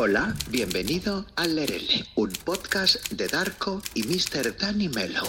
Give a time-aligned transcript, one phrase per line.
[0.00, 4.56] Hola, bienvenido a Lerele, un podcast de Darko y Mr.
[4.56, 5.26] Danny Mellow.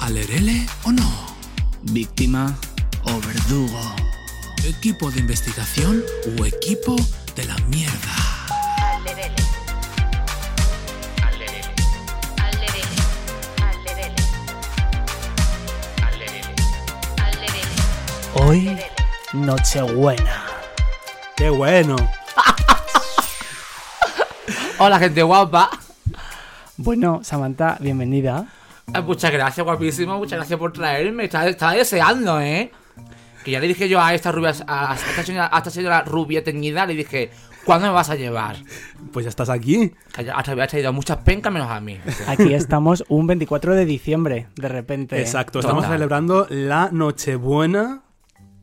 [0.00, 1.10] ¿Alerele o no?
[1.84, 2.54] Víctima
[3.04, 3.80] o verdugo.
[4.62, 6.04] ¿Equipo de investigación
[6.38, 6.96] o equipo
[7.34, 8.46] de la mierda?
[8.98, 9.42] Alderele.
[18.34, 18.78] Hoy,
[19.32, 20.43] Nochebuena.
[21.44, 21.94] ¡Qué bueno!
[24.78, 25.68] Hola, gente guapa.
[26.78, 28.46] Bueno, Samantha, bienvenida.
[28.90, 30.16] Ay, muchas gracias, guapísimo.
[30.16, 31.24] Muchas gracias por traerme.
[31.24, 32.72] Estaba, estaba deseando, ¿eh?
[33.44, 36.00] Que ya le dije yo a esta rubia, a, a esta señora, a esta señora
[36.00, 37.30] rubia teñida, le dije,
[37.66, 38.56] ¿cuándo me vas a llevar?
[39.12, 39.92] Pues ya estás aquí.
[40.14, 42.00] Que ya- hasta había traído muchas pencas menos a mí.
[42.26, 45.20] Aquí estamos un 24 de diciembre, de repente.
[45.20, 45.96] Exacto, estamos Total.
[45.98, 48.00] celebrando la Nochebuena.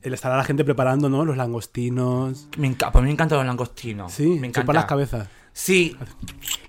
[0.01, 1.23] El estará la gente preparando, ¿no?
[1.25, 2.47] Los langostinos.
[2.57, 4.11] Me encanta, pues me encantan los langostinos.
[4.11, 4.65] Sí, me son encanta.
[4.65, 5.27] para las cabezas.
[5.53, 5.97] Sí,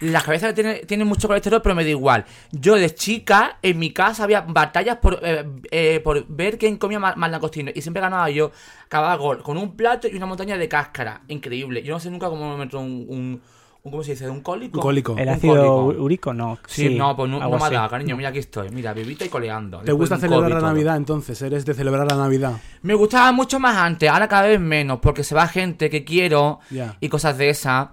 [0.01, 2.25] las cabezas tienen, tienen mucho colesterol, pero me da igual.
[2.51, 6.99] Yo de chica, en mi casa había batallas por, eh, eh, por ver quién comía
[6.99, 7.75] más, más langostinos.
[7.77, 8.51] Y siempre ganaba yo.
[8.87, 11.23] Acababa gol con un plato y una montaña de cáscara.
[11.29, 11.83] Increíble.
[11.85, 13.41] Yo no sé nunca cómo me un, un-
[13.83, 14.31] ¿Cómo se dice?
[14.31, 14.79] ¿Un cólico?
[14.79, 15.17] Un cólico.
[15.19, 16.03] ¿El Un ácido cólico.
[16.05, 16.33] úrico?
[16.33, 16.57] No.
[16.69, 18.17] Sí, no, pues no, no me dado, cariño.
[18.17, 18.71] Mira, aquí estoy.
[18.71, 19.79] Mira, vivita y coleando.
[19.81, 20.69] ¿Te gusta de celebrar COVID la todo.
[20.71, 21.43] Navidad entonces?
[21.43, 22.53] ¿Eres de celebrar la Navidad?
[22.83, 26.61] Me gustaba mucho más antes, ahora cada vez menos, porque se va gente que quiero
[26.71, 26.97] Ya.
[27.01, 27.89] y cosas de esas.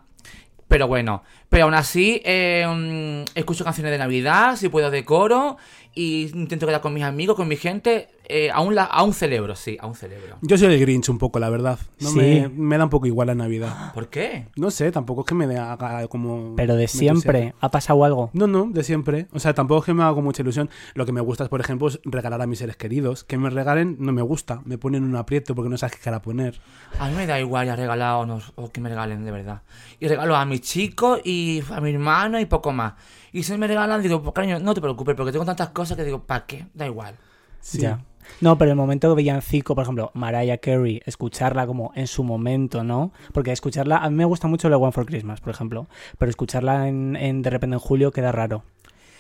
[0.67, 2.64] Pero bueno, pero aún así eh,
[3.26, 5.58] mm, escucho canciones de Navidad, si puedo decoro,
[5.95, 8.10] y intento quedar con mis amigos, con mi gente.
[8.30, 10.38] Eh, aún, la, aún celebro, sí, aún celebro.
[10.42, 11.80] Yo soy el Grinch un poco, la verdad.
[12.00, 12.18] No Sí.
[12.20, 13.94] me, me da un poco igual la Navidad.
[13.94, 14.48] ¿Por qué?
[14.56, 16.56] No sé, tampoco es que me dé- haga como...
[16.56, 17.54] Pero de siempre.
[17.60, 18.30] ¿Ha pasado algo?
[18.34, 19.28] No, no, de siempre.
[19.34, 20.70] O sea, tampoco es que me haga mucha ilusión.
[20.94, 23.24] Lo que me gusta es, por ejemplo, es regalar a mis seres queridos.
[23.24, 24.62] Que me regalen no me gusta.
[24.64, 26.62] Me ponen un aprieto porque no sabes qué cara poner.
[27.00, 29.64] A mí me da igual ya regalar o, no, o que me regalen, de verdad.
[30.00, 32.94] Y regalo a mis chicos y a mi hermano y poco más.
[33.32, 36.04] Y si me regalan, digo, pues cariño, no te preocupes, porque tengo tantas cosas que
[36.04, 36.68] digo, ¿para qué?
[36.73, 37.16] Da igual.
[37.62, 37.80] Sí.
[37.80, 38.00] Ya.
[38.42, 43.12] No, pero el momento villancico, por ejemplo, Mariah Carey, escucharla como en su momento, ¿no?
[43.34, 46.88] Porque escucharla, a mí me gusta mucho la One for Christmas, por ejemplo, pero escucharla
[46.88, 48.64] en, en de repente en julio queda raro.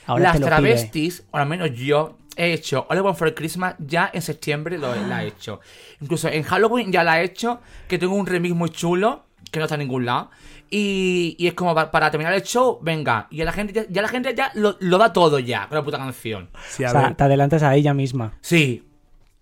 [0.05, 0.55] Ahora Las te lo pide.
[0.55, 4.77] travestis, o al menos yo, he hecho All I Want for Christmas ya en septiembre
[4.77, 5.59] lo, la he hecho.
[6.01, 9.65] Incluso en Halloween ya la he hecho, que tengo un remix muy chulo, que no
[9.65, 10.29] está en ningún lado.
[10.71, 13.27] Y, y es como pa- para, terminar el show, venga.
[13.31, 15.77] Y ya la gente ya, ya la gente ya lo, lo da todo ya con
[15.77, 16.49] la puta canción.
[16.69, 17.15] Sí, O sea, ver.
[17.15, 18.33] te adelantas a ella misma.
[18.41, 18.83] Sí.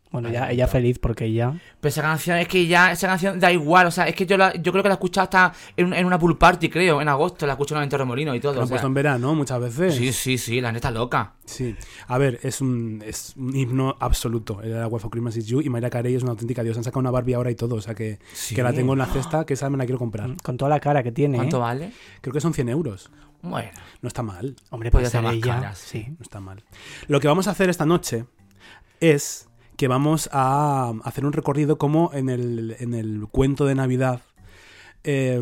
[0.09, 1.53] Bueno, ya ella feliz porque ella...
[1.81, 4.37] Pero esa canción es que ya, esa canción da igual, o sea, es que yo,
[4.37, 7.09] la, yo creo que la he escuchado hasta en, en una pool party, creo, en
[7.09, 8.53] agosto, la escuché en el Torremolino y todo.
[8.53, 8.75] Lo o han sea.
[8.75, 9.95] puesto en verano muchas veces.
[9.95, 11.33] Sí, sí, sí, la neta loca.
[11.45, 11.75] Sí.
[12.07, 14.61] A ver, es un, es un himno absoluto.
[14.61, 16.79] El Agua for Christmas is You y Mayra Carey es una auténtica diosa.
[16.79, 17.75] Han sacado una Barbie ahora y todo.
[17.75, 18.55] O sea que, Sí.
[18.55, 20.35] que la tengo en la cesta, que esa me la quiero comprar.
[20.41, 21.59] Con toda la cara que tiene, ¿Cuánto ¿eh?
[21.59, 21.91] vale?
[22.21, 23.11] Creo que son 100 euros.
[23.41, 23.69] Bueno.
[24.01, 24.55] No está mal.
[24.71, 25.45] Hombre, puede ser ser más ella.
[25.55, 26.05] cara, sí.
[26.09, 26.63] No está mal.
[27.07, 28.25] Lo que vamos a hacer esta noche
[28.99, 29.46] es
[29.77, 34.21] que vamos a hacer un recorrido como en el, en el cuento de Navidad
[35.03, 35.41] eh,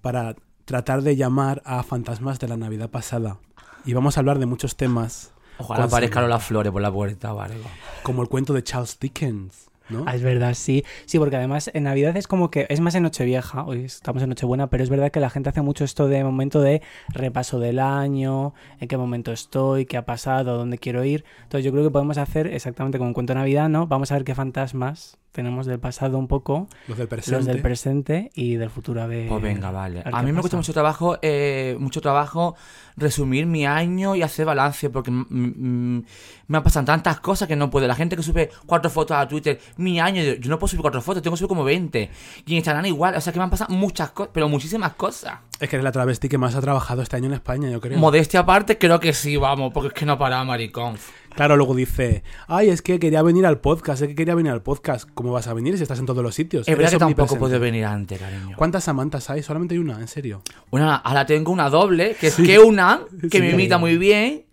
[0.00, 3.38] para tratar de llamar a fantasmas de la Navidad pasada.
[3.84, 5.32] Y vamos a hablar de muchos temas.
[5.58, 7.64] Ojalá aparezcan las flores por la puerta o algo.
[8.02, 10.04] Como el cuento de Charles Dickens, ¿no?
[10.06, 10.84] Ah, es verdad, sí.
[11.06, 14.30] Sí, porque además en Navidad es como que es más en Nochevieja, hoy estamos en
[14.30, 17.78] Nochebuena, pero es verdad que la gente hace mucho esto de momento de repaso del
[17.78, 21.24] año, en qué momento estoy, qué ha pasado, dónde quiero ir.
[21.42, 23.86] Entonces yo creo que podemos hacer exactamente como un cuento de Navidad, ¿no?
[23.86, 27.36] Vamos a ver qué fantasmas tenemos del pasado un poco, Los del presente.
[27.36, 29.02] los del presente y del futuro.
[29.02, 30.02] A ver, Pues venga, vale.
[30.04, 32.54] A mí me cuesta mucho trabajo, eh, mucho trabajo
[32.96, 37.88] resumir mi año y hacer balance, porque me han pasado tantas cosas que no puedo.
[37.88, 40.82] La gente que sube cuatro fotos a Twitter, mi año, yo, yo no puedo subir
[40.82, 42.10] cuatro fotos, tengo que subir como 20.
[42.46, 45.38] Y en Instagram igual, o sea que me han pasado muchas cosas, pero muchísimas cosas.
[45.58, 47.98] Es que eres la travesti que más ha trabajado este año en España, yo creo.
[47.98, 50.96] Modestia aparte, creo que sí, vamos, porque es que no para, maricón.
[51.34, 54.62] Claro, luego dice, ay, es que quería venir al podcast, es que quería venir al
[54.62, 55.08] podcast.
[55.14, 56.68] ¿Cómo vas a venir si estás en todos los sitios?
[56.68, 58.56] Es verdad que tampoco puedo venir antes, cariño.
[58.56, 59.42] ¿Cuántas Samantas hay?
[59.42, 60.42] Solamente hay una, en serio.
[60.70, 63.00] Una, ahora tengo una doble, que es que una,
[63.30, 64.44] que me imita muy bien.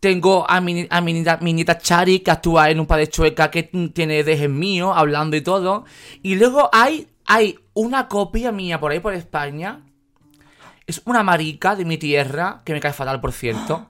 [0.00, 3.08] Tengo a mi, a mi, nieta, mi nieta Chari, que actúa en un par de
[3.08, 5.84] chueca que tiene dejes mío, hablando y todo.
[6.22, 9.82] Y luego hay, hay una copia mía por ahí por España.
[10.86, 13.89] Es una marica de mi tierra, que me cae fatal, por cierto.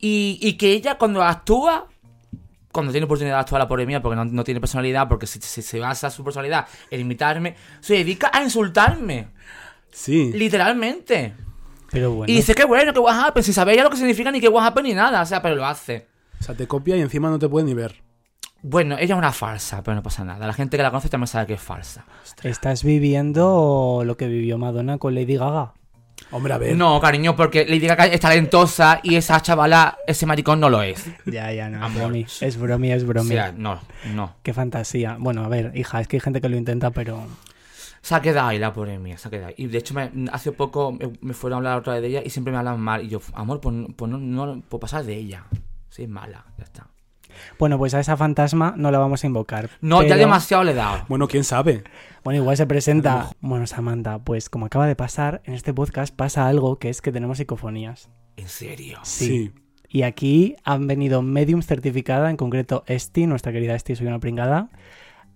[0.00, 1.86] Y, y que ella cuando actúa,
[2.72, 5.40] cuando tiene oportunidad de actuar la pobre mía, porque no, no tiene personalidad, porque si,
[5.40, 9.28] si se basa su personalidad en imitarme, se dedica a insultarme.
[9.90, 10.32] Sí.
[10.32, 11.34] Literalmente.
[11.90, 12.32] Pero bueno.
[12.32, 14.48] Y dice que bueno, que what happened, sin saber ya lo que significa ni que
[14.48, 16.06] what happened ni nada, o sea, pero lo hace.
[16.40, 18.02] O sea, te copia y encima no te puede ni ver.
[18.62, 20.46] Bueno, ella es una falsa, pero no pasa nada.
[20.46, 22.04] La gente que la conoce también sabe que es falsa.
[22.42, 25.74] Estás viviendo lo que vivió Madonna con Lady Gaga.
[26.32, 26.76] Hombre, a ver.
[26.76, 31.06] No, cariño, porque Lady Gaga es talentosa y esa chavala, ese maricón no lo es.
[31.26, 32.26] Ya, ya, no, es bromi.
[32.40, 33.80] Es bromi, es O sea, no,
[34.14, 34.36] no.
[34.42, 35.16] Qué fantasía.
[35.18, 37.26] Bueno, a ver, hija, es que hay gente que lo intenta, pero...
[38.02, 39.54] Se ha quedado ahí la pobre mía, se ha quedado ahí.
[39.58, 42.22] Y de hecho, me- hace poco me, me fueron a hablar otra vez de ella
[42.24, 43.04] y siempre me hablan mal.
[43.04, 45.44] Y yo, amor, pues, no- pues no, no puedo pasar de ella.
[45.90, 46.86] Sí, es mala, ya está.
[47.58, 49.70] Bueno, pues a esa fantasma no la vamos a invocar.
[49.80, 51.04] No, ya pero- demasiado le he dado.
[51.08, 51.84] Bueno, quién sabe.
[52.24, 53.30] Bueno, igual se presenta.
[53.40, 57.12] Bueno, Samantha, pues como acaba de pasar, en este podcast pasa algo que es que
[57.12, 58.08] tenemos psicofonías.
[58.36, 58.98] En serio.
[59.02, 59.52] Sí.
[59.88, 64.68] Y aquí han venido mediums certificada, en concreto Esti, nuestra querida Esti, soy una pringada.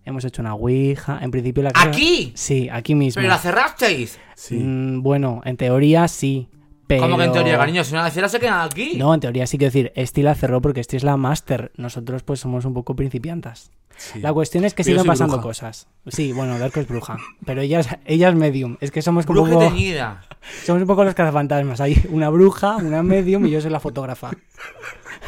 [0.04, 1.18] Hemos hecho una ouija.
[1.22, 2.32] En principio la casa- ¿Aquí?
[2.36, 3.20] Sí, aquí mismo.
[3.20, 4.18] ¿Pero la cerrasteis?
[4.36, 4.56] Sí.
[4.56, 6.48] Mm, bueno, en teoría sí.
[6.86, 7.02] Pero...
[7.02, 7.82] ¿Cómo que en teoría, cariño?
[7.84, 8.94] Si no la cierra se quedan aquí.
[8.96, 11.72] No, en teoría sí quiero decir, Esti la cerró porque Esti es la máster.
[11.76, 13.70] Nosotros pues somos un poco principiantas.
[13.96, 14.20] sí.
[14.20, 15.48] La cuestión es que Pero siguen pasando bruja.
[15.48, 15.86] cosas.
[16.08, 17.16] Sí, bueno, Darko es bruja.
[17.46, 18.76] Pero ella es, ella es medium.
[18.80, 20.24] Es que somos como un Bruja poco, teñida.
[20.64, 21.80] somos un poco los cazafantasmas.
[21.80, 24.30] Hay una bruja, una medium y yo soy la fotógrafa.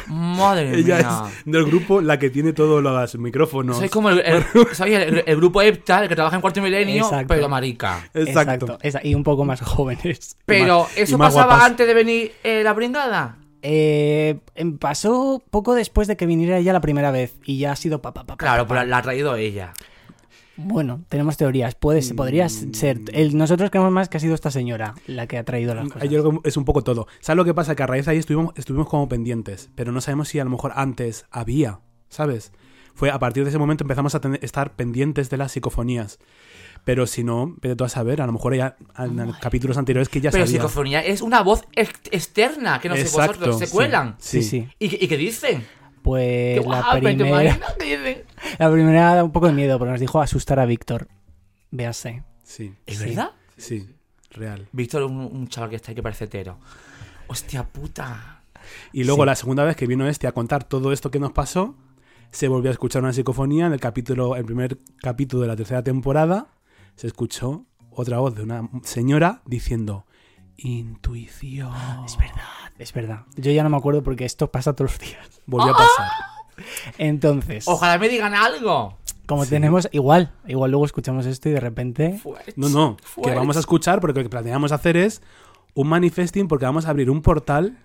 [0.08, 1.22] Madre Ella mía.
[1.28, 3.78] es del grupo la que tiene todos los micrófonos.
[3.78, 7.04] Soy como el, el- soy el, el grupo EPTA, el que trabaja en cuarto milenio,
[7.04, 7.26] Exacto.
[7.28, 8.08] pero marica.
[8.14, 8.78] Exacto.
[9.02, 10.36] y un poco más jóvenes.
[10.46, 11.64] Pero, más- ¿eso pasaba guapas.
[11.70, 13.38] antes de venir eh, la bringada?
[13.62, 17.76] Eh, em, pasó poco después de que viniera ella la primera vez y ya ha
[17.76, 18.36] sido papá, papá.
[18.36, 19.72] Claro, pero la ha traído ella.
[20.56, 21.74] Bueno, tenemos teorías.
[21.74, 23.00] Puede, ser- podría ser.
[23.12, 26.08] El- nosotros creemos más que ha sido esta señora la que ha traído las cosas.
[26.08, 27.06] Yo creo que es un poco todo.
[27.20, 27.74] ¿Sabes lo que pasa?
[27.74, 30.50] Que a raíz de ahí estuvimos, estuvimos como pendientes, pero no sabemos si a lo
[30.50, 32.52] mejor antes había, ¿sabes?
[32.94, 36.18] Fue a partir de ese momento empezamos a tener- estar pendientes de las psicofonías.
[36.84, 40.20] Pero si no, vete tú a saber, a lo mejor ya en capítulos anteriores que
[40.20, 40.60] ya Pero sabía.
[40.60, 44.14] psicofonía es una voz ex- externa, que no sé vosotros, se cuelan.
[44.18, 44.48] Sí, Sí.
[44.62, 44.68] sí.
[44.78, 45.64] ¿Y, y qué dicen?
[46.06, 47.58] Pues Qué la guapa, ¿te primera,
[48.60, 51.08] la primera da un poco de miedo porque nos dijo asustar a Víctor.
[51.72, 52.22] Véase.
[52.44, 53.06] Sí, ¿Es Sí.
[53.06, 53.32] verdad?
[53.56, 53.88] sí,
[54.30, 54.68] real.
[54.70, 56.58] Víctor, un, un chaval que está ahí que parece hetero.
[57.26, 58.42] Hostia puta.
[58.92, 59.26] Y luego Sí.
[59.26, 61.74] la segunda vez que vino este a contar todo esto que nos pasó,
[62.30, 65.82] se volvió a escuchar una psicofonía en el capítulo, el primer capítulo de la tercera
[65.82, 66.46] temporada,
[66.94, 70.06] se escuchó otra voz de una señora diciendo
[70.58, 71.72] intuición.
[72.04, 72.42] Es verdad,
[72.78, 73.20] es verdad.
[73.36, 75.42] Yo ya no me acuerdo porque esto pasa todos los días.
[75.46, 76.10] Volvió a pasar.
[76.98, 78.96] Entonces, Ojalá me digan algo.
[79.26, 82.54] como tenemos igual, igual luego escuchamos esto y de repente Fuerte.
[82.56, 85.20] No, no, que vamos a escuchar porque lo que planeamos hacer es
[85.74, 87.76] un manifesting porque vamos a abrir un portal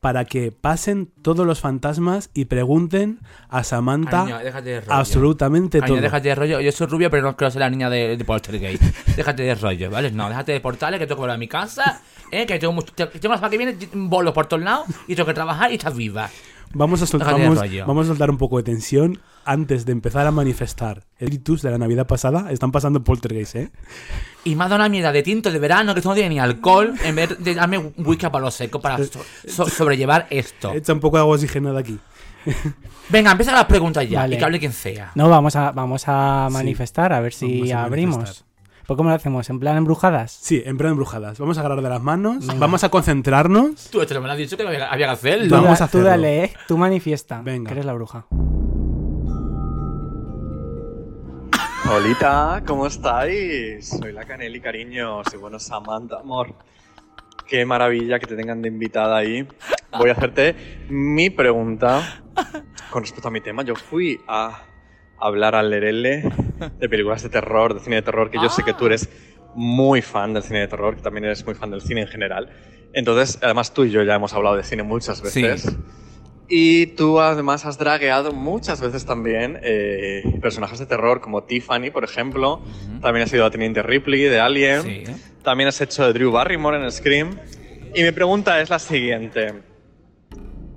[0.00, 4.92] para que pasen todos los fantasmas y pregunten a Samantha Cariño, déjate de rollo.
[4.92, 5.96] absolutamente todo.
[6.00, 6.60] déjate de rollo.
[6.60, 8.82] Yo soy rubia, pero no quiero ser la niña de, de Poltergeist.
[9.16, 10.10] déjate de rollo, ¿vale?
[10.10, 12.00] No, déjate de portales, que tengo que volver a mi casa,
[12.30, 12.46] ¿eh?
[12.46, 13.76] que tengo, mucho, te- tengo la semana que viene
[14.08, 16.30] bolos por todos lados y tengo que trabajar y estás viva.
[16.74, 20.26] Vamos a, sol- Déjate de vamos, a soltar un poco de tensión antes de empezar
[20.26, 21.04] a manifestar.
[21.18, 23.70] Espíritus de la Navidad pasada están pasando Poltergeist, ¿eh?
[24.44, 26.38] Y me ha dado una mierda de tinto de verano que esto no tiene ni
[26.38, 30.72] alcohol en vez de darme whisky a palo seco para so- so- sobrellevar esto.
[30.72, 31.98] Echa un poco de agua oxigenada aquí.
[33.08, 34.36] Venga, empieza las preguntas ya Vale.
[34.36, 35.12] y que hable quien sea.
[35.14, 38.44] no vamos a vamos a manifestar a ver si a abrimos.
[38.86, 40.30] Pues cómo lo hacemos, en plan embrujadas.
[40.40, 41.38] Sí, en plan embrujadas.
[41.40, 43.90] Vamos a agarrar de las manos, vamos a concentrarnos.
[43.90, 45.48] Tú esto me lo has dicho que había, había que hacerlo.
[45.48, 46.08] Tú, Vamos da- a tú hacerlo.
[46.08, 46.52] dale, ¿eh?
[46.68, 47.40] Tú manifiesta.
[47.42, 47.68] Venga.
[47.68, 48.26] Que eres la bruja.
[51.92, 53.88] Holita, ¿cómo estáis?
[53.88, 55.22] Soy la Caneli, cariño.
[55.30, 56.52] Soy bueno, Samantha, amor.
[57.46, 59.46] Qué maravilla que te tengan de invitada ahí.
[59.96, 62.22] Voy a hacerte mi pregunta
[62.90, 63.62] con respecto a mi tema.
[63.62, 64.62] Yo fui a
[65.20, 66.22] hablar al Lerele
[66.78, 69.08] de películas de terror, de cine de terror, que yo sé que tú eres
[69.54, 72.50] muy fan del cine de terror, que también eres muy fan del cine en general.
[72.92, 75.76] Entonces, además tú y yo ya hemos hablado de cine muchas veces.
[76.48, 82.04] Y tú además has dragueado muchas veces también eh, personajes de terror como Tiffany, por
[82.04, 82.62] ejemplo.
[83.02, 84.82] También has sido la teniente Ripley de Alien.
[84.82, 85.04] Sí.
[85.42, 87.38] También has hecho de Drew Barrymore en Scream.
[87.94, 89.54] Y mi pregunta es la siguiente.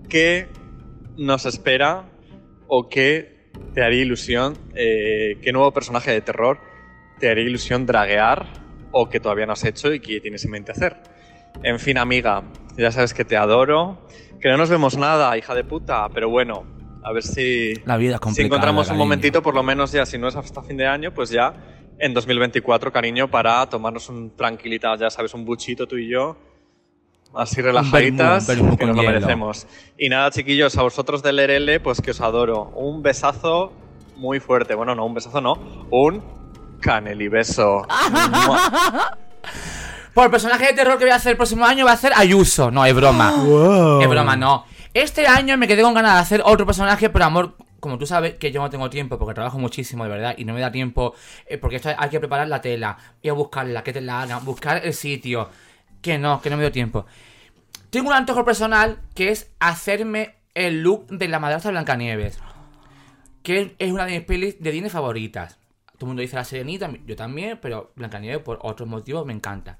[0.07, 0.47] ¿Qué
[1.17, 2.05] nos espera
[2.67, 3.38] o qué
[3.73, 6.59] te haría ilusión, eh, qué nuevo personaje de terror
[7.19, 8.47] te haría ilusión draguear
[8.91, 10.97] o que todavía no has hecho y que tienes en mente hacer?
[11.63, 12.43] En fin, amiga,
[12.77, 14.07] ya sabes que te adoro,
[14.39, 16.65] que no nos vemos nada, hija de puta, pero bueno,
[17.03, 20.17] a ver si, La vida es si encontramos un momentito, por lo menos ya, si
[20.17, 21.53] no es hasta fin de año, pues ya
[21.97, 26.37] en 2024, cariño, para tomarnos un tranquilita, ya sabes, un buchito tú y yo,
[27.33, 29.13] así relajaditas, vermú, vermú que nos lo hielo.
[29.13, 29.67] merecemos.
[29.97, 32.71] Y nada, chiquillos, a vosotros del RL, pues que os adoro.
[32.75, 33.73] Un besazo
[34.15, 34.75] muy fuerte.
[34.75, 35.57] Bueno, no, un besazo no,
[35.89, 36.23] un
[36.81, 37.85] canelibeso.
[40.13, 42.11] Por el personaje de terror que voy a hacer el próximo año va a ser
[42.15, 42.71] Ayuso.
[42.71, 43.31] No, es broma.
[43.37, 44.01] Wow.
[44.01, 44.65] Es broma, no.
[44.93, 48.33] Este año me quedé con ganas de hacer otro personaje, pero amor, como tú sabes
[48.35, 51.13] que yo no tengo tiempo porque trabajo muchísimo, de verdad, y no me da tiempo,
[51.45, 54.43] eh, porque esto hay que preparar la tela, ir a buscarla, que te la hagan,
[54.43, 55.47] buscar el sitio,
[56.01, 57.05] que no, que no me dio tiempo.
[57.89, 62.39] Tengo un antojo personal que es hacerme el look de la madrastra Blancanieves,
[63.43, 65.57] que es una de mis pelis de Disney favoritas.
[65.93, 69.79] Todo el mundo dice la Serenita, yo también, pero Blancanieves por otros motivos me encanta.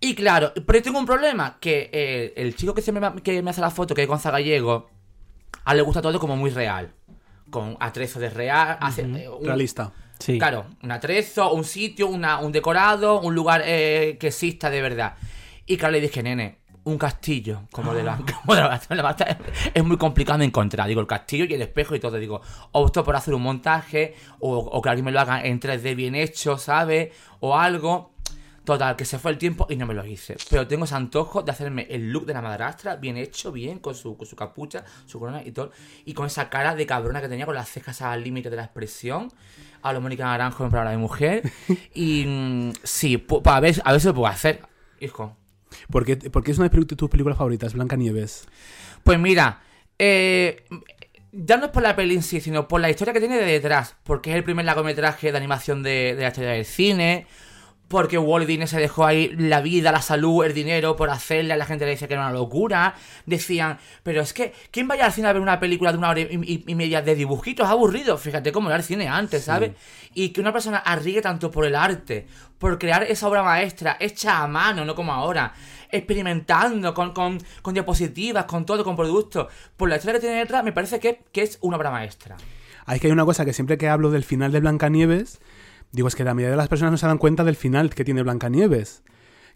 [0.00, 3.50] Y claro, pero tengo un problema, que eh, el chico que, siempre me, que me
[3.50, 4.88] hace la foto, que es Gonza Gallego,
[5.64, 6.92] a él le gusta todo como muy real.
[7.50, 9.92] Con atrezo de real, hace, eh, un- Realista.
[10.20, 10.38] Sí.
[10.38, 15.14] Claro, un atrezo, un sitio, una- un decorado, un lugar eh, que exista de verdad.
[15.66, 19.38] Y claro, le dije, nene, un castillo, como de la, como de la, la
[19.74, 20.88] es muy complicado de encontrar.
[20.88, 22.16] Digo, el castillo y el espejo y todo.
[22.18, 22.40] Digo,
[22.72, 26.14] opto por hacer un montaje, o, o que alguien me lo haga en 3D bien
[26.14, 27.10] hecho, ¿sabes?
[27.40, 28.10] O algo.
[28.62, 30.36] Total, que se fue el tiempo y no me lo hice.
[30.50, 33.94] Pero tengo ese antojo de hacerme el look de la madrastra, bien hecho, bien, con
[33.94, 35.72] su, con su capucha, su corona y todo.
[36.04, 38.64] Y con esa cara de cabrona que tenía, con las cejas al límite de la
[38.64, 39.32] expresión.
[39.82, 41.42] A lo Mónica Naranjo en palabra de mujer.
[41.94, 44.60] Y mm, sí, a ver, a ver si lo puedo hacer,
[45.00, 45.36] hijo.
[45.90, 48.46] ¿Por qué, por qué es una de tus películas favoritas, Blancanieves?
[49.04, 49.62] Pues mira,
[49.98, 50.64] eh,
[51.32, 53.44] ya no es por la peli en sí, sino por la historia que tiene de
[53.44, 53.96] detrás.
[54.02, 57.26] Porque es el primer largometraje de animación de, de la historia del cine.
[57.90, 61.56] Porque Walt Disney se dejó ahí la vida, la salud, el dinero por hacerla.
[61.56, 62.94] La gente le decía que era una locura.
[63.26, 66.20] Decían, pero es que, ¿quién vaya al cine a ver una película de una hora
[66.20, 67.66] y, y- y media de dibujitos?
[67.68, 68.16] Aburrido.
[68.16, 69.72] Fíjate cómo era el cine antes, ¿sabes?
[70.14, 72.28] Y que una persona arriesgue tanto por el arte,
[72.60, 75.52] por crear esa obra maestra hecha a mano, no como ahora.
[75.90, 79.48] Experimentando con, con, con diapositivas, con todo, con productos.
[79.76, 82.36] Por la historia que tiene detrás, me parece que, que es una obra maestra.
[82.86, 85.40] Hay que hay una cosa que siempre que hablo del final de Blancanieves,
[85.92, 88.04] digo, es que la mayoría de las personas no se dan cuenta del final que
[88.04, 89.02] tiene Blancanieves.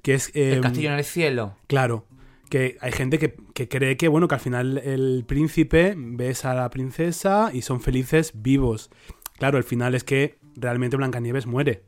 [0.03, 0.31] Que es...
[0.35, 1.57] El eh, castillo en el cielo.
[1.67, 2.07] Claro.
[2.51, 6.55] Que hay gente que, que cree que, bueno, que al final el príncipe besa a
[6.55, 8.91] la princesa y son felices vivos.
[9.39, 11.83] Claro, el final es que realmente Blancanieves muere.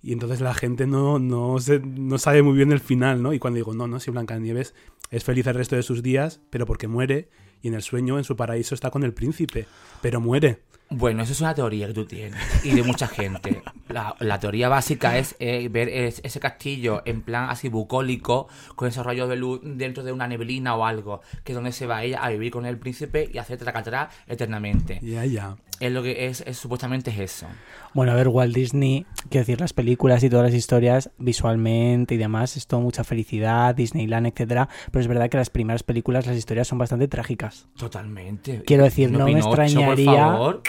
[0.00, 3.32] Y entonces la gente no, no, se- no sabe muy bien el final, ¿no?
[3.32, 4.74] Y cuando digo, no, no, si Blancanieves
[5.10, 7.28] es feliz el resto de sus días, pero porque muere
[7.60, 9.66] y en el sueño, en su paraíso, está con el príncipe.
[10.00, 10.60] Pero muere.
[10.90, 13.62] Bueno, eso es una teoría que tú tienes y de mucha gente.
[13.88, 19.04] La, teoría básica es eh, ver es- ese castillo en plan así bucólico, con esos
[19.04, 22.22] rayos de luz dentro de una neblina o algo, que es donde se va ella
[22.24, 24.98] a vivir con el príncipe y hacer tracatrá eternamente.
[25.02, 25.56] Ya, ya.
[25.80, 27.46] Es lo que es, es- supuestamente es eso.
[27.94, 32.18] Bueno, a ver, Walt Disney, quiero decir, las películas y todas las historias visualmente y
[32.18, 36.36] demás, es todo mucha felicidad, Disneyland, etcétera, pero es verdad que las primeras películas, las
[36.36, 37.66] historias son bastante trágicas.
[37.76, 38.62] Totalmente.
[38.66, 40.62] Quiero decir, no me Pinocho, por extrañaría- favor.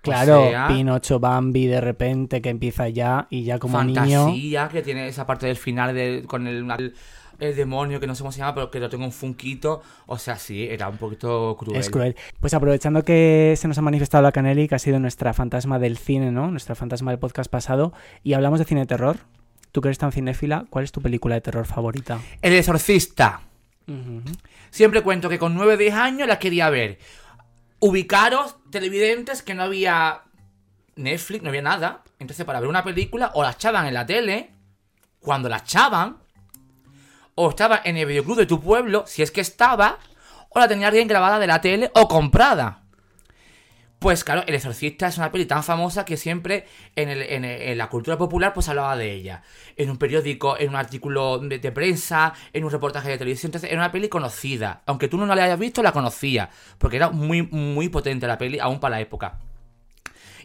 [0.00, 3.96] Claro, O sea, Pinocho, Bambi, de repente que empieza ya y ya como niño...
[4.26, 6.94] fantasía que tiene esa parte del final de, con el, el-
[7.38, 9.82] el demonio que no sé cómo se llama, pero que lo tengo un funquito.
[10.06, 11.80] O sea, sí, era un poquito cruel.
[11.80, 12.16] Es cruel.
[12.40, 15.98] Pues aprovechando que se nos ha manifestado la Canelli, que ha sido nuestra fantasma del
[15.98, 16.50] cine, ¿no?
[16.50, 17.92] Nuestra fantasma del podcast pasado,
[18.22, 19.18] y hablamos de cine de terror.
[19.72, 22.20] Tú que eres tan cinéfila, ¿cuál es tu película de terror favorita?
[22.42, 23.42] El exorcista.
[24.70, 26.98] Siempre cuento que con 9 o 10 años la quería ver.
[27.78, 30.22] Ubicaros, televidentes, que no había
[30.96, 32.02] Netflix, no había nada.
[32.18, 34.50] Entonces, para ver una película, o la echaban en la tele,
[35.20, 36.18] cuando la echaban,
[37.40, 39.98] o estaba en el videoclub de tu pueblo, si es que estaba,
[40.48, 42.82] o la tenía alguien grabada de la tele o comprada.
[44.00, 47.88] Pues claro, El Exorcista es una peli tan famosa que siempre en, el- en la
[47.88, 49.42] cultura popular pues hablaba de ella.
[49.76, 53.48] En un periódico, en un artículo de, prensa, en un reportaje de televisión.
[53.48, 54.82] Entonces era una peli conocida.
[54.86, 56.48] Aunque tú no la hayas visto, la conocía.
[56.78, 59.38] Porque era muy, muy potente la peli, aún para la época.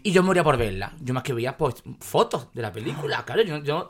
[0.01, 0.93] Y yo moría por verla.
[0.99, 3.23] Yo más que veía pues fotos de la película.
[3.23, 3.89] Claro, yo, yo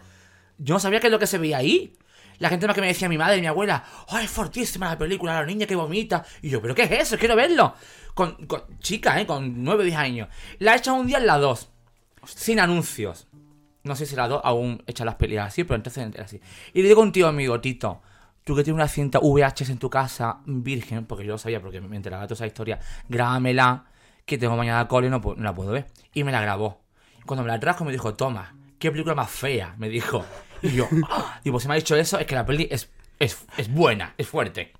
[0.57, 1.95] no sabía qué es lo que se veía ahí.
[2.43, 4.97] La gente más que me decía mi madre y mi abuela, ¡oh, es fortísima la
[4.97, 6.25] película, la niña que vomita!
[6.41, 7.17] Y yo, ¿pero qué es eso?
[7.17, 7.73] Quiero verlo.
[8.13, 9.25] Con, con chica, ¿eh?
[9.25, 10.27] Con 9 o 10 años.
[10.59, 11.69] La he hecho un día en la 2.
[12.25, 13.27] Sin anuncios.
[13.83, 16.41] No sé si la 2 aún echa las peleas así, pero entonces era así.
[16.73, 18.01] Y le digo a un tío amigo, Tito,
[18.43, 21.79] tú que tienes una cinta VHS en tu casa, virgen, porque yo lo sabía porque
[21.79, 23.85] me enteraba toda esa historia, grábamela,
[24.25, 25.87] que tengo mañana cole y no, no la puedo ver.
[26.13, 26.81] Y me la grabó.
[27.25, 30.25] Cuando me la trajo me dijo, toma, qué película más fea, me dijo.
[30.63, 31.39] Y yo, ¡ah!
[31.43, 32.89] digo, si me ha dicho eso, es que la peli es,
[33.19, 34.71] es, es buena, es fuerte.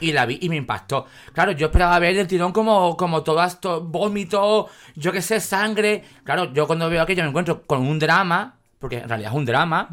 [0.00, 1.06] Y la vi y me impactó.
[1.32, 6.02] Claro, yo esperaba ver del tirón como, como todo esto, vómito, yo qué sé, sangre.
[6.24, 9.44] Claro, yo cuando veo aquello me encuentro con un drama, porque en realidad es un
[9.44, 9.88] drama,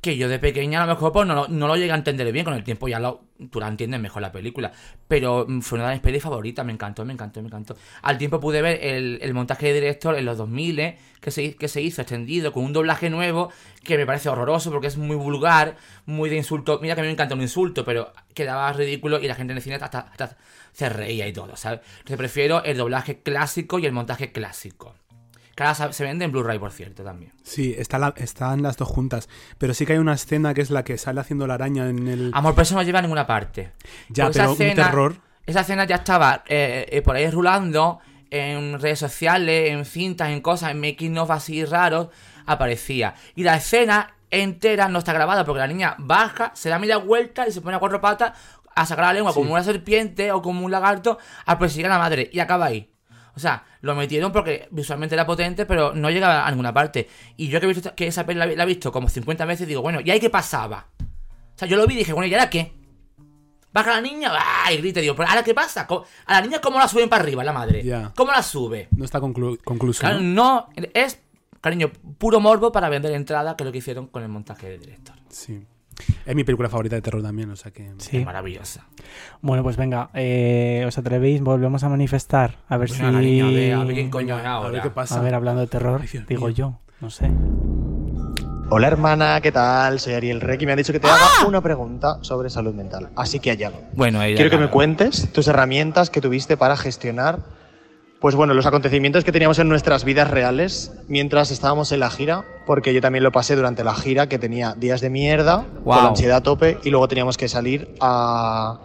[0.00, 2.30] que yo de pequeña a lo mejor pues, no, lo- no lo llegué a entender
[2.32, 2.44] bien.
[2.44, 4.72] Con el tiempo ya lo, tú la entiendes mejor la película.
[5.08, 7.76] Pero mm, fue una de mis pelis favoritas, me encantó, me encantó, me encantó.
[8.02, 11.66] Al tiempo pude ver el, montaje de director en los 2000 eh, que se, que
[11.68, 13.50] se hizo extendido con un doblaje nuevo
[13.82, 15.76] que me parece horroroso porque es muy vulgar,
[16.06, 16.78] muy de insulto.
[16.80, 19.56] Mira que a mí me encanta un insulto, pero quedaba ridículo y la gente en
[19.56, 20.36] el cine hasta, hasta
[20.72, 21.80] se reía y todo, ¿sabes?
[21.98, 24.94] Entonces prefiero el doblaje clásico y el montaje clásico.
[25.64, 27.32] Ahora se- vende en Blu-ray, por cierto, también.
[27.42, 29.28] Sí, está la- están las dos juntas.
[29.58, 32.06] Pero sí que hay una escena que es la que sale haciendo la araña en
[32.08, 32.30] el.
[32.34, 33.72] Amor, pero eso no lleva a ninguna parte.
[34.08, 35.16] Ya, Porque pero un terror.
[35.46, 38.00] Esa escena ya estaba eh, eh, por ahí rulando
[38.30, 42.08] en redes sociales, en cintas, en cosas, en making of así raros,
[42.44, 43.14] aparecía.
[43.34, 47.48] Y la escena entera no está grabada porque la niña baja, se da media vuelta
[47.48, 48.32] y se pone a cuatro patas
[48.76, 51.98] a sacar la lengua como una serpiente o como un lagarto a perseguir a la
[51.98, 52.28] madre.
[52.32, 52.90] Y acaba ahí.
[53.38, 57.08] O sea, lo metieron porque visualmente era potente, pero no llegaba a ninguna parte.
[57.36, 59.66] Y yo que he visto que esa peli la, la he visto como 50 veces,
[59.68, 60.86] digo, bueno, ¿y ahí qué pasaba?
[61.00, 62.72] O sea, yo lo vi y dije, bueno, ¿y ahora qué?
[63.72, 64.72] Baja la niña, ¡ah!
[64.72, 65.86] y grita, digo, ¿pero ahora qué pasa?
[65.86, 67.82] ¿Cómo- ¿A la niña cómo la suben para arriba, la madre?
[68.16, 68.88] ¿Cómo la sube?
[68.96, 70.00] No está conclu- concluso.
[70.00, 70.68] Claro, ¿no?
[70.76, 71.20] no, es,
[71.60, 74.80] cariño, puro morbo para vender entrada, que es lo que hicieron con el montaje del
[74.80, 75.14] director.
[75.28, 75.64] Sí.
[76.26, 77.90] Es mi película favorita de terror también, o sea que.
[77.98, 78.18] Sí.
[78.18, 78.86] Es maravillosa.
[79.40, 81.40] Bueno, pues venga, eh, ¿os atrevéis?
[81.40, 82.56] Volvemos a manifestar.
[82.68, 83.24] A ver Bueno, si...
[83.24, 84.70] niña, a ver, a ver coño es A ahora.
[84.70, 85.18] ver qué pasa.
[85.18, 86.54] A ver, hablando de terror, Ay, digo mío.
[86.54, 87.30] yo, no sé.
[88.70, 89.98] Hola hermana, ¿qué tal?
[89.98, 93.08] Soy Ariel Rec y me han dicho que te haga una pregunta sobre salud mental.
[93.16, 93.72] Así que allá.
[93.94, 94.72] Bueno, ella, Quiero que me claro.
[94.72, 97.38] cuentes tus herramientas que tuviste para gestionar,
[98.20, 102.44] pues bueno, los acontecimientos que teníamos en nuestras vidas reales mientras estábamos en la gira,
[102.66, 106.02] porque yo también lo pasé durante la gira, que tenía días de mierda, con Guau.
[106.02, 108.80] la ansiedad a tope, y luego teníamos que salir a,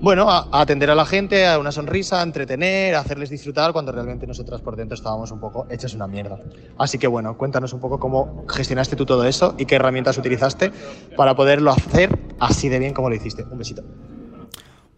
[0.00, 3.72] bueno, a, a atender a la gente, a una sonrisa, a entretener, a hacerles disfrutar,
[3.72, 6.38] cuando realmente nosotras por dentro estábamos un poco hechas una mierda.
[6.78, 10.70] Así que bueno, cuéntanos un poco cómo gestionaste tú todo eso y qué herramientas utilizaste
[11.16, 13.42] para poderlo hacer así de bien como lo hiciste.
[13.50, 13.82] Un besito.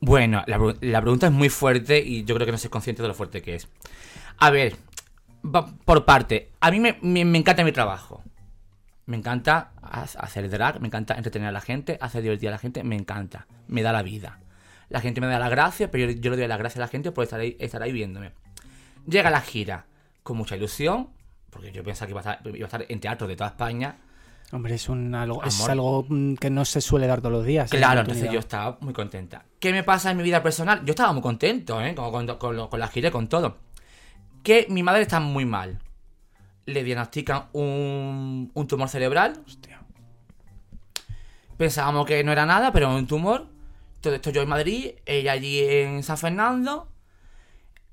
[0.00, 3.02] Bueno, la, pre- la pregunta es muy fuerte y yo creo que no soy consciente
[3.02, 3.68] de lo fuerte que es.
[4.38, 4.76] A ver,
[5.84, 8.22] por parte, a mí me, encanta mi trabajo.
[9.06, 12.58] Me encanta ha- hacer drag, me encanta entretener a la gente, hacer divertir a la
[12.58, 13.46] gente, me encanta.
[13.66, 14.38] Me da la vida.
[14.88, 16.88] La gente me da la gracia, pero yo, yo le doy la gracia a la
[16.88, 18.32] gente por estar ahí, estar ahí viéndome.
[19.06, 19.86] Llega la gira
[20.22, 21.08] con mucha ilusión,
[21.50, 23.96] porque yo pensaba que iba a estar, iba a estar en teatro de toda España.
[24.50, 27.66] Hombre, es, un algo, es algo mm, que no se suele dar todos los días.
[27.70, 29.44] esa Claro, entonces yo estaba muy contenta.
[29.60, 30.82] ¿Qué me pasa en mi vida personal?
[30.86, 31.94] Yo estaba muy contento, ¿eh?
[31.94, 33.58] Con, con- con con la gira y con todo.
[34.42, 35.78] Que mi madre está muy mal.
[36.64, 39.42] Le diagnostican un, un tumor cerebral.
[39.46, 39.80] Hostia.
[41.56, 43.46] Pensábamos que no era nada, pero un tumor.
[44.00, 46.88] Todo esto yo en Madrid, ella allí en San Fernando.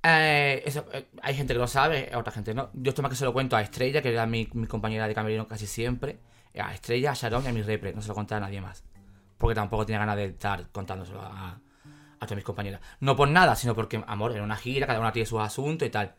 [0.03, 2.69] Eh, eso, eh, hay gente que lo sabe, otra gente no.
[2.73, 5.15] Yo esto más que se lo cuento a Estrella, que era mi, mi compañera de
[5.15, 6.19] camerino casi siempre.
[6.59, 7.93] A Estrella, a Sharon y a mi repre.
[7.93, 8.83] No se lo contaba a nadie más.
[9.37, 11.59] Porque tampoco tenía ganas de estar contándoselo a,
[12.19, 12.81] a todas mis compañeras.
[12.99, 15.91] No por nada, sino porque, amor, era una gira, cada una tiene sus asuntos y
[15.91, 16.15] tal.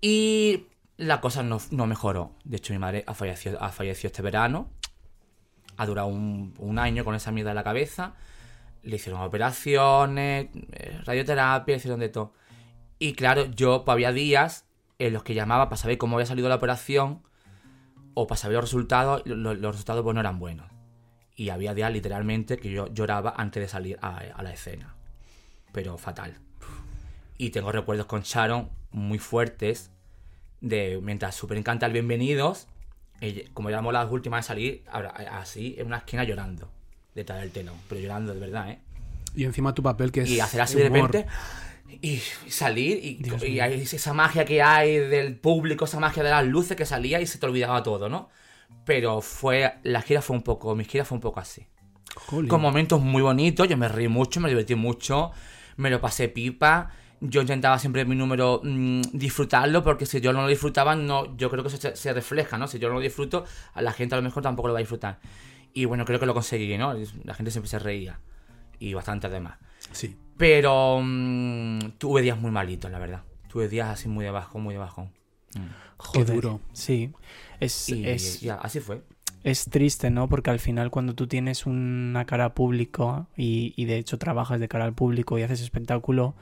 [0.00, 2.32] Y la cosa no, no mejoró.
[2.44, 4.70] De hecho, mi madre ha fallecido, ha fallecido este verano.
[5.76, 8.14] Ha durado un, un año con esa mierda en la cabeza.
[8.82, 12.32] Le hicieron operaciones, eh, radioterapia, hicieron de todo.
[12.98, 14.66] Y claro, yo pues, había días
[14.98, 17.22] en los que llamaba para saber cómo había salido la operación
[18.20, 19.22] o para saber los resultados.
[19.24, 20.66] los resultados pues no eran buenos.
[21.36, 24.96] Y había días literalmente que yo lloraba antes de salir a, a la escena.
[25.70, 26.34] Pero fatal.
[27.36, 29.92] Y tengo recuerdos con Sharon muy fuertes
[30.60, 32.66] de mientras Super encanta el Bienvenidos,
[33.54, 36.68] como éramos las últimas de salir, ahora, así en una esquina llorando,
[37.14, 38.80] detrás del telón, pero llorando de verdad, ¿eh?
[39.36, 40.30] Y encima tu papel que es.
[40.30, 41.26] Y hacer así de repente
[42.00, 46.76] y salir y, hay esa magia que hay del público, esa magia de las luces
[46.76, 48.28] que salía y se te olvidaba todo, ¿no?
[48.84, 51.66] Pero fue, la gira fue un poco, mi gira fue un poco así.
[52.14, 52.48] Jolín.
[52.48, 55.30] Con momentos muy bonitos, yo me reí mucho, me divertí mucho,
[55.76, 56.90] me lo pasé pipa.
[57.20, 61.50] Yo intentaba siempre mi número mm, disfrutarlo, porque si yo no lo disfrutaba, no, yo
[61.50, 62.68] creo que eso se, se refleja, ¿no?
[62.68, 64.82] Si yo no lo disfruto, a la gente a lo mejor tampoco lo va a
[64.82, 65.18] disfrutar.
[65.74, 66.94] Y bueno, creo que lo conseguí, ¿no?
[67.24, 68.20] La gente siempre se reía.
[68.78, 69.58] Y bastante además.
[69.92, 70.16] Sí.
[70.38, 73.24] Pero mm, tuve días muy malitos, la verdad.
[73.48, 75.10] Tuve días así muy de bajón, muy de bajón.
[75.98, 76.60] Joder, duro.
[76.72, 77.12] Sí.
[77.60, 79.02] Es, Y es, ya, así fue.
[79.42, 80.28] es triste, ¿no?
[80.28, 84.68] Porque al final cuando tú tienes una cara público y, y de hecho trabajas de
[84.68, 86.34] cara al público y haces espectáculo,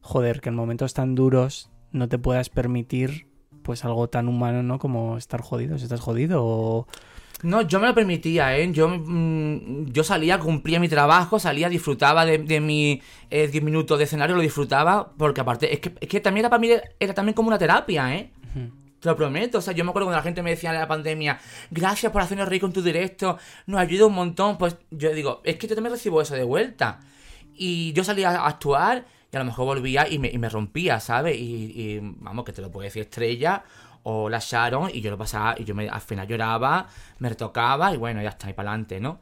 [0.00, 3.26] joder, que en momentos tan duros no te puedas permitir
[3.64, 4.78] pues algo tan humano, ¿no?
[4.78, 6.86] Como estar jodido, si estás jodido o...
[7.42, 8.70] No, yo me lo permitía, ¿eh?
[8.72, 14.04] Yo, mm, yo salía, cumplía mi trabajo, salía, disfrutaba de, de mi 10 minutos de
[14.04, 17.34] escenario, lo disfrutaba, porque aparte, es que, es que también era para mí, era también
[17.34, 18.30] como una terapia, ¿eh?
[19.00, 19.58] Te lo prometo.
[19.58, 21.40] O sea, yo me acuerdo cuando la gente me decía en la pandemia,
[21.72, 24.56] gracias por hacernos reír con tu directo, nos ayuda un montón.
[24.56, 27.00] Pues yo digo, es que yo también recibo eso de vuelta.
[27.54, 31.00] Y yo salía a actuar y a lo mejor volvía y me, y me rompía,
[31.00, 31.36] ¿sabes?
[31.36, 33.64] Y, y, vamos, que te lo puede decir Estrella
[34.04, 36.88] o la Sharon y yo lo pasaba y yo me, al final lloraba,
[37.18, 39.20] me retocaba y bueno, ya está, y para adelante, ¿no?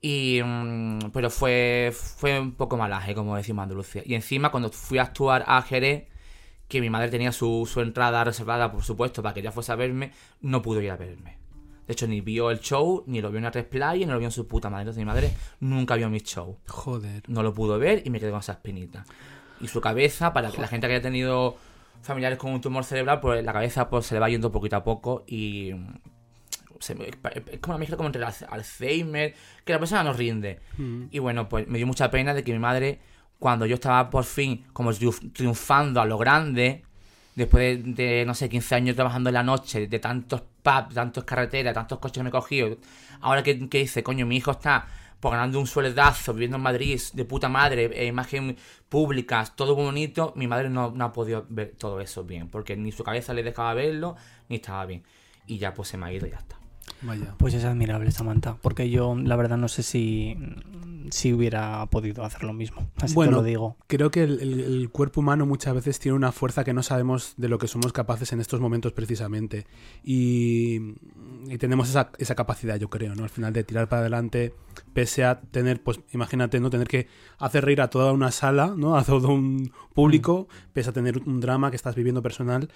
[0.00, 4.02] Y, mm, pero fue, fue un poco malaje, como decimos Andalucía.
[4.04, 6.08] Y encima, cuando fui a actuar a Jerez,
[6.66, 9.76] que mi madre tenía su, su entrada reservada, por supuesto, para que ella fuese a
[9.76, 11.38] verme, no pudo ir a verme.
[11.86, 14.18] De hecho, ni vio el show, ni lo vio en la 3 Play, ni lo
[14.18, 14.82] vio en su puta madre.
[14.82, 16.56] Entonces, mi madre nunca vio mis shows.
[16.66, 17.22] Joder.
[17.28, 19.04] No lo pudo ver y me quedé con esa espinita.
[19.60, 21.56] Y su cabeza, para que la gente que haya tenido
[22.02, 24.84] familiares con un tumor cerebral, pues la cabeza pues se le va yendo poquito a
[24.84, 25.94] poco y mm,
[26.80, 29.34] se es como una mezcla como entre el Alz- Alzheimer,
[29.64, 30.60] que la persona no rinde.
[31.10, 32.98] Y bueno, pues me dio mucha pena de que mi madre,
[33.38, 36.82] cuando yo estaba por fin como triunf- triunfando a lo grande,
[37.36, 41.24] después de, de, no sé, 15 años trabajando en la noche, de tantos pubs, tantos
[41.24, 42.76] carreteras, tantos coches que me he cogido,
[43.20, 44.86] ahora que, que dice, coño, mi hijo está
[45.22, 48.56] pues, ganando un sueldazo, viviendo en Madrid, de puta madre, eh, imagen
[48.88, 52.90] públicas, todo bonito, mi madre no, no ha podido ver todo eso bien, porque ni
[52.90, 54.16] su cabeza le dejaba verlo,
[54.48, 55.04] ni estaba bien.
[55.46, 56.61] Y ya pues se me ha ido y ya está.
[57.02, 57.34] Vaya.
[57.38, 58.56] Pues es admirable, Samantha.
[58.62, 60.36] Porque yo, la verdad, no sé si,
[61.10, 62.86] si hubiera podido hacer lo mismo.
[63.00, 63.76] Así Bueno, te lo digo.
[63.88, 67.34] Creo que el, el- el cuerpo humano muchas veces tiene una fuerza que no sabemos
[67.36, 69.66] de lo que somos capaces en estos momentos precisamente.
[70.04, 70.94] Y,
[71.48, 73.24] y tenemos esa, esa capacidad, yo creo, ¿no?
[73.24, 74.54] Al final de tirar para adelante,
[74.94, 76.70] pese a tener, pues imagínate, ¿no?
[76.70, 78.96] Tener que hacer reír a toda una sala, ¿no?
[78.96, 82.68] A todo un público, pese a tener un drama que estás viviendo personal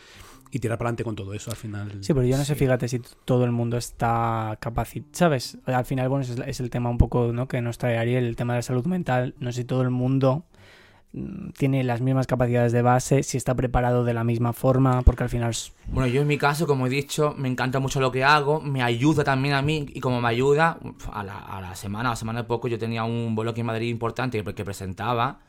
[0.51, 1.93] y tirar para adelante con todo eso al final.
[2.01, 2.59] Sí, pero yo no sé, sí.
[2.61, 5.59] fíjate, si todo el mundo está capacitado, ¿sabes?
[5.67, 7.49] Al final, bueno, es, es el tema un poco ¿no?
[7.49, 9.35] que nos trae Ariel, el tema de la salud mental.
[9.41, 10.45] No sé si todo el mundo
[11.13, 15.25] mm, tiene las mismas capacidades de base, si está preparado de la misma forma, porque
[15.25, 15.51] al final...
[15.51, 18.61] es- Bueno, yo en mi caso, como he dicho, me encanta mucho lo que hago,
[18.61, 20.79] me ayuda también a mí, y como me ayuda,
[21.13, 23.61] a la, a la semana, a la semana de poco, yo tenía un vuelo aquí
[23.61, 25.41] en Madrid importante que, que presentaba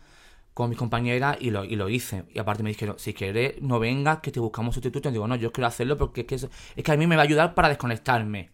[0.58, 2.24] con mis compañeras y lo, y lo hice.
[2.34, 5.10] Y aparte me dijeron, si quieres, no vengas, que te buscamos sustituto.
[5.10, 7.16] Y digo, no, yo quiero hacerlo porque es que, eso- es que a mí me
[7.16, 8.50] va a ayudar para desconectarme.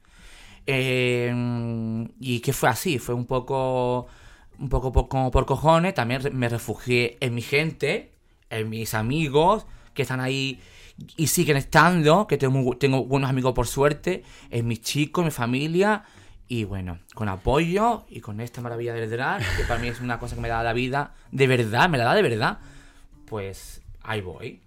[0.65, 1.33] Eh,
[2.19, 4.07] y que fue así, fue un poco,
[4.59, 5.93] un poco por, como por cojones.
[5.93, 8.11] También me refugié en mi gente,
[8.49, 10.59] en mis amigos, que están ahí
[11.17, 16.03] y siguen estando, que tengo, tengo buenos amigos por suerte, en mis chicos, mi familia.
[16.47, 20.19] Y bueno, con apoyo y con esta maravilla del drag, que para mí es una
[20.19, 22.59] cosa que me da la vida de verdad, me la da de verdad,
[23.25, 24.61] pues ahí voy.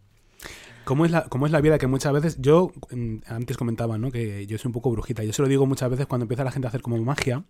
[0.84, 4.12] ¿Cómo es, la, ¿Cómo es la vida que muchas veces, yo mm, antes comentaba, ¿no?
[4.12, 5.24] Que yo soy un poco brujita.
[5.24, 7.42] Yo se lo digo muchas veces cuando empieza la gente a hacer como magia,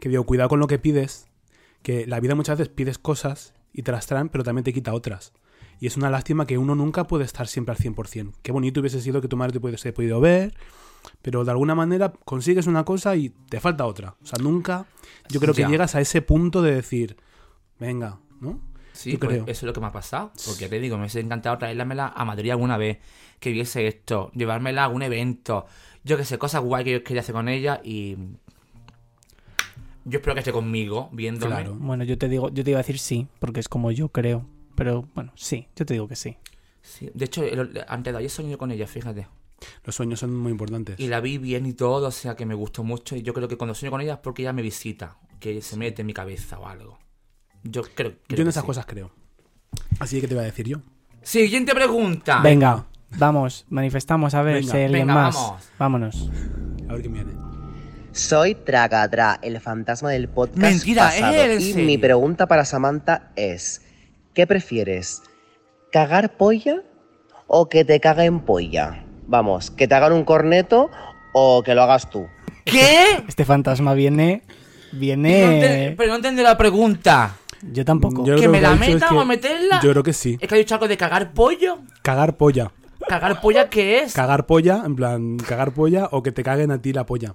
[0.00, 1.28] que digo, cuidado con lo que pides,
[1.82, 4.94] que la vida muchas veces pides cosas y te las traen, pero también te quita
[4.94, 5.34] otras.
[5.80, 8.32] Y es una lástima que uno nunca puede estar siempre al 100%.
[8.42, 10.54] Qué bonito hubiese sido que tu madre te pudiese podido ver,
[11.22, 14.14] pero de alguna manera consigues una cosa y te falta otra.
[14.22, 14.86] O sea, nunca,
[15.28, 15.68] yo creo que Ya.
[15.68, 17.16] llegas a ese punto de decir,
[17.78, 18.60] venga, ¿no?
[18.92, 19.42] Sí, pues creo.
[19.44, 20.32] eso es lo que me ha pasado.
[20.46, 22.98] Porque te digo, me hubiese encantado traérmela a Madrid alguna vez,
[23.40, 25.66] que viese esto, llevármela a algún evento,
[26.04, 28.16] yo que sé, cosas guay que yo quería hacer con ella y.
[30.04, 31.54] Yo espero que esté conmigo, viéndome.
[31.54, 31.76] Claro.
[31.78, 34.44] Bueno, yo te digo, yo te iba a decir sí, porque es como yo creo.
[34.74, 36.36] Pero bueno, sí, yo te digo que sí.
[36.82, 39.28] Sí, De hecho, el- antes de ayer soñé con ella, fíjate.
[39.84, 40.98] Los sueños son muy importantes.
[41.00, 43.16] Y la vi bien y todo, o sea que me gustó mucho.
[43.16, 45.76] Y yo creo que cuando sueño con ella es porque ella me visita, que se
[45.76, 46.98] mete en mi cabeza o algo.
[47.64, 48.66] Yo creo, creo Yo en que esas sí.
[48.66, 49.10] cosas creo.
[50.00, 50.78] Así que te voy a decir yo.
[51.22, 52.40] Siguiente pregunta.
[52.42, 52.86] Venga,
[53.18, 54.70] vamos, manifestamos a ver Venga.
[54.72, 55.34] si hay alguien Venga, más.
[55.36, 55.62] vamos.
[55.78, 56.30] Vámonos.
[56.88, 57.32] A ver qué viene.
[58.12, 61.32] Soy Tragadra, el fantasma del podcast Mentira, pasado.
[61.34, 61.86] ¿En Y serio?
[61.86, 63.80] mi pregunta para Samantha es:
[64.34, 65.22] ¿qué prefieres?
[65.90, 66.82] ¿Cagar polla
[67.46, 69.06] o que te caguen polla?
[69.26, 70.90] Vamos, que te hagan un corneto
[71.32, 72.26] o que lo hagas tú.
[72.64, 73.24] ¿Qué?
[73.28, 74.42] Este fantasma viene.
[74.92, 75.94] No Viene.
[75.96, 77.36] pero no entendí la pregunta.
[77.62, 78.24] Yo tampoco.
[78.26, 79.80] Yo ¿Que me la dicho es meta que- o meterla?
[79.82, 80.36] Yo creo que sí.
[80.40, 81.78] Es que ha dicho algo de cagar pollo.
[82.02, 82.70] Cagar polla.
[83.08, 84.12] ¿Cagar polla qué es?
[84.12, 87.34] Cagar polla, en plan, cagar polla o que te caguen a ti la polla.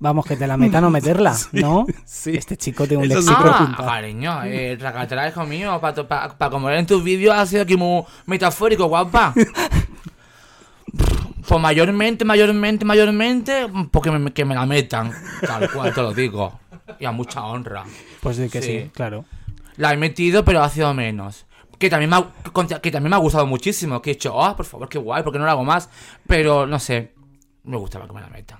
[0.00, 1.84] Vamos, que te la metan o meterla, ¿no?
[2.04, 2.36] sí.
[2.36, 3.34] Este chico tiene un léxico.
[3.38, 8.04] Ah, cariño, eh, Racatera, hijo mío, para como en tus vídeos ha sido aquí muy
[8.26, 9.34] metafórico, guapa.
[11.48, 15.12] Pues mayormente, mayormente, mayormente, porque me, que me la metan.
[15.40, 16.60] Tal cual, te lo digo.
[17.00, 17.84] Y a mucha honra.
[18.20, 18.90] Pues de que sí, Sí.
[18.94, 19.24] claro.
[19.76, 21.46] La he metido, pero ha sido menos.
[21.78, 24.02] Que también, me ha, que también me ha gustado muchísimo.
[24.02, 25.88] Que he dicho, ah, por favor, qué guay, porque no lo hago más.
[26.26, 27.14] Pero no sé,
[27.64, 28.58] me gustaba que me la metan.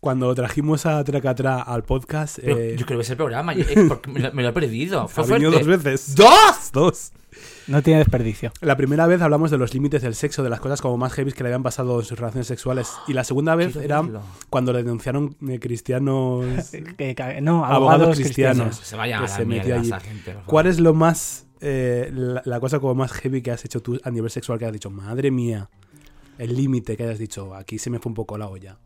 [0.00, 4.10] cuando trajimos a Tracatra al podcast, Pero eh, yo creo que ese programa, eh, porque
[4.10, 5.08] me, lo, me lo he perdido.
[5.08, 6.14] Fue ha venido dos veces.
[6.14, 6.70] ¡Dos!
[6.72, 7.12] Dos.
[7.66, 8.52] No tiene desperdicio.
[8.60, 11.32] La primera vez hablamos de los límites del sexo, de las cosas como más heavy
[11.32, 12.92] que le habían pasado en sus relaciones sexuales.
[13.08, 14.22] Y la segunda vez Quiero era verlo.
[14.50, 16.44] cuando le denunciaron eh, cristianos,
[16.98, 18.66] Que ca- no, abogados, abogados, cristianos.
[18.66, 18.76] cristianos.
[18.88, 19.88] Se vayan que a la se metió mierda allí.
[19.88, 20.44] esa gente, por favor.
[20.46, 23.98] ¿Cuál es lo más, eh, la, la cosa como más heavy que has hecho tú
[24.04, 25.70] a nivel sexual que has dicho, madre mía,
[26.36, 28.76] el límite que hayas dicho, aquí se me fue un poco la olla?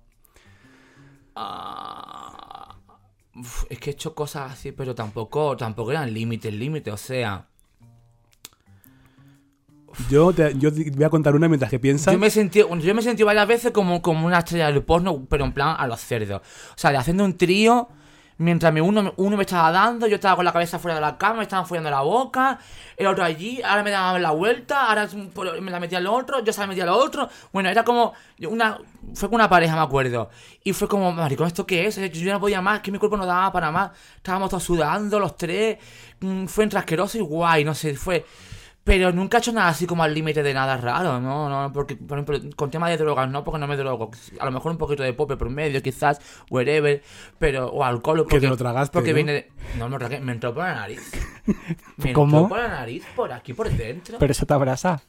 [1.35, 2.77] Ah,
[3.37, 7.48] uf, es que he hecho cosas así, pero tampoco, tampoco eran límites, límites, o sea.
[10.11, 12.13] Yo, te- yo voy a contar una mientras que piensas.
[12.13, 15.45] Yo me sentí, yo me sentí varias veces como, como una estrella del porno, pero
[15.45, 16.41] en plan a los cerdos.
[16.71, 17.89] O sea, de haciendo un trío,
[18.37, 21.19] mientras me uno, uno me estaba dando, yo estaba con la cabeza fuera de la
[21.19, 22.59] cama, me estaban follando la boca,
[22.97, 25.09] el otro allí, ahora me daban la vuelta, ahora
[25.61, 27.29] me la metía al otro, yo se la metía al otro.
[27.53, 28.13] Bueno, era como
[28.49, 28.79] una.
[29.15, 30.29] Fue con una pareja, me acuerdo.
[30.63, 31.97] Y fue como, maricón, ¿esto qué es?
[32.13, 33.91] Yo no podía más, que mi cuerpo no daba para más.
[34.17, 35.79] Estábamos todos sudando, los tres.
[36.21, 38.25] Mm, Fue entre asqueroso y guay, no sé, fue.
[38.89, 41.47] Pero nunca he hecho nada así como al límite de nada raro, ¿no?
[41.51, 44.11] no porque, por ejemplo, con tema de drogas, no porque no me drogo.
[44.41, 47.03] A lo mejor un poquito de pope por medio, quizás, wherever,
[47.39, 48.21] pero, o alcohol.
[48.23, 49.17] Porque, te lo tragaste, Porque ¿no?
[49.17, 51.03] viene de- No, me tragué, me entró por la nariz.
[51.99, 52.39] Me ¿Cómo?
[52.39, 54.17] entró por la nariz, por aquí, por dentro.
[54.19, 55.03] Pero eso te abrasa.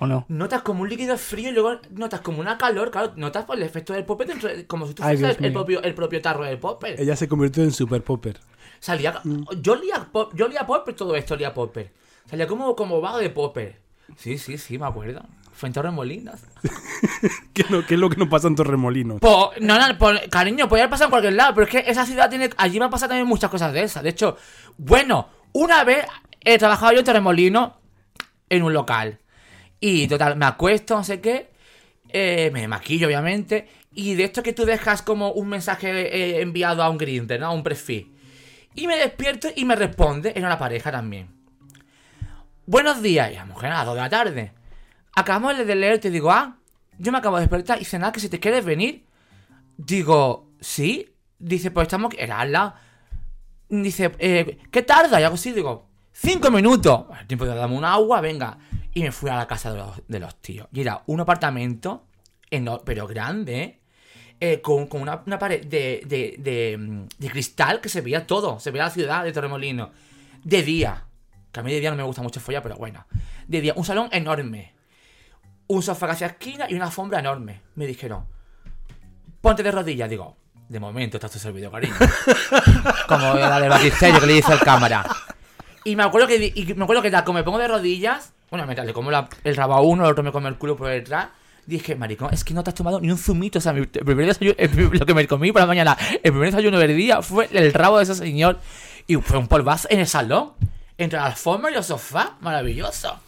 [0.00, 0.24] ¿O no?
[0.28, 3.62] Notas como un líquido frío y luego notas como una calor, claro, notas por el
[3.62, 6.58] efecto del popper dentro, de- como si tú fueras el propio, el propio tarro del
[6.58, 7.00] popper.
[7.00, 8.40] Ella se convirtió en super popper.
[8.80, 9.20] Salía.
[9.22, 9.44] Mm.
[9.60, 9.76] Yo
[10.10, 12.01] pop, yo olía popper todo esto, olía popper.
[12.32, 13.78] Salía como, como vago de popper.
[14.16, 15.22] Sí, sí, sí, me acuerdo.
[15.52, 16.40] Fue en Torremolinos.
[17.52, 19.20] ¿Qué, es lo- qué es lo que nos pasa en Torremolinos?
[19.20, 22.06] Po- no, no, po- cariño, podría haber pasado en cualquier lado, pero es que esa
[22.06, 22.48] ciudad tiene.
[22.56, 24.02] Allí me han pasado también muchas cosas de esas.
[24.02, 24.38] De hecho,
[24.78, 26.06] bueno, una vez
[26.40, 27.72] he trabajado yo en Torremolinos
[28.48, 29.18] en un local.
[29.78, 31.50] Y total, me acuesto, no sé qué.
[32.08, 33.68] eh, me maquillo, obviamente.
[33.92, 35.90] Y de esto que tú dejas como un mensaje
[36.38, 37.46] eh, enviado a un Grindr, ¿no?
[37.48, 38.10] A un perfil.
[38.74, 41.28] Y me despierto y me responde, era una pareja también.
[42.64, 44.52] Buenos días, y la mujer a las 2 de la tarde.
[45.16, 46.58] Acabamos de leer, te digo, ah,
[46.96, 49.04] yo me acabo de despertar y dice, nada, que si te quieres venir.
[49.76, 51.12] Digo, sí.
[51.40, 52.74] Dice, pues estamos, era al lado.
[53.68, 55.20] Dice, eh, ¿qué tarda?
[55.20, 57.06] Y algo así, digo, cinco minutos.
[57.20, 58.58] El tiempo de darme un agua, venga.
[58.94, 60.68] Y me fui a la casa de los, de los tíos.
[60.72, 62.06] Y era un apartamento,
[62.84, 63.80] pero grande,
[64.38, 68.60] eh, con, con una, pared de, de, de, mm, de cristal que se veía todo.
[68.60, 69.90] Se veía la ciudad de Torremolino.
[70.44, 71.06] De día.
[71.52, 73.06] Que a mí de día no me gusta mucho follar, pero bueno.
[73.46, 74.74] De día, un salón enorme.
[75.66, 77.60] Un sofá hacia esquina y una alfombra enorme.
[77.74, 78.24] Me dijeron,
[79.40, 80.08] ponte de rodillas.
[80.08, 80.36] Digo,
[80.68, 81.94] de momento está tu servido, cariño.
[83.08, 85.04] Como la del batisterio que le dice al cámara.
[85.84, 88.86] Y me acuerdo que, y me acuerdo que como me pongo de rodillas, bueno, mientras
[88.86, 91.28] le como la- el rabo a uno, el otro me come el culo por detrás.
[91.66, 93.58] Dije, maricón, es que no te has tomado ni un zumito.
[93.58, 96.32] O sea, mi el primer desayuno, el lo que me comí por la mañana, el
[96.32, 98.58] primer desayuno del día fue el rabo de ese señor.
[99.06, 100.52] Y fue un polvazo en el salón,
[100.98, 102.30] entre la alfombra y los sofás.
[102.40, 103.18] Maravilloso.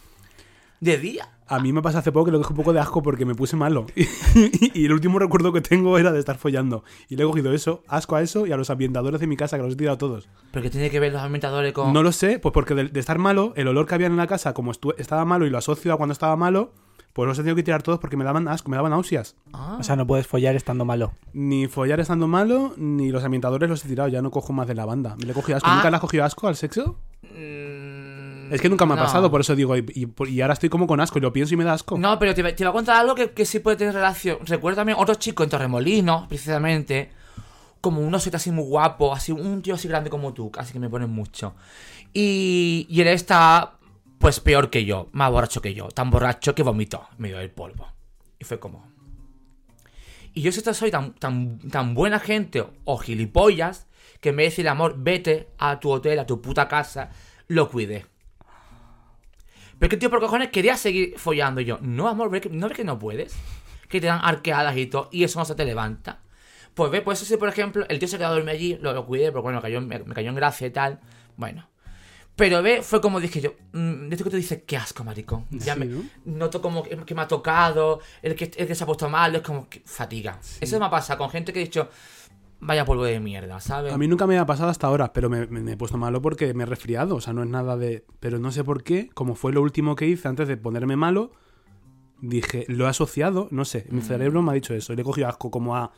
[0.79, 1.29] De día.
[1.47, 3.35] A mí me pasó hace poco que le cogí un poco de asco porque me
[3.35, 3.85] puse malo.
[4.73, 6.83] y el último recuerdo que tengo era de estar follando.
[7.07, 9.57] Y le he cogido eso, asco a eso y a los ambientadores de mi casa
[9.57, 10.27] que los he tirado todos.
[10.51, 11.93] ¿Pero qué tiene que ver los ambientadores con.?
[11.93, 14.25] No lo sé, pues porque de, de estar malo, el olor que había en la
[14.25, 16.73] casa, como estaba malo y lo asocio a cuando estaba malo,
[17.15, 19.37] pues los he tenido que tirar todos porque me daban asco, me daban náuseas.
[19.53, 19.77] Ah.
[19.79, 21.13] O sea, no puedes follar estando malo.
[21.31, 24.75] Ni follar estando malo, ni los ambientadores los he tirado, ya no cojo más de
[24.75, 25.15] la banda.
[25.17, 25.69] Me le he cogido asco.
[25.69, 25.75] Ah.
[25.75, 26.97] ¿Nunca le has cogido asco al sexo?
[27.35, 29.01] Mm, Es que nunca me ha no.
[29.03, 31.53] pasado, por eso digo, y, y- y ahora estoy como con asco y lo pienso
[31.53, 31.97] y me da asco.
[31.97, 34.37] No, pero te, te voy a contar algo que, que sí puede tener relación.
[34.45, 37.11] Recuerdo también otro chico en Torremolinos, precisamente.
[37.81, 40.79] Como uno set así muy guapo, así un tío así grande como tú, así que
[40.79, 41.53] me ponen mucho.
[42.13, 43.73] Y, y él está,
[44.17, 47.51] pues peor que yo, más borracho que yo, tan borracho que vomitó en medio del
[47.51, 47.87] polvo.
[48.39, 48.87] Y fue como.
[50.33, 53.87] Y yo si esto soy tan, tan, tan buena gente o gilipollas
[54.19, 57.11] que vez de decirle amor, vete a tu hotel, a tu puta casa,
[57.47, 58.05] lo cuidé.
[59.79, 61.79] Pero que tío por cojones quería seguir follando Y yo.
[61.81, 63.35] No, amor, ¿ves que- ¿no ves que no puedes?
[63.89, 66.19] Que te dan arqueadas y todo, y eso no se te levanta.
[66.73, 68.93] Pues ve, pues eso sí, por ejemplo, el tío se quedó a dormir allí, lo,
[68.93, 70.99] lo cuidé, pero bueno, cayó, me, me cayó en gracia y tal.
[71.37, 71.67] Bueno.
[72.35, 75.45] Pero ve, fue como dije yo, mm, de esto que tú dices, qué asco, maricón.
[75.51, 76.03] Ya Sí, me ¿no?
[76.25, 79.33] noto como que, que me ha tocado, el que, el que se ha puesto mal,
[79.35, 80.37] es como que fatiga.
[80.59, 81.89] Eso me pasa con gente que he dicho,
[82.59, 83.93] vaya polvo de mierda, ¿sabes?
[83.93, 86.21] A mí nunca me ha pasado hasta ahora, pero me, me- me he puesto malo
[86.21, 87.15] porque me he resfriado.
[87.15, 88.05] O sea, no es nada de.
[88.19, 91.31] Pero no sé por qué, como fue lo último que hice antes de ponerme malo,
[92.21, 93.95] dije, lo he asociado, no sé, Mm.
[93.95, 94.93] mi cerebro me ha dicho eso.
[94.93, 95.91] Y le he cogido asco como a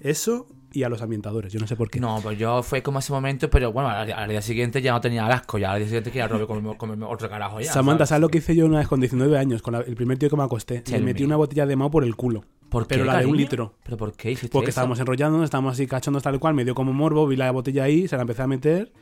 [0.00, 1.52] eso y a los ambientadores.
[1.52, 2.00] Yo no sé por qué.
[2.00, 5.00] No, pues yo fue como ese momento, pero bueno, al, al día siguiente ya no
[5.00, 7.72] tenía asco, ya al día siguiente quería robar comerme, comerme otro carajo ya.
[7.72, 8.08] Samantha, ¿sabes?
[8.10, 9.62] ¿sabes lo que hice yo una vez con 19 años?
[9.62, 10.80] Con la- el primer tío que me acosté.
[10.80, 11.26] Tell Le metí me.
[11.28, 12.44] una botella de mao por el culo.
[12.68, 13.74] ¿Por qué, Pero la de un litro.
[13.82, 14.70] ¿Pero por qué hiciste Porque eso?
[14.72, 18.06] estábamos enrollando, estábamos así cachondos tal cual, me dio como morbo, vi la botella ahí,
[18.08, 18.92] se la empecé a meter.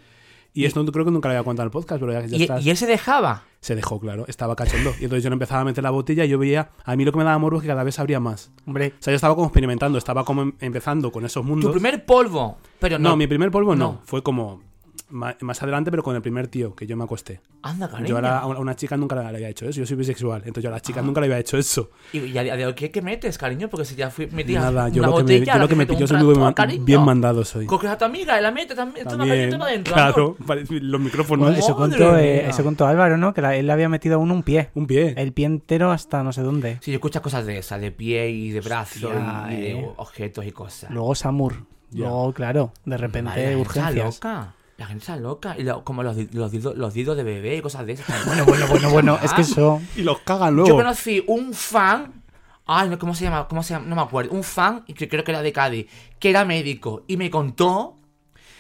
[0.53, 2.43] Y, esto creo que nunca lo había contado en el podcast, pero ya, ya ¿Y,
[2.43, 3.45] estás- y él se dejaba?
[3.61, 4.91] se dejó, claro, estaba cachondo.
[5.01, 7.11] Y entonces yo le empezaba a meter la botella y yo veía, a mí lo
[7.13, 8.53] que me daba morbo es que cada vez abría más.
[8.65, 11.71] Hombre, O sea, yo estaba como experimentando, estaba como em- empezando con esos mundos.
[11.71, 12.59] Tu primer polvo.
[12.79, 13.11] Pero no.
[13.11, 13.93] no, mi primer polvo no.
[13.95, 14.01] No.
[14.05, 14.63] Fue como
[15.09, 17.41] más adelante, pero con el primer tío que yo me acosté.
[17.63, 18.09] Anda, cariño.
[18.09, 19.79] Yo a, la- a una chica nunca le había hecho eso.
[19.81, 21.91] Yo soy bisexual, entonces yo a las chicas nunca le había hecho eso.
[22.13, 23.69] ¿Y, y a día de hoy qué, qué metes, cariño?
[23.69, 26.07] Porque si ya fui metías Nada, yo una lo que me, yo lo que pillo
[26.07, 26.85] soy muy cariño.
[26.85, 27.67] bien mandado soy.
[27.67, 29.07] Coges a tu amiga y la metes también.
[29.07, 29.95] También, caliente para adentro.
[29.95, 30.37] claro,
[30.81, 31.47] los micrófonos.
[31.47, 33.33] bueno, eso, contó, eh, eso contó Álvaro, ¿no?
[33.33, 34.71] Que la- él le había metido a uno un pie.
[34.75, 35.15] Un pie.
[35.17, 36.79] El pie entero hasta no sé dónde.
[36.83, 39.91] Si yo escuchas cosas de esas, de pie y de brazo Hostia, y, de eh.
[39.97, 40.91] objetos y cosas.
[40.91, 41.55] Luego Samur.
[41.93, 44.17] Luego, claro, de repente Madre, urgencias.
[44.17, 44.55] loca.
[44.79, 45.57] La gente está loca.
[45.59, 46.51] Y lo- como los, los,
[46.95, 48.07] didos de bebé y cosas de esas.
[48.27, 49.19] Bueno, bueno, bueno, bueno.
[49.23, 49.81] Es que eso.
[49.97, 50.69] Y los cagan luego.
[50.71, 52.23] Yo conocí un fan.
[52.67, 53.47] Ay, no, ¿cómo se llama?
[53.49, 53.87] ¿Cómo se llama?
[53.87, 54.33] No me acuerdo.
[54.33, 55.87] Un fan, y que creo que era de Cádiz,
[56.19, 57.05] que era médico.
[57.07, 57.97] Y me contó.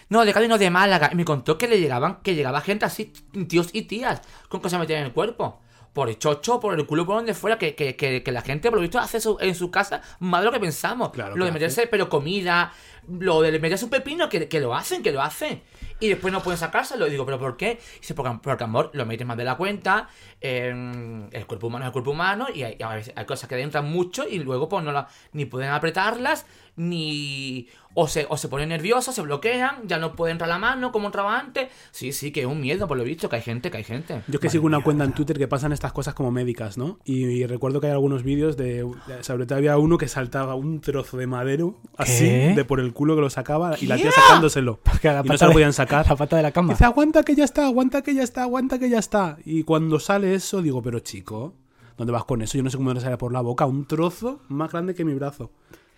[0.09, 1.11] No, de Cádiz no, de Málaga.
[1.13, 3.13] Y me contó que le llegaban, que llegaba gente así,
[3.49, 5.61] tíos y tías, con cosas metidas en el cuerpo.
[5.93, 8.69] Por el chocho, por el culo, por donde fuera, que, que, que, que la gente,
[8.69, 11.09] por lo visto, hace su- en su casa más de lo que pensamos.
[11.11, 12.71] Claro lo de meterse, pero comida,
[13.09, 15.63] lo de meterse un pepino, que, que lo hacen, que lo hacen.
[15.99, 17.07] Y después no pueden sacárselo.
[17.07, 17.79] Y digo, ¿pero por qué?
[18.01, 20.09] Dice, porque, porque amor, lo metes más de la cuenta.
[20.41, 22.47] eh, el cuerpo humano es el cuerpo humano.
[22.55, 26.47] Y hay, hay cosas que entran mucho y luego pues no la, ni pueden apretarlas,
[26.77, 27.69] ni.
[27.99, 31.07] O se, o se ponen nerviosos, se bloquean, ya no puede entrar la mano como
[31.07, 31.69] entraba antes.
[31.93, 34.21] Sí, sí, que es un miedo, por lo visto, que hay gente, que hay gente.
[34.29, 36.99] Yo es que sigo una cuenta en Twitter que pasan estas cosas como médicas, ¿no?
[37.07, 38.87] Y, y recuerdo que hay algunos vídeos de.
[39.23, 42.53] Sobre todo había uno que saltaba un trozo de madero así, ¿Qué?
[42.55, 44.79] de por el culo que lo sacaba y la tía sacándoselo.
[45.25, 45.86] Y no se lo podían sacar.
[45.91, 46.73] La pata de la cama.
[46.73, 49.39] Dice, aguanta que ya está, aguanta que ya está, aguanta que ya está.
[49.45, 51.55] Y cuando sale eso, digo, pero chico,
[51.97, 52.57] ¿dónde vas con eso?
[52.59, 53.67] Yo no sé cómo me sale por la boca.
[53.67, 55.51] Un trozo más grande que mi brazo.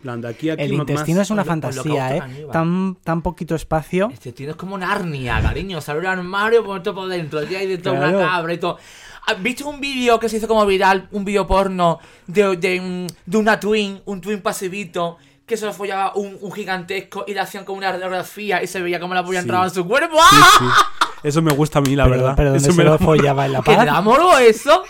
[0.03, 0.63] Plan, de aquí aquí.
[0.63, 2.19] El más- intestino es una lo- fantasía, ¿eh?
[2.21, 2.53] caníbal.
[2.53, 4.09] Tan, tan poquito espacio.
[4.13, 5.81] Este tío es como Narnia, cariño.
[5.81, 7.43] Sale un armario por todo por dentro.
[7.43, 8.19] Ya hay de toda Claro.
[8.19, 8.79] una cabra y todo.
[9.27, 11.09] ¿Has visto un vídeo que se hizo como viral?
[11.11, 11.99] Un vídeo porno
[12.29, 15.19] de, de, de una twin, un twin pasivito.
[15.49, 18.81] Que se lo follaba un, un gigantesco y le hacían como una radiografía y se
[18.83, 19.45] veía como la polla Sí.
[19.45, 20.17] entraba en su cuerpo.
[20.31, 20.75] Sí, ¡Ah!
[20.93, 21.29] sí.
[21.29, 22.35] Eso me gusta a mí, la pero, verdad.
[22.37, 23.87] pero ¿dónde eso se me lo follaba en la ¿Que te paz?
[23.87, 24.85] da morbo eso?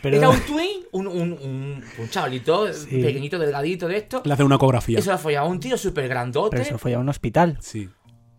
[0.00, 3.02] Pero- Era un twin, un, un, un, un chavalito Sí.
[3.02, 4.22] pequeñito, delgadito de esto.
[4.24, 5.02] Le hace una ecografía.
[5.02, 6.50] Se lo follaba un tío súper grandote.
[6.52, 7.90] Pero se lo follaba en un hospital, Sí.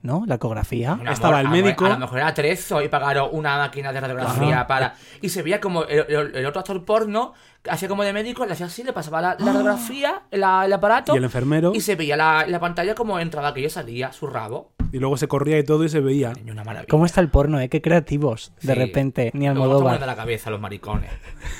[0.01, 0.23] ¿no?
[0.25, 0.93] La ecografía.
[0.95, 1.85] Bueno, Estaba el médico.
[1.85, 4.67] A lo mejor era Trezo y pagaron una máquina de radiografía Ajá.
[4.67, 4.95] para.
[5.21, 7.33] Y se veía como el, el- el otro actor porno
[7.69, 11.13] hacía como de médico, le hacía así, le pasaba la, la radiografía, la- el aparato.
[11.13, 11.71] Y el enfermero.
[11.75, 14.71] y se veía la, la pantalla como entraba aquello, salía su rabo.
[14.91, 16.33] Y luego se corría y todo y se veía.
[16.33, 16.87] Coño, Una maravilla.
[16.89, 17.69] ¿Cómo está el porno, eh?
[17.69, 18.53] Qué creativos.
[18.61, 18.79] De Sí.
[18.79, 20.07] repente, ni Luego estamos de Almodóvar.
[20.07, 21.11] la cabeza los maricones.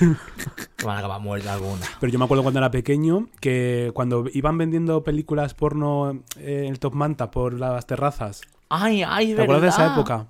[0.76, 1.86] que van a acabar muertos alguna.
[2.00, 6.72] Pero yo me acuerdo cuando era pequeño que cuando iban vendiendo películas porno eh, en
[6.72, 8.40] el Top Manta por las terrazas.
[8.68, 9.44] Ay, ay, ¿Te verdad.
[9.44, 10.26] acuerdas de esa época?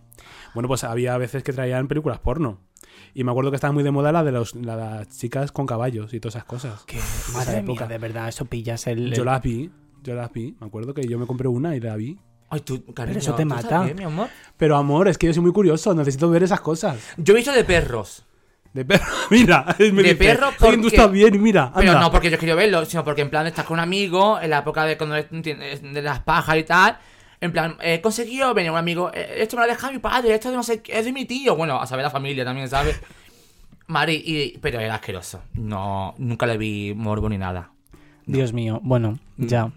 [0.54, 2.58] Bueno, pues había veces que traían películas porno.
[3.14, 5.50] Y me acuerdo que estaba muy de moda la de los, la de las chicas
[5.52, 6.84] con caballos y todas esas cosas.
[6.86, 7.86] Que, Esa madre mía, época.
[7.88, 9.12] de verdad, eso pillas el...
[9.12, 9.70] Yo las vi,
[10.02, 10.56] yo las vi.
[10.60, 12.18] Me acuerdo que yo me compré una y la vi.
[12.48, 13.84] Ay, tú, cariño, eso te ¿tú mata.
[13.84, 14.28] bien, mi amor?
[14.56, 16.96] Pero amor, es que yo soy muy curioso, necesito ver esas cosas.
[17.16, 18.24] Yo he visto de perros.
[18.72, 19.64] De perro, mira.
[19.78, 21.72] me De dice, perro "Oye, tú porque- estás bien, mira.
[21.76, 22.00] Pero anda".
[22.02, 24.58] no porque yo quiero verlo, sino porque en plan estás con un amigo, en la
[24.58, 26.98] época de cuando de las pajas y tal.
[27.40, 30.34] En plan, he conseguido venir un amigo, eh, esto me lo ha dejado mi padre,
[30.34, 31.56] esto de no sé qué, es de mi tío.
[31.56, 33.00] Bueno, a saber la familia también, ¿sabes?
[33.86, 35.42] Mari, y, pero era asqueroso.
[35.54, 37.70] No, nunca le vi morbo ni nada.
[38.26, 39.46] Dios mío, bueno, Mm.
[39.46, 39.72] ya.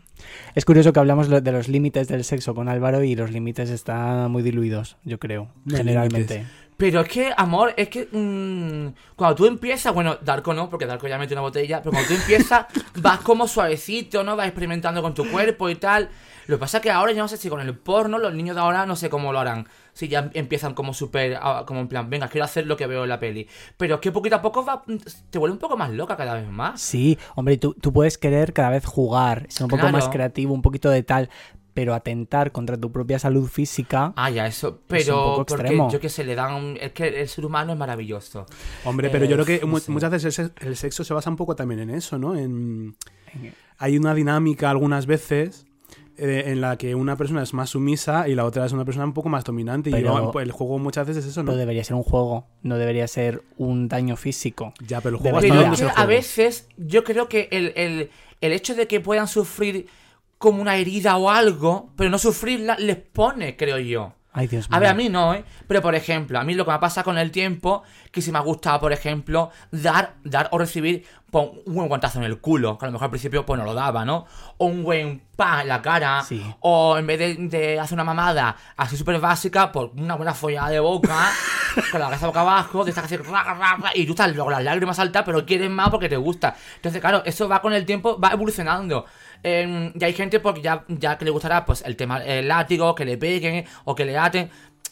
[0.55, 4.31] Es curioso que hablamos de los límites del sexo con Álvaro y los límites están
[4.31, 6.45] muy diluidos, yo creo, generalmente.
[6.77, 11.07] Pero es que, amor, es que mm, cuando tú empiezas, bueno, Darko no, porque Darko
[11.07, 12.65] ya mete una botella, pero cuando tú empiezas,
[13.01, 14.35] vas como suavecito, ¿no?
[14.35, 16.09] Vas experimentando con tu cuerpo y tal.
[16.47, 18.55] Lo que pasa es que ahora yo no sé si con el porno, los niños
[18.55, 19.67] de ahora no sé cómo lo harán.
[19.93, 23.09] Si ya empiezan como súper, como en plan, venga, quiero hacer lo que veo en
[23.09, 23.47] la peli.
[23.77, 24.83] Pero es que poquito a poco va,
[25.29, 26.81] te vuelve un poco más loca cada vez más.
[26.81, 30.61] Sí, hombre, tú, tú puedes querer cada vez jugar, ser un poco más creativo, un
[30.61, 31.29] poquito de tal,
[31.73, 34.13] pero atentar contra tu propia salud física.
[34.15, 34.67] Ah, ya, eso.
[34.67, 35.89] Es un Pero poco porque extremo.
[35.91, 36.77] yo que sé, le dan.
[36.79, 38.45] Es que el ser humano es maravilloso.
[38.85, 39.91] Hombre, pero yo Eh, creo que sí.
[39.91, 42.35] muchas veces el se- el sexo se basa un poco también en eso, ¿no?
[42.35, 42.95] En...
[43.77, 45.65] Hay una dinámica algunas veces
[46.17, 49.05] eh, en la que una persona es más sumisa y la otra es una persona
[49.05, 49.89] un poco más dominante.
[49.89, 51.47] Y Pero- el juego muchas veces es eso, ¿no?
[51.47, 54.73] Pero debería ser un juego, no debería ser un daño físico.
[54.85, 57.27] Ya, pero el juego hasta Pero dónde es es que el a veces yo creo
[57.29, 58.09] que el, el-
[58.41, 59.87] el hecho de que puedan sufrir
[60.37, 64.13] como una herida o algo, pero no sufrirla, les pone, creo yo.
[64.33, 64.75] Ay, Dios mío.
[64.75, 65.43] A ver, a mí no, ¿eh?
[65.67, 68.39] Pero por ejemplo, a mí lo que me pasa con el tiempo, que si me
[68.39, 72.77] ha gustado, por ejemplo, dar, dar o recibir pon un buen guantazo en el culo,
[72.77, 74.25] que a lo mejor al principio pues no lo daba, ¿no?
[74.57, 76.43] O un buen pa en la cara, Sí.
[76.59, 80.69] o en vez de, de hacer una mamada así súper básica, pues una buena follada
[80.69, 81.27] de boca,
[81.91, 84.51] con la cabeza boca abajo, de esta así, ra, ra, ra, y tú estás luego
[84.51, 86.55] las lágrimas saltas, pero quieres más porque te gusta.
[86.75, 89.05] Entonces, claro, eso va con el tiempo, va evolucionando.
[89.43, 92.95] Eh, y hay gente porque ya, ya que le gustará pues el tema el látigo,
[92.95, 94.49] que le peguen o que le aten.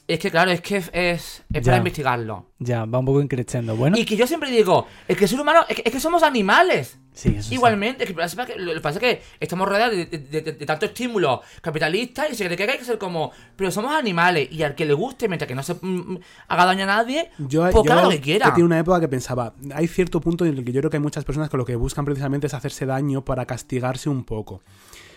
[0.07, 2.47] Es que claro, es que es, es, para investigarlo.
[2.59, 3.75] Ya, va un poco increciendo.
[3.75, 5.99] Bueno, Y que yo siempre digo, es que el ser humano, es que, es que
[5.99, 6.99] somos animales.
[7.13, 7.55] Sí, eso sí.
[7.55, 8.15] Igualmente, es que
[8.57, 12.35] lo que pasa es que estamos rodeados de, de- de- de tanto estímulo capitalista y
[12.35, 13.31] se cree que hay que ser como.
[13.55, 16.83] Pero somos animales y al que le guste, mientras que no se mm, haga daño
[16.83, 18.47] a nadie, Yo, pues yo lo que quiera.
[18.47, 20.97] he tenido una época que pensaba, hay cierto punto en el que yo creo que
[20.97, 24.61] hay muchas personas que lo que buscan precisamente es hacerse daño para castigarse un poco.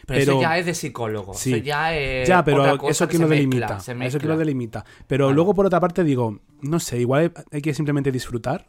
[0.06, 1.32] Pero, eso pero- ya es de psicólogo.
[1.32, 1.54] Sí.
[1.54, 2.28] Eso ya es.
[2.28, 3.36] ya, pero otra cosa eso que que lo mezcla,
[3.78, 4.06] delimita.
[4.06, 4.84] Eso que lo delimita.
[5.06, 5.34] Pero Vale.
[5.34, 8.66] luego, por otra parte, digo, no sé, igual hay que simplemente disfrutar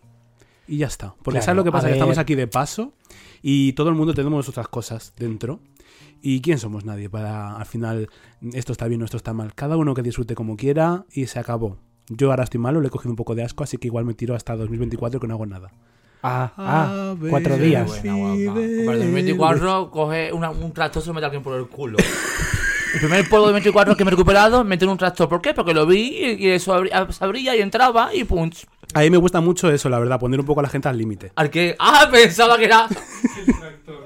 [0.65, 1.09] y ya está.
[1.21, 1.87] Porque Claro, ¿sabes lo que pasa?
[1.87, 2.93] Que estamos aquí de paso
[3.47, 5.59] y todo el mundo tenemos otras cosas dentro.
[6.19, 8.09] ¿Y quién somos nadie para al final
[8.53, 9.53] esto está bien o esto está mal?
[9.53, 11.77] Cada uno que disfrute como quiera y se acabó.
[12.09, 14.15] Yo ahora estoy malo, le he cogido un poco de asco, así que igual me
[14.15, 15.71] tiro hasta 2024 que no hago nada.
[16.23, 17.91] Ah, ah, cuatro días.
[18.01, 21.97] Para el 2024 coge una- un tractor y mete alguien por el culo.
[22.95, 25.29] El primer polvo de 24 que me he recuperado, meter un tractor.
[25.29, 25.53] ¿Por qué?
[25.53, 28.65] Porque lo vi y eso abría- se abría y entraba y punch.
[28.93, 30.97] A mí me gusta mucho eso, la verdad, poner un poco a la gente al
[30.97, 31.31] límite.
[31.35, 31.75] Al que.
[31.77, 32.07] ¡Ah!
[32.11, 32.87] Pensaba que era.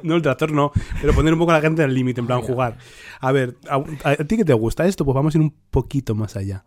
[0.02, 0.72] No, el tractor no,
[1.02, 2.78] pero poner un poco a la gente al límite, en plan jugar.
[3.20, 5.04] A ver, a, a- ¿a ti qué te gusta esto?
[5.04, 6.64] Pues vamos a ir un poquito más allá.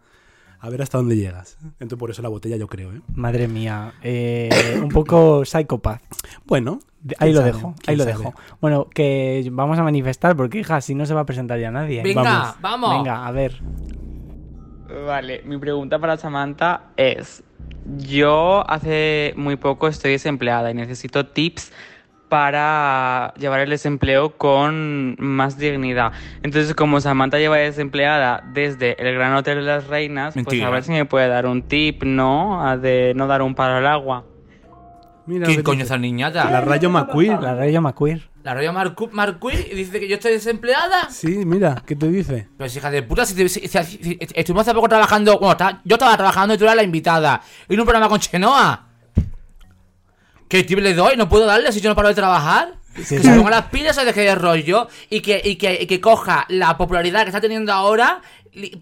[0.65, 1.59] A ver hasta dónde llegas.
[1.81, 3.01] Entonces, por eso la botella, yo creo, ¿eh?
[3.17, 6.01] Madre mía, eh, un poco psicópata.
[6.47, 6.79] Bueno,
[7.19, 8.17] Ahí ¿quién lo dejo, ¿Quién ahí lo sabe?
[8.17, 8.35] dejo.
[8.61, 12.01] Bueno, que vamos a manifestar porque, hija, si no se va a presentar ya nadie.
[12.05, 12.57] Venga, Vamos.
[12.61, 12.91] vamos.
[12.99, 13.61] Venga, a ver.
[15.07, 17.43] Vale, mi pregunta para Samantha es,
[17.99, 21.73] yo hace muy poco estoy desempleada y necesito tips
[22.33, 26.13] para llevar el desempleo con más dignidad.
[26.43, 30.69] Entonces, como Samantha lleva desempleada desde el Gran Hotel de las Reinas, pues Mentira.
[30.69, 32.67] a ver si me puede dar un tip, ¿no?
[32.67, 34.25] A de no dar un paro al agua.
[35.27, 36.51] Mira, ¿Qué lo que coño esa niñata?
[36.51, 37.39] La Rayo McQueen.
[37.43, 38.31] La Rayo McQueer.
[38.45, 41.11] La Marcu Marcuy y dice que yo estoy desempleada.
[41.11, 42.49] Sí, mira, ¿qué te dice?
[42.57, 45.39] Pero si hija de puta, si, te- si- si- si- estuvimos hace poco trabajando.
[45.39, 47.43] Bueno, yo estaba trabajando y tú eras la invitada.
[47.69, 48.89] En un programa con Chenoa.
[50.53, 51.17] ¿Qué tip le doy?
[51.17, 52.75] ¿No puedo darle si yo no paro de trabajar?
[52.97, 55.87] Sí, que se ponga las pilas o deje de rollo y que, y, que, y
[55.87, 58.21] que coja la popularidad que está teniendo ahora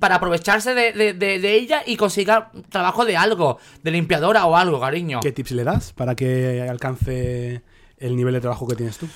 [0.01, 4.57] para aprovecharse de, de- de- de ella y consiga trabajo de algo, de limpiadora o
[4.57, 5.21] algo, cariño.
[5.21, 7.63] ¿Qué tips le das para que alcance
[7.99, 9.07] el nivel de trabajo que tienes tú?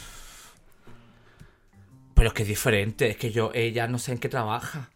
[2.15, 4.91] Pero es que es diferente, es que yo, ella no sé en qué trabaja.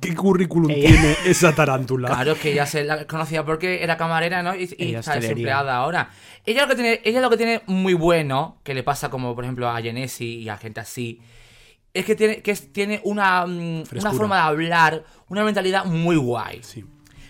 [0.00, 2.08] ¿Qué currículum Ella- tiene esa tarántula?
[2.08, 4.54] Claro, es que ella se la conocía porque era camarera, ¿no?
[4.56, 4.64] Y,
[4.94, 6.10] está desempleada ahora.
[6.46, 9.44] Ella lo que tiene, ella lo que tiene muy bueno, que le pasa como por
[9.44, 11.20] ejemplo a Genesi y a gente así,
[11.92, 16.16] es que tiene, que es- tiene una, mm, una forma de hablar, una mentalidad muy
[16.16, 16.60] guay.
[16.62, 16.84] Sí.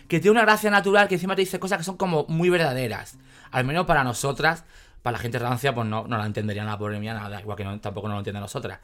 [0.08, 3.18] Que tiene una gracia natural que encima te dice cosas que son como muy verdaderas.
[3.50, 4.64] Al menos para nosotras,
[5.02, 7.64] para la gente rancia, pues no, no la entendería nada, pobre mía, nada, igual que
[7.64, 8.80] no- tampoco nos lo entiende a nosotras.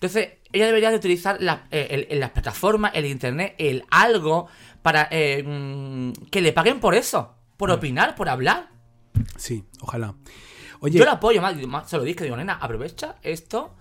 [0.00, 4.48] Entonces, ella debería de utilizar la- eh, el- el- las plataformas, el internet, el algo,
[4.80, 8.70] para eh, mm, que le paguen por eso, por opinar, por hablar.
[9.36, 10.14] Sí, ojalá.
[10.80, 13.76] Oye, Yo la apoyo, más, más se lo dije, digo, nena, aprovecha esto,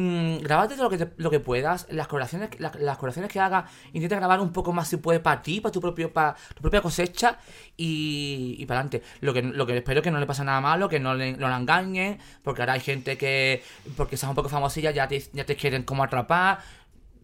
[0.00, 3.40] mm, grábate todo lo que, te- lo que puedas, las colaboraciones, las, las colaboraciones que
[3.40, 6.60] hagas, intenta grabar un poco más si puedes para ti, para tu propio, para tu
[6.62, 7.38] propia cosecha
[7.76, 9.02] y, y para adelante.
[9.20, 11.48] Lo que, lo que espero que no le pase nada malo, que no, le, no
[11.48, 13.62] la engañen, porque ahora hay gente que,
[13.96, 16.60] porque seas un poco famosilla, ya te, ya te quieren como atrapar,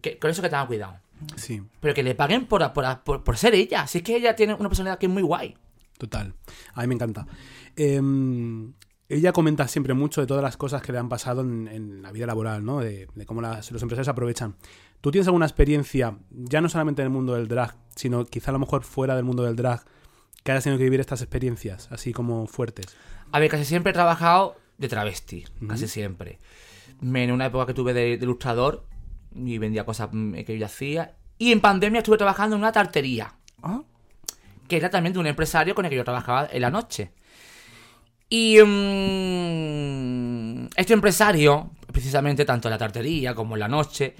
[0.01, 0.97] que, con eso que tengan cuidado.
[1.37, 4.35] sí, Pero que le paguen por, por, por, por ser ella, si es que ella
[4.35, 5.55] tiene una personalidad que es muy guay.
[5.97, 6.33] total.
[6.73, 7.25] A mí me encanta.
[7.77, 8.73] Em,
[9.09, 12.11] ella comenta siempre mucho de todas las cosas que le han pasado en, en la
[12.11, 12.79] vida laboral, ¿no?
[12.79, 14.55] De, de cómo las- los empresarios aprovechan.
[15.01, 18.53] ¿Tú tienes alguna experiencia, ya no solamente en el mundo del drag, sino quizá a
[18.53, 19.83] lo mejor fuera del mundo del drag,
[20.43, 22.85] que hayas tenido que vivir estas experiencias así como fuertes?
[23.31, 26.39] A ver, casi siempre he trabajado de travesti, casi siempre.
[27.01, 28.85] En una época que tuve de, de ilustrador
[29.35, 31.15] y vendía cosas mm, que yo hacía.
[31.37, 33.81] Y en pandemia estuve trabajando en una tartería, Ah,
[34.67, 37.11] que era también de un empresario con el que yo trabajaba en la noche.
[38.37, 38.57] Y
[39.65, 44.13] mm, este empresario, precisamente tanto en la tartería como en la noche,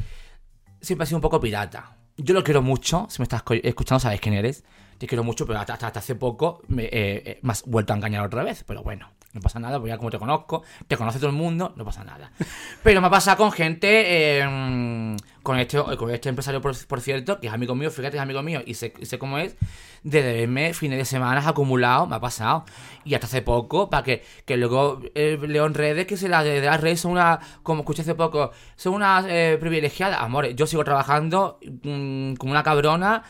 [0.80, 1.97] siempre ha sido un poco pirata.
[2.16, 4.63] Yo lo quiero mucho, si me estás escuchando sabes quién eres.
[4.97, 8.26] Te quiero mucho, pero hasta, hasta- hace poco me, eh, eh, has vuelto a engañar
[8.26, 8.63] otra vez.
[8.66, 11.74] Pero bueno, no pasa nada, porque ya como te conozco, te conoce todo el mundo,
[11.76, 12.32] no pasa nada.
[12.84, 17.46] Pero me ha pasado con gente, eh, con este, con este empresario, por, cierto, que
[17.46, 19.56] es amigo mío, fíjate, es amigo mío, y sé, y sé cómo es,
[20.02, 22.66] de deberme fines de semana acumulados, me ha pasado.
[23.04, 26.43] Y hasta hace poco, para que, que luego eh, leo en redes que se las
[26.43, 30.20] de las redes son una, como escuché hace poco, son unas eh, privilegiadas.
[30.20, 33.22] Amores, yo sigo trabajando mm, como una cabrona,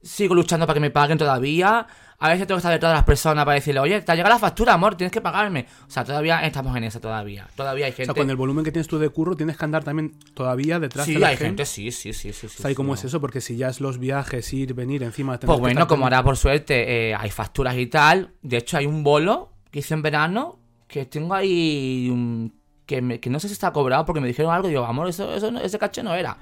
[0.00, 1.88] sigo luchando para que me paguen todavía.
[2.18, 4.32] A veces tengo que estar detrás de las personas para decirle, oye, te ha llegado
[4.34, 5.66] la factura, amor, tienes que pagarme.
[5.86, 7.48] O sea, todavía estamos en esa, todavía.
[7.56, 8.12] Todavía hay O gente.
[8.12, 11.06] sea, con el volumen que tienes tú de curro, tienes que andar también todavía detrás
[11.06, 11.64] sí, de la hay gente.
[11.66, 12.48] sí, sí, sí, sí.
[12.48, 12.94] sí, ¿Sabes sí, cómo no.
[12.94, 13.20] es eso?
[13.20, 15.38] Porque si ya es los viajes, ir, venir, encima...
[15.38, 18.30] Pues bueno, estar como ahora por suerte eh, hay facturas y tal.
[18.42, 20.58] De hecho, hay un bolo que hice en verano
[20.88, 22.08] que tengo ahí.
[22.10, 22.54] un-
[22.86, 24.68] que, me- que no sé si está cobrado porque me dijeron algo.
[24.68, 26.36] Y yo, amor, eso, eso ese caché no era.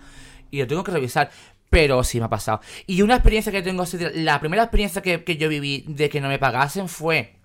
[0.51, 1.31] Y lo tengo que revisar.
[1.73, 2.61] Pero sí me ha pasado.
[2.87, 3.83] Y una experiencia que tengo.
[4.17, 7.37] La primera experiencia que, que yo viví de que no me pagasen fue.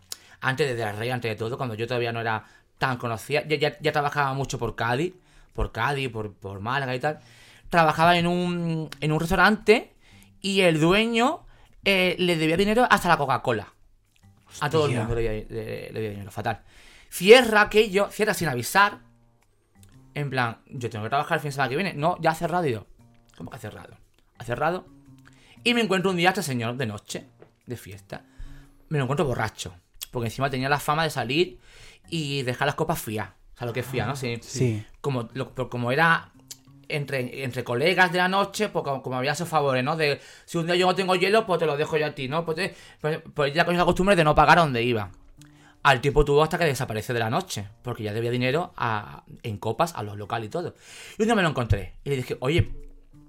[0.41, 2.43] Antes de la rey, antes de todo, cuando yo todavía no era
[2.77, 3.47] tan conocida.
[3.47, 5.13] Ya, ya, ya trabajaba mucho por Cádiz.
[5.53, 7.19] Por Cádiz, por, por Málaga y tal.
[7.69, 9.93] Trabajaba en un, en un restaurante.
[10.41, 11.45] Y el dueño
[11.85, 13.73] eh, le debía dinero hasta la Coca-Cola.
[14.59, 16.63] A todo el mundo le debía, le- le debía dinero, fatal.
[17.09, 18.99] Cierra aquello, cierra sin avisar.
[20.13, 21.93] En plan, yo tengo que trabajar el fin de semana que viene.
[21.93, 22.85] No, ya ha cerrado y yo.
[23.37, 23.97] ¿Cómo que ha cerrado?
[24.39, 24.85] Ha cerrado.
[25.63, 27.27] Y me encuentro un día a este señor de noche,
[27.65, 28.23] de fiesta.
[28.89, 29.73] Me lo encuentro borracho.
[30.11, 31.59] Porque encima tenía la fama de salir
[32.09, 33.29] y dejar las copas frías.
[33.55, 34.15] O sea, lo que es fría, ¿no?
[34.15, 34.37] Sí.
[34.41, 34.85] Sí.
[35.01, 36.31] Como, lo- como era
[36.87, 39.97] entre, entre colegas de la noche, pues como, como había esos favores, ¿no?
[39.97, 42.29] De si un día yo no tengo hielo, pues te lo dejo yo a ti,
[42.29, 42.45] ¿no?
[42.45, 45.11] Pues, te- pues, pues ya cogió la costumbre de no pagar a donde iba.
[45.83, 49.57] Al tiempo tuvo hasta que desapareció de la noche, porque ya debía dinero a- en
[49.57, 50.75] copas a los locales y todo.
[51.17, 52.71] Y un día me lo encontré y le dije, oye,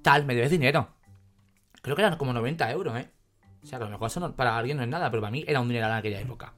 [0.02, 0.94] tal, me debes dinero.
[1.88, 3.10] Creo que eran como 90 euros, ¿eh?
[3.62, 5.30] O sea, que a lo mejor eso no- para alguien no es nada, pero para
[5.30, 6.52] mí era un dinero en aquella época.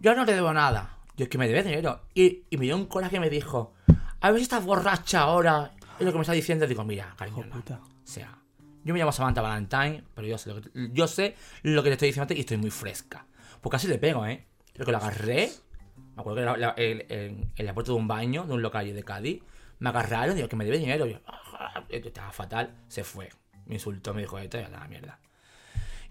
[0.00, 0.98] Yo no te debo nada.
[1.16, 2.02] Yo es que me debes dinero.
[2.14, 3.74] Y, y me dio un coraje que me dijo,
[4.20, 5.72] a ver si estás borracha ahora.
[5.98, 6.66] Es lo que me está diciendo.
[6.66, 7.56] Digo, mira, cariño, no.
[7.78, 8.38] O sea,
[8.84, 11.92] yo me llamo Samantha Valentine, pero yo sé lo que, yo sé lo que te
[11.94, 13.26] estoy diciendo y estoy muy fresca.
[13.60, 14.46] Pues casi le pego, ¿eh?
[14.72, 15.50] Creo que lo agarré.
[16.16, 18.62] Me acuerdo que la- la- el- en, en la puerta de un baño, de un
[18.62, 19.42] local de Cádiz,
[19.78, 21.06] me agarraron digo que me debe dinero.
[21.06, 22.74] Y yo, "Ah, esto estaba fatal.
[22.88, 23.28] Se fue.
[23.66, 25.18] Me insultó, me dijo esto y a la mierda.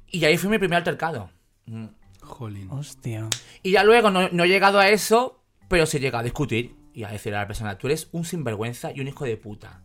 [0.07, 1.29] Y ahí fue mi primer altercado.
[1.65, 1.85] Mm.
[2.21, 2.67] Jolín.
[2.71, 3.27] Hostia.
[3.63, 6.75] Y ya luego no, no he llegado a eso, pero sí he llegado a discutir
[6.93, 9.81] y a decir a la persona, tú eres un sinvergüenza y un hijo de puta.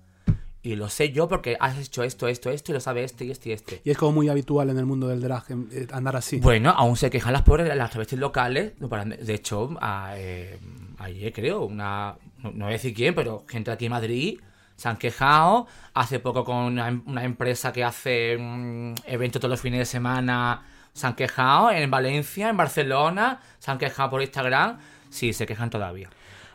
[0.62, 3.30] Y lo sé yo porque has hecho esto, esto, esto y lo sabe este y
[3.30, 3.80] este y este.
[3.84, 6.40] Y es como muy habitual en el mundo del drag em, eh, andar así.
[6.40, 8.72] Bueno, aún se quejan las pobres las travestis locales.
[8.76, 10.58] de hecho, a, eh,
[10.98, 12.16] ayer creo, una.
[12.38, 14.40] No, no voy a decir quién, pero gente aquí en Madrid
[14.76, 15.66] se han quejado.
[15.94, 19.84] Hace poco con una, em- una empresa que hace mm, eventos todos los fines de
[19.86, 20.62] semana.
[20.92, 23.40] Se han quejado en Valencia, en Barcelona.
[23.58, 24.78] Se han quejado por Instagram.
[25.10, 26.08] Sí, se quejan todavía.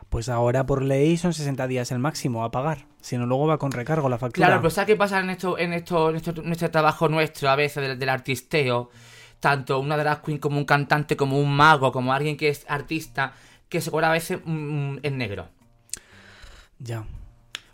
[0.10, 2.86] Pues ahora por ley son 60 días el máximo a pagar.
[3.00, 4.46] Si no, luego va con recargo la factura.
[4.48, 7.50] Claro, pero ¿sabes qué pasa en esto, en esto, en esto, en este trabajo nuestro
[7.50, 8.90] a veces del, del artisteo?
[9.40, 13.34] Tanto una drag queen como un cantante, como un mago, como alguien que es artista,
[13.70, 15.48] que se cobra a veces mm, en negro.
[16.78, 17.06] Ya.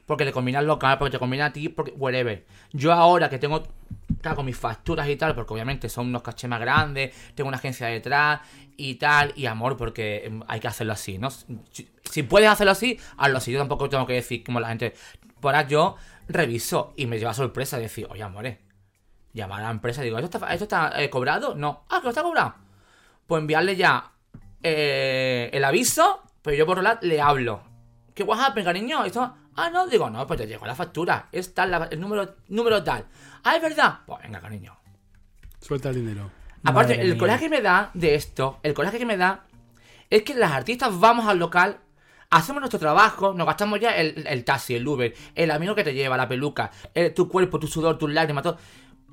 [0.07, 2.47] Porque le combina el local, porque te combina a ti, porque whatever.
[2.71, 3.61] Yo ahora que tengo,
[4.21, 7.57] claro, con mis facturas y tal, porque obviamente son unos cachés más grandes, tengo una
[7.57, 8.39] agencia detrás
[8.77, 11.29] y tal, y amor, porque em, hay que hacerlo así, ¿no?
[11.29, 13.51] Si, si puedes hacerlo así, hazlo así.
[13.51, 14.95] Yo tampoco tengo que decir como la gente.
[15.41, 15.97] Por ahora yo
[16.27, 18.57] reviso y me lleva sorpresa decir, oye, amores,
[19.33, 21.53] llamar a la empresa y digo, ¿esto está, esto está eh, cobrado?
[21.55, 21.83] No.
[21.89, 22.55] Ah, que no está cobrado.
[23.27, 24.11] Pues enviarle ya
[24.63, 27.61] eh, el aviso, pero yo por otro lado le hablo.
[28.13, 29.03] ¿Qué WhatsApp, cariño?
[29.05, 29.35] Esto...
[29.57, 31.27] Ah, no, digo, no, pues te llegó la factura.
[31.31, 33.05] Es tal, la- el número, número tal.
[33.43, 33.99] Ah, es verdad.
[34.05, 34.77] Pues venga, cariño.
[35.59, 36.29] Suelta el dinero.
[36.63, 37.17] Aparte, Madre el mía.
[37.19, 39.45] coraje que me da de esto, el coraje que me da,
[40.09, 41.79] es que las artistas vamos al local,
[42.29, 45.93] hacemos nuestro trabajo, nos gastamos ya el, el taxi, el Uber, el amigo que te
[45.93, 48.57] lleva, la peluca, el- tu cuerpo, tu sudor, tus lágrimas, todo.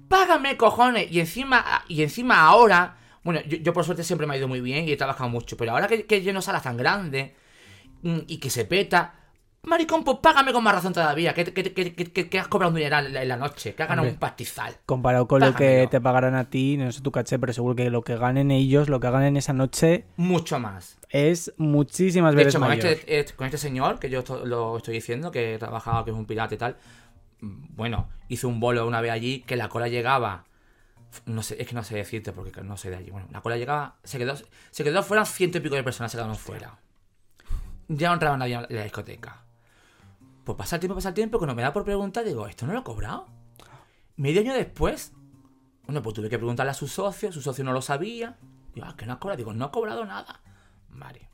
[0.08, 1.10] Págame, cojones.
[1.10, 4.60] Y encima, y encima ahora, bueno, yo, yo por suerte siempre me ha ido muy
[4.60, 7.32] bien y he trabajado mucho, pero ahora que, que lleno salas tan grandes
[8.02, 9.14] mm, y que se peta.
[9.64, 11.32] Maricón, pues págame con más razón todavía.
[11.34, 13.74] Que, que, que, que- que- que has cobrado un dineral en la, en noche.
[13.74, 14.14] Que has ganado Hombre.
[14.14, 14.76] un pastizal.
[14.86, 17.90] Comparado con lo que te pagarán a ti, no sé tu caché, pero seguro que
[17.90, 20.98] lo que ganen ellos, lo que ganen esa noche, Mucho más.
[21.08, 22.86] es muchísimas De veces hecho, con mayor.
[22.86, 26.16] este, eh, con este señor, que yo esto- lo estoy diciendo, que trabajaba, que es
[26.16, 26.76] un pirata y tal,
[27.40, 30.44] bueno, hizo un bolo una vez allí que la cola llegaba.
[31.26, 33.10] No sé, es que no sé decirte porque no sé de allí.
[33.10, 34.34] Bueno, la cola llegaba, se quedó,
[34.70, 36.78] se quedó fuera, ciento y pico de personas se quedaron fuera.
[37.86, 39.43] Ya no entraba nadie en la discoteca.
[40.44, 42.74] Pues pasa el tiempo, pasa el tiempo, cuando me da por preguntar, digo, ¿esto no
[42.74, 43.26] lo he cobrado?
[44.16, 45.12] Medio año después,
[45.86, 48.36] bueno, pues tuve que preguntarle a su socio, su socio no lo sabía.
[48.74, 49.38] Digo, ah, que no ha cobrado.
[49.38, 50.40] Digo, no ha cobrado nada.
[50.90, 51.28] Vale.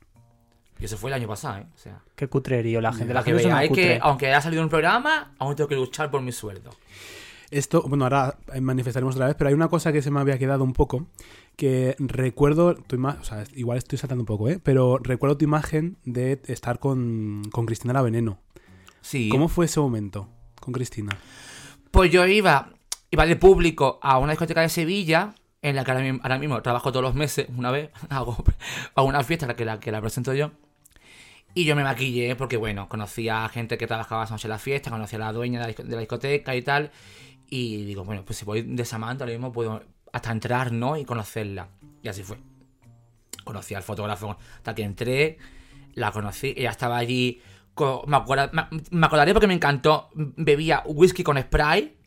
[0.79, 1.67] Y eso fue el año pasado, ¿eh?
[1.73, 3.13] O sea, Qué cutrerío la gente.
[3.13, 6.09] La que gente es veáis que, aunque haya salido un programa, aún tengo que luchar
[6.09, 6.71] por mi sueldo.
[7.51, 10.63] Esto, bueno, ahora manifestaremos otra vez, pero hay una cosa que se me había quedado
[10.63, 11.07] un poco,
[11.57, 14.59] que recuerdo tu imagen, o sea, igual estoy saltando un poco, ¿eh?
[14.63, 18.39] Pero recuerdo tu imagen de estar con, con Cristina la Veneno.
[19.01, 19.29] Sí.
[19.29, 20.29] ¿Cómo fue ese momento
[20.59, 21.17] con Cristina?
[21.91, 22.69] Pues yo iba,
[23.09, 26.61] iba de público a una discoteca de Sevilla, en la que ahora, mi- ahora mismo
[26.61, 28.43] trabajo todos los meses, una vez, hago,
[28.95, 30.51] hago una fiesta la que la, que la presento yo.
[31.53, 34.59] Y yo me maquillé porque, bueno, conocía a gente que trabajaba esa noche en la
[34.59, 36.91] fiesta, conocía a la dueña de la, disco- de la discoteca y tal.
[37.49, 39.83] Y digo, bueno, pues si voy de Samantha, ahora mismo puedo
[40.13, 40.95] hasta entrar, ¿no?
[40.95, 41.67] Y conocerla.
[42.01, 42.37] Y así fue.
[43.43, 45.37] Conocí al fotógrafo hasta que entré,
[45.93, 47.41] la conocí, ella estaba allí.
[48.07, 48.17] Me,
[49.05, 50.09] acordaré porque me encantó.
[50.13, 51.97] Bebía whisky con spray.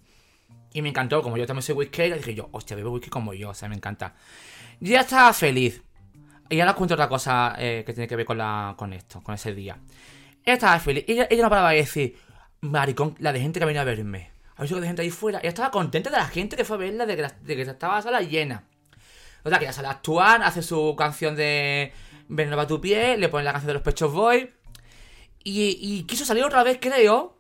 [0.73, 3.51] Y me encantó, como yo también soy whiskero, dije yo, hostia, bebo whisky como yo,
[3.51, 4.15] o sea, me encanta.
[4.81, 5.83] Y ella estaba feliz.
[6.51, 9.23] Y ahora os cuento otra cosa eh, que tiene que ver con, la, con esto,
[9.23, 9.79] con ese día.
[10.45, 11.05] Ella estaba feliz.
[11.07, 12.17] Ella, ella no paraba de decir,
[12.61, 14.31] maricón, la de gente que venía a verme.
[14.57, 15.39] Ha visto que de gente ahí fuera.
[15.39, 17.63] Ella estaba contenta de la gente que fue a verla, de que, la- de que
[17.63, 18.65] estaba la sala llena.
[19.45, 21.93] O sea, que ella sale a actuar, hace su canción de
[22.29, 24.49] Ven a tu pie, le pone la canción de los Pechos Boys.
[25.45, 27.39] Y, quiso salir otra vez, creo.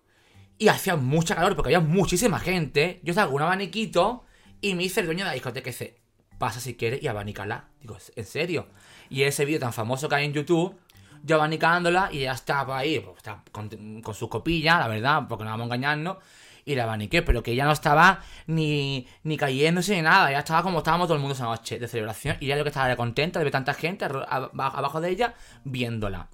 [0.59, 3.00] Y hacía mucha calor porque había muchísima gente.
[3.02, 4.24] Yo estaba con un abaniquito
[4.61, 5.96] y me dice el dueño de la discoteca dice,
[6.38, 7.70] pasa si quieres y abanícala.
[7.80, 8.68] Digo, ¿en serio?
[9.09, 10.78] Y ese vídeo tan famoso que hay en YouTube,
[11.22, 15.44] yo abanicándola y ella estaba ahí, pues, estaba con, con su copilla, la verdad, porque
[15.44, 16.18] no vamos a engañarnos.
[16.66, 20.30] Y la abaniqué, pero que ella no estaba ni, ni cayéndose ni nada.
[20.30, 22.36] Ella estaba como estábamos todo el mundo esa noche de celebración.
[22.40, 25.34] Y ella lo que estaba contenta de ver tanta gente abajo de ella
[25.64, 26.28] viéndola.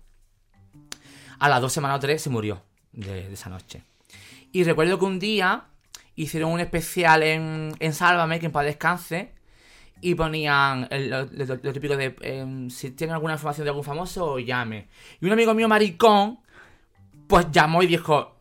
[1.40, 2.62] A las dos semanas o tres se murió
[2.92, 3.82] de, esa noche.
[4.52, 5.64] Y recuerdo que un día
[6.14, 9.32] hicieron un especial en, en Sálvame, que en paz descanse,
[10.00, 14.88] y ponían lo, típico de em, si tienen alguna información de algún famoso, llame.
[15.20, 16.38] Y un amigo mío maricón,
[17.26, 18.36] pues llamó y dijo,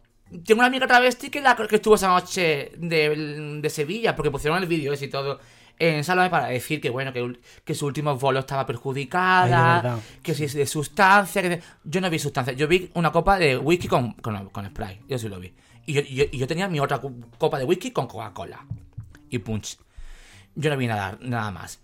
[0.46, 4.62] tengo una amiga travesti que, la, que estuvo esa noche de, de Sevilla, porque pusieron
[4.62, 5.40] el vídeo y todo
[5.80, 9.48] en Sálvame para decir que bueno, que, que su último vuelo estaba perjudicada,
[10.22, 13.40] que si es de sustancia, que de- yo no vi sustancia, yo vi una copa
[13.40, 15.54] de whisky con, con, con spray, yo sí lo vi.
[15.86, 17.00] Y yo, y yo- y yo tenía mi otra
[17.38, 18.66] copa de whisky con Coca-Cola
[19.30, 19.78] y punch.
[20.56, 21.80] Yo no vi nada, nada más.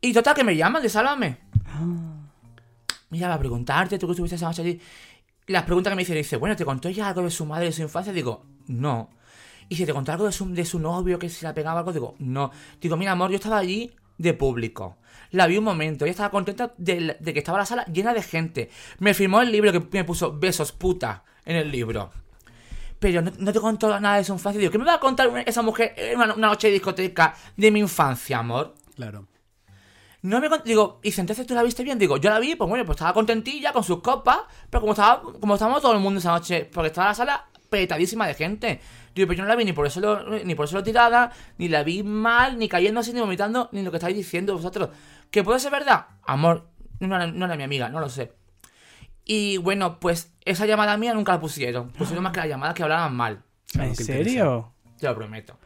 [0.00, 1.38] Y total, que me llaman de Sálvame.
[3.10, 4.80] Me llama a preguntarte, tú que estuviste esa noche allí.
[5.46, 7.72] Las preguntas que me hicieron, dice, bueno, ¿te contó ya algo de su madre, de
[7.72, 8.12] su infancia?
[8.12, 9.10] Digo, no.
[9.68, 11.92] Y si te contó algo de su, de su novio, que se la pegaba algo,
[11.92, 12.50] digo, no.
[12.80, 14.96] Digo, mira, amor, yo estaba allí de público.
[15.30, 18.70] La vi un momento, ella estaba contenta de, que estaba la sala llena de gente.
[18.98, 22.10] Me firmó el libro que me puso besos puta en el libro.
[22.98, 24.58] Pero no, no te contó nada de su infancia.
[24.58, 27.34] Digo, ¿qué me va a contar una- esa mujer en una, una noche de discoteca
[27.56, 28.74] de mi infancia, amor?
[28.96, 29.26] Claro.
[30.22, 31.98] No me digo, y dice, entonces tú la viste bien.
[31.98, 34.38] Digo, yo la vi, pues bueno, pues estaba contentilla con sus copas,
[34.68, 38.26] pero como estaba, como estábamos todo el mundo esa noche, porque estaba la sala petadísima
[38.26, 38.80] de gente.
[39.18, 41.32] Digo, pero yo no la vi ni por eso lo, ni por eso lo tirada,
[41.58, 44.90] ni la vi mal, ni cayéndose, ni vomitando, ni lo que estáis diciendo vosotros.
[45.32, 46.06] ¿Que puede ser verdad?
[46.22, 46.68] Amor,
[47.00, 48.32] no era, no era mi amiga, no lo sé.
[49.24, 51.90] Y bueno, pues esa llamada mía nunca la pusieron.
[51.90, 53.42] Pusieron más que las llamadas que hablaban mal.
[53.74, 54.72] ¿En serio?
[54.98, 55.58] Te lo prometo.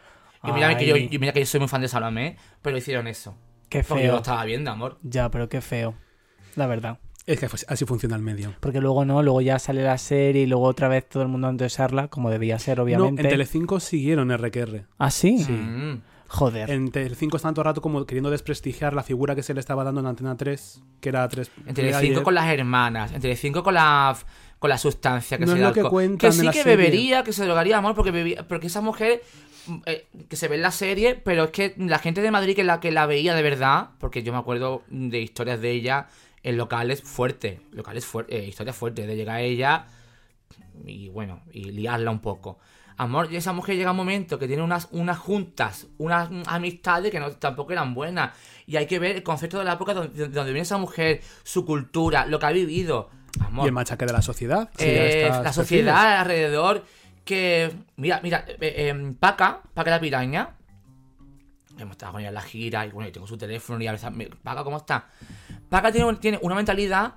[0.44, 3.06] Y mira, que yo, y mira que yo soy muy fan de Salomé, pero hicieron
[3.06, 3.36] eso.
[3.68, 4.22] Qué Porque yo lo feo.
[4.22, 4.98] estaba viendo, amor.
[5.02, 5.94] Ya, pero qué feo.
[6.56, 6.98] La verdad.
[7.26, 8.54] Es que así funciona el medio.
[8.60, 11.46] Porque luego no, luego ya sale la serie y luego otra vez todo el mundo
[11.46, 13.22] a endosarla, como debía ser, No, obviamente.
[13.22, 14.86] en Telecinco siguieron RQR.
[14.98, 15.38] ¿Ah, sí?
[15.44, 15.52] Sí.
[15.52, 16.02] Mm.
[16.26, 16.70] Joder.
[16.70, 19.84] En Telecinco están todo el rato como queriendo desprestigiar la figura que se le estaba
[19.84, 21.50] dando en Antena 3, que era 3.
[21.66, 24.16] En Telecinco con las hermanas, en Telecinco con la
[24.58, 26.76] con la sustancia que No se es da lo que que sí que serie.
[26.76, 29.20] bebería, que se drogaría, amor, porque bebía, porque esa mujer
[29.66, 32.54] mm, eh, que se ve en la serie, pero es que la gente de Madrid
[32.56, 36.06] que la que la veía de verdad, porque yo me acuerdo de historias de ella
[36.42, 39.86] en locales fuertes, locales fuertes, historias fuertes de llegar a ella
[40.84, 42.58] y bueno, y liarla un poco.
[42.96, 47.18] Amor, y esa mujer llega un momento que tiene unas, unas juntas, unas amistades que
[47.18, 48.36] no, tampoco eran buenas.
[48.66, 51.64] Y hay que ver el concepto de la época donde, donde viene esa mujer, su
[51.64, 53.08] cultura, lo que ha vivido.
[53.40, 54.68] Amor, Y el machaque de la sociedad.
[54.78, 55.54] eh, la perfiles.
[55.54, 56.84] sociedad alrededor
[57.24, 57.72] que...
[57.96, 60.50] Mira, mira, eh, eh, Paca, Paca la piraña,
[61.82, 63.92] hemos estado con ella en la gira y bueno, y tengo su teléfono y a
[63.92, 64.10] veces...
[64.12, 65.06] me- Paca, ¿cómo está?
[65.68, 67.14] Paca tiene, tiene una mentalidad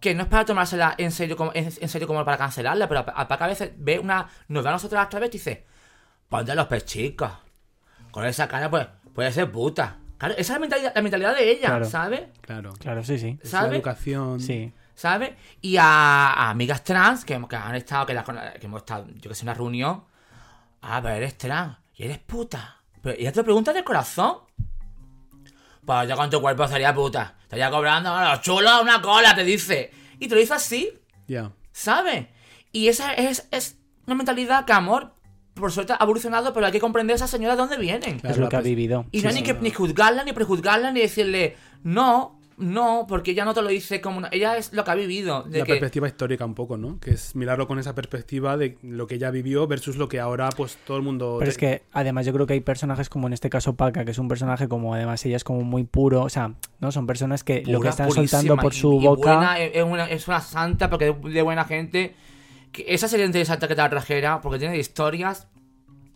[0.00, 3.00] que no es para tomársela en serio como, en, en serio como para cancelarla, pero
[3.00, 4.28] a, a Paca a veces ve una...
[4.48, 5.66] Nos ve a nosotros las travestis y dice,
[6.28, 7.30] ponte los pechicos.
[8.10, 9.98] Con esa cara pues puede ser puta.
[10.18, 11.84] Claro, esa es la mentalidad, la mentalidad de ella, Claro.
[11.84, 12.22] ¿sabes?
[12.40, 12.72] Claro.
[12.78, 13.38] Claro, sí, sí.
[13.42, 13.76] Es la ¿Sabe?
[13.76, 14.40] educación.
[14.40, 14.72] Sí.
[14.94, 15.32] ¿sabes?
[15.60, 15.84] Y a,
[16.32, 19.34] a amigas trans que, que han estado, que, las con- que hemos estado, yo que
[19.34, 20.04] sé, en una reunión.
[20.82, 22.77] Ah, pero eres trans y eres puta.
[23.02, 24.36] Pero ella te lo pregunta de corazón.
[25.84, 27.36] Pues yo con tu cuerpo sería puta.
[27.42, 28.10] Estaría cobrando,
[28.42, 29.90] chulo, una cola, te dice.
[30.18, 30.90] Y te lo dice así,
[31.26, 31.50] Ya.
[31.72, 32.26] ¿sabes?
[32.72, 35.14] Y esa es, es una mentalidad que, amor,
[35.54, 38.18] por suerte ha evolucionado, pero hay que comprender a esa señora de dónde vienen.
[38.20, 39.06] Claro, es lo que ha pers- vivido.
[39.12, 43.44] Y no hay ni que ni juzgarla, ni prejuzgarla, ni decirle, no, no, porque ella
[43.44, 44.28] no te lo dice como una...
[44.32, 45.42] Ella es lo que ha vivido.
[45.44, 46.98] De La que, perspectiva histórica un poco, ¿no?
[46.98, 50.48] Que es mirarlo con esa perspectiva de lo que ella vivió versus lo que ahora
[50.50, 51.36] pues todo el mundo...
[51.38, 54.10] Pero es que además yo creo que hay personajes como en este caso Paca, que
[54.10, 57.44] es un personaje como además ella es como muy puro, o sea, no son personas
[57.44, 60.90] que lo que están soltando por su y boca buena, es, una, es una santa
[60.90, 62.14] porque es de buena gente.
[62.72, 65.48] Que esa sería interesante que te la trajera porque tiene historias.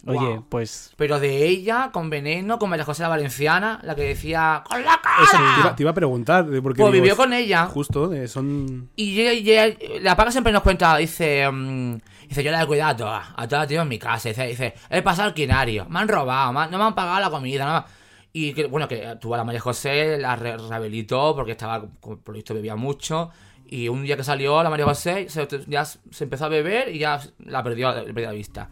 [0.04, 4.64] Oye, pues Pero de ella, con veneno, con María José la Valenciana, la que decía
[4.68, 5.22] ¡Con la cara!
[5.22, 7.66] Eso, te, iba, te iba a preguntar, porque Pues vivió con ella.
[7.66, 8.90] Justo, de- son...
[8.96, 9.20] Y y
[9.52, 11.98] ella- la paga siempre nos cuenta, dice, mm,
[12.28, 14.74] dice, yo la he cuidado a todas, a todas tío en mi casa, dice, dice,
[14.90, 17.72] he pasado el quinario, me han robado, me no me han pagado la comida, no
[17.80, 17.84] me
[18.32, 22.18] Y que, bueno, que tuvo a la María José, la re- rehabilitó porque estaba, por
[22.26, 23.30] lo visto, bebía mucho.
[23.66, 26.98] Y un día que salió la María José, se, ya se empezó a beber y
[26.98, 28.68] ya la perdió, la perdió de vista.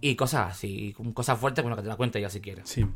[0.00, 2.68] Y cosas así, cosas fuertes, bueno, que te la cuente ya si quieres.
[2.68, 2.86] Sí.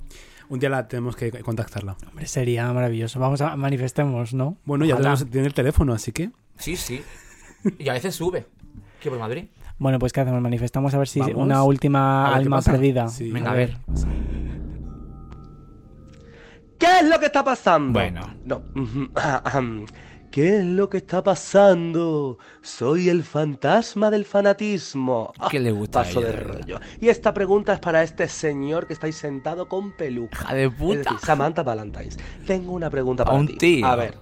[0.49, 1.97] Un día la tenemos que contactarla.
[2.09, 3.19] hombre, sería maravilloso.
[3.19, 4.57] Vamos a manifestemos, ¿no?
[4.65, 6.31] Bueno, ya tenemos, tiene el teléfono, así que...
[6.59, 7.03] Sí, sí.
[7.79, 8.47] Y a veces sube.
[9.01, 9.47] Que por Madrid.
[9.79, 10.41] Bueno, pues ¿qué hacemos?
[10.41, 11.37] Manifestamos a ver si Vamos.
[11.37, 13.09] una última alma perdida.
[13.09, 13.33] Sí.
[13.33, 13.77] Venga, a ver.
[16.79, 17.93] ¿Qué es lo que está pasando?
[17.93, 18.21] Bueno.
[18.45, 18.63] No.
[20.33, 22.39] ¿Qué es lo que está pasando?
[22.63, 25.31] Soy el fantasma del fanatismo.
[25.51, 26.81] ¿Qué le gusta a Paso de rollo.
[27.03, 30.39] Y esta pregunta es para este señor que estáis sentado con peluca.
[30.41, 31.01] Hija de puta.
[31.01, 32.19] Es decir, Samantha Valentines.
[32.47, 33.59] Tengo una pregunta A para un ti.
[33.59, 33.87] tío.
[33.87, 34.17] A ver.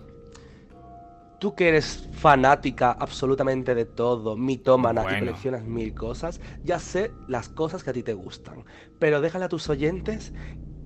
[1.38, 5.18] Tú que eres fanática absolutamente de todo, mitómana y Bueno.
[5.20, 8.64] coleccionas mil cosas, ya sé las cosas que a ti te gustan.
[8.98, 10.32] Pero déjale a tus oyentes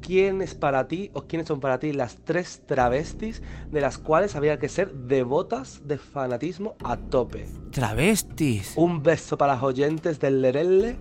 [0.05, 4.37] quién es para ti o quiénes son para ti las tres travestis de las cuales
[4.37, 7.47] habría que ser devotas de fanatismo a tope.
[7.71, 8.75] Travestis.
[8.77, 10.97] Un beso para los oyentes del Lerelle.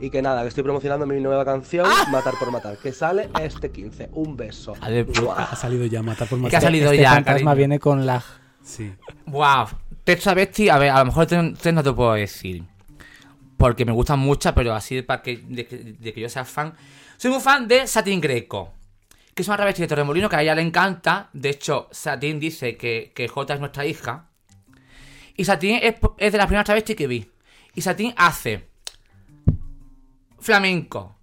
[0.00, 2.06] Y que nada, que estoy promocionando mi nueva canción, ¡Ah!
[2.12, 4.10] Matar por Matar, que sale este 15.
[4.12, 4.74] Un beso.
[4.80, 6.58] Ha salido ya Matar por Que Matar.
[6.58, 7.54] ha salido Este ya, fantasma cariño.
[7.56, 8.22] viene con lag.
[8.62, 8.92] Sí.
[9.26, 9.66] Wow.
[10.04, 12.62] Tres travestis, a ver, a lo mejor tres no te puedo decir.
[13.58, 16.72] Porque me gustan muchas, pero así para que, de, que, de yo sea fan.
[17.18, 18.72] Soy un fan de Satín Greco.
[19.34, 21.28] Que es una travesti de Torremolino que a ella le encanta.
[21.32, 24.28] De hecho, Satín dice que, que Jota es nuestra hija.
[25.36, 25.94] Y Satín es,
[26.32, 27.30] de las primeras travestis que vi.
[27.74, 28.68] Y Satín hace
[30.40, 31.16] flamenco.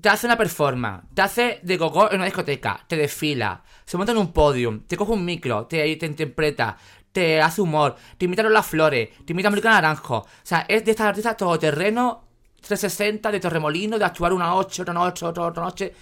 [0.00, 4.12] Te hace una performance, te hace de gogo en una discoteca, te desfila, se monta
[4.12, 6.78] en un podium, te coge un micro, te, te interpreta,
[7.12, 10.18] te hace humor, te imita a las flores, te imita a Mónica Naranjo.
[10.18, 12.24] O sea, es de estas artistas todoterreno,
[12.60, 15.94] 360, de Torremolino, de actuar una noche, otra noche, otra, otra noche.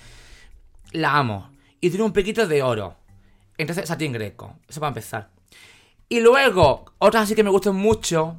[0.92, 1.50] La amo.
[1.80, 2.96] Y tiene un piquito de oro.
[3.56, 4.56] Entonces, Satín Greco.
[4.68, 5.30] Eso para empezar.
[6.08, 8.36] Y luego, otras así que me gustan mucho.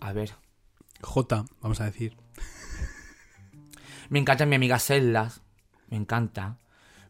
[0.00, 0.32] A ver.
[1.02, 2.16] J, vamos a decir.
[4.08, 5.40] Me encanta mi amiga Sellas.
[5.88, 6.56] Me encanta.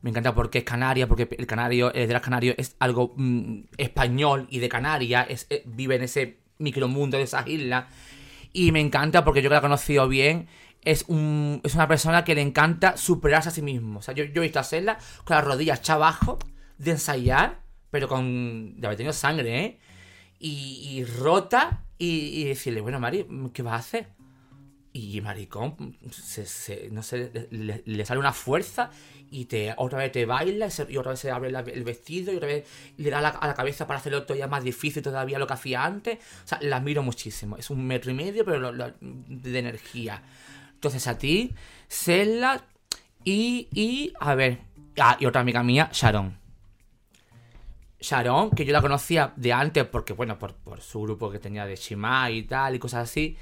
[0.02, 3.60] Me encanta porque es canaria, porque el canario, el de las Canarios es algo mm,
[3.76, 7.86] español y de Canarias, es, eh, vive en ese micromundo de esas islas.
[8.52, 10.48] Y me encanta porque yo que la he conocido bien,
[10.82, 13.98] es, un, es una persona que le encanta superarse a sí mismo.
[13.98, 16.38] O sea, yo, he visto a Sellas con las rodillas echadas abajo,
[16.78, 18.80] de ensayar, pero con.
[18.80, 19.78] de haber tenido sangre, ¿eh?
[20.38, 24.15] Y, y rota, y, y decirle, bueno, Mari, ¿qué vas a hacer?
[24.98, 28.90] Y maricón, se, se- no sé, le, le- le sale una fuerza
[29.30, 32.48] y te otra vez te baila y, otra vez se abre el vestido y otra
[32.48, 32.64] vez
[32.96, 35.84] le da la, a la cabeza para hacerlo todavía más difícil todavía lo que hacía
[35.84, 36.18] antes.
[36.44, 37.58] O sea, la admiro muchísimo.
[37.58, 40.22] Es un metro y medio, pero de energía.
[40.74, 41.52] Entonces a ti,
[41.88, 42.64] Selma
[43.24, 44.60] y, y, a ver,
[44.98, 46.38] ah, y otra amiga mía, Sharon.
[48.00, 51.66] Sharon, que yo la conocía de antes porque, bueno, por, por su grupo que tenía
[51.66, 53.36] de Shima y tal y cosas así.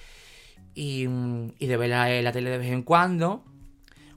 [0.75, 3.45] Y, y de en la tele de vez en cuando.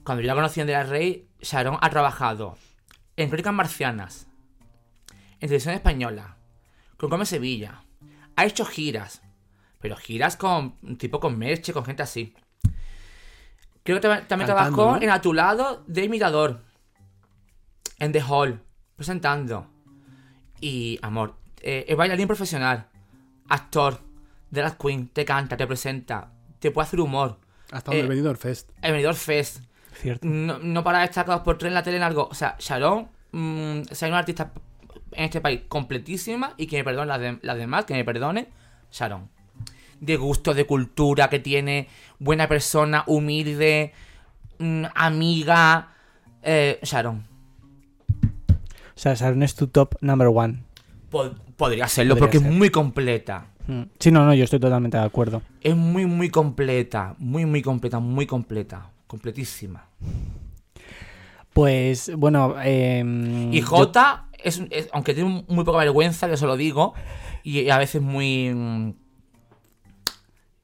[0.04, 2.56] Cuando yo la conocí en De la Rey, Sharon ha trabajado
[3.16, 4.26] en Crónicas Marcianas,
[5.34, 6.36] en Televisión Española,
[6.96, 7.82] con Come Sevilla.
[8.36, 9.22] Ha hecho giras,
[9.80, 12.34] pero giras con tipo con Merche, con gente así.
[13.82, 15.02] Creo que tam- también Cantando, trabajó ¿no?
[15.02, 16.62] en A tu lado de Imitador,
[17.98, 18.62] en The Hall,
[18.96, 19.66] presentando.
[20.60, 22.88] Y, amor, eh, es bailarín profesional,
[23.48, 24.00] actor,
[24.50, 27.38] drag queen, te canta, te presenta, te puede hacer humor.
[27.72, 28.70] Ha estado en Eh, el Benidorm Fest.
[28.82, 29.62] El Benidorm Fest.
[29.94, 30.26] Cierto.
[30.26, 32.28] No, no para de estar cada por tres en la tele en algo.
[32.30, 34.52] O sea, Sharon, mm, o sea, una artista
[35.12, 38.48] en este país completísima y que me perdone las, de- las demás, que me perdone,
[38.92, 39.28] Sharon.
[40.00, 41.88] De gusto, de cultura que tiene,
[42.20, 43.92] buena persona, humilde,
[44.58, 45.94] mm, amiga,
[46.42, 47.26] eh, Sharon.
[48.94, 50.62] O sea, Sharon es tu top number one.
[51.10, 52.46] Po- podría serlo Podría porque ser.
[52.48, 53.46] es muy completa.
[53.68, 53.82] Mm.
[54.00, 55.42] Sí, no, no, yo estoy totalmente de acuerdo.
[55.60, 57.14] Es muy, muy completa.
[57.18, 58.90] Muy, muy completa, muy completa.
[59.06, 59.86] Completísima.
[61.52, 63.02] Pues, bueno, eh,
[63.52, 66.94] Y yo- J, es, es- aunque tiene muy poca vergüenza, yo se lo digo,
[67.42, 68.50] y a veces muy...
[68.54, 68.92] mm,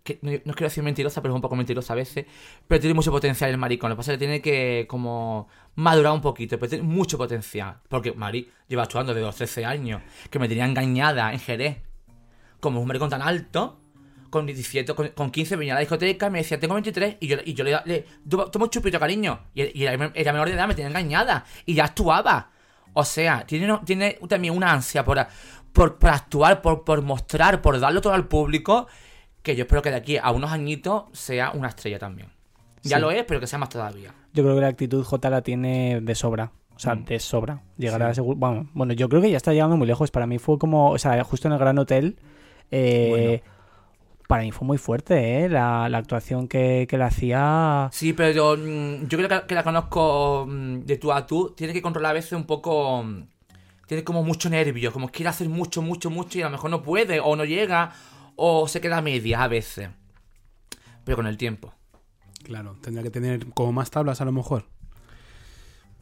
[0.05, 2.27] que- no, no quiero decir mentirosa, pero es un poco mentirosa a veces,
[2.69, 3.91] pero tiene mucho potencial el maricón.
[3.91, 7.79] Lo que pasa es que tiene que como madurar un poquito, pero tiene mucho potencial.
[7.89, 11.79] Porque Mari lleva actuando desde los 13 años, que me tenía engañada en Jerez.
[12.65, 13.79] Como un maricón tan alto,
[14.31, 17.27] con 17, con, con 15 venía a la discoteca y me decía, tengo 23, y
[17.27, 19.39] yo, y yo le, le toma un chupito, cariño.
[19.55, 22.51] Y, y era, era menor de edad, me tenía engañada, y ya actuaba.
[22.95, 25.19] O sea, tiene, tiene también una ansia por,
[25.75, 28.87] por, por actuar, por, por mostrar, por darlo todo al público,
[29.43, 32.29] que yo espero que de aquí a unos añitos sea una estrella también.
[32.83, 33.03] Ya Sí.
[33.03, 34.15] lo es, pero que sea más todavía.
[34.33, 36.51] Yo creo que la actitud J la tiene de sobra.
[36.75, 37.05] O sea, Mm.
[37.05, 37.63] de sobra.
[37.79, 38.17] Llegará Sí.
[38.17, 38.37] seguro.
[38.39, 40.11] Bueno, bueno, yo creo que ya está llegando muy lejos.
[40.11, 40.91] Para mí fue como.
[40.91, 42.19] O sea, justo en el Gran Hotel.
[42.77, 43.43] Eh,
[44.27, 45.49] Para mí fue muy fuerte, ¿eh?
[45.49, 47.89] La, la actuación que, que le hacía.
[47.93, 51.55] Sí, pero yo, mm, yo creo que, que la conozco mm, de tú a tú.
[51.57, 53.03] Tiene que controlar a veces un poco.
[53.05, 53.29] mm,
[53.87, 56.83] Tiene como mucho nervio, como quiere hacer mucho, mucho, mucho y a lo mejor no
[56.83, 57.93] puede, o no llega,
[58.37, 59.91] o se queda a medias a veces.
[61.05, 61.75] Pero con el tiempo.
[62.45, 64.65] Claro, tendría que tener como más tablas a lo mejor.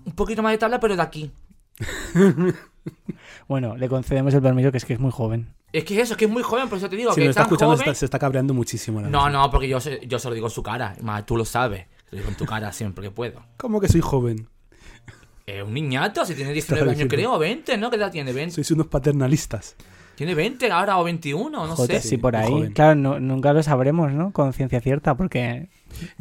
[0.05, 1.33] Un poquito más de tabla, pero de aquí.
[3.49, 5.55] Bueno, le concedemos el permiso que es que es muy joven.
[5.73, 7.25] Es que es eso, es que es muy joven, por eso te digo Si que
[7.27, 7.89] es está tan escuchando, joven.
[7.89, 8.99] está- se está cabreando muchísimo.
[8.99, 10.97] ahora No, no, porque yo se, yo se lo digo en su cara.
[11.01, 11.87] Más tú lo sabes.
[12.11, 13.41] Lo digo en tu cara siempre que puedo.
[13.57, 14.49] ¿Cómo que soy joven?
[15.47, 17.91] Es un niñato, si tiene 19 Estaba años, creo, 20, ¿no?
[17.91, 18.33] ¿Qué edad tiene?
[18.33, 18.55] 20.
[18.55, 19.77] Sois unos paternalistas.
[20.15, 22.09] Tiene 20 ahora o 21, no Joder, sé.
[22.09, 22.51] sí, por ahí.
[22.51, 22.73] joven.
[22.73, 24.33] Claro, no- nunca lo sabremos, ¿no?
[24.33, 25.69] Con ciencia cierta, porque.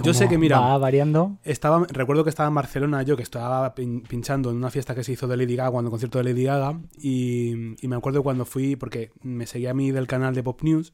[0.03, 1.37] Yo sé que, mira, Va variando.
[1.43, 5.03] Estaba, recuerdo que estaba en Barcelona yo, que estaba pin- pinchando en una fiesta que
[5.03, 8.21] se hizo de Lady Gaga, cuando el concierto de Lady Gaga, y, y me acuerdo
[8.23, 10.91] cuando fui, porque me seguía a mí del canal de Pop News,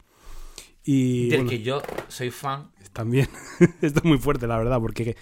[0.84, 2.70] y Del bueno, que yo soy fan.
[2.94, 3.28] también,
[3.82, 5.16] esto es muy fuerte, la verdad, porque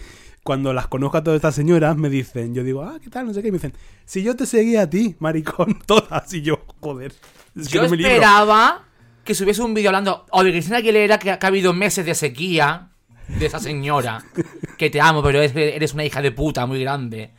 [0.43, 3.25] cuando las conozco a todas estas señoras, me dicen, yo digo, ah, ¿qué tal?
[3.25, 3.73] No sé qué, y me dicen,
[4.05, 7.13] si yo te seguía a ti, maricón, todas, y yo, joder,
[7.55, 8.11] es que Yo no me libro.
[8.11, 8.83] esperaba
[9.23, 12.13] que subiese un vídeo hablando o de Cristina Aguilera, que, que ha habido meses de
[12.15, 12.89] sequía
[13.27, 14.23] de esa señora,
[14.77, 17.31] que te amo, pero eres, eres una hija de puta muy grande.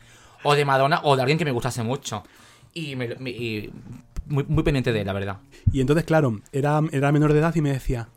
[0.43, 2.23] O de Madonna, o de alguien que me gustase mucho.
[2.73, 3.71] Y, me- me- y
[4.27, 5.37] muy, muy pendiente de él, la verdad.
[5.71, 8.09] Y entonces, claro, era, era menor de edad y me decía,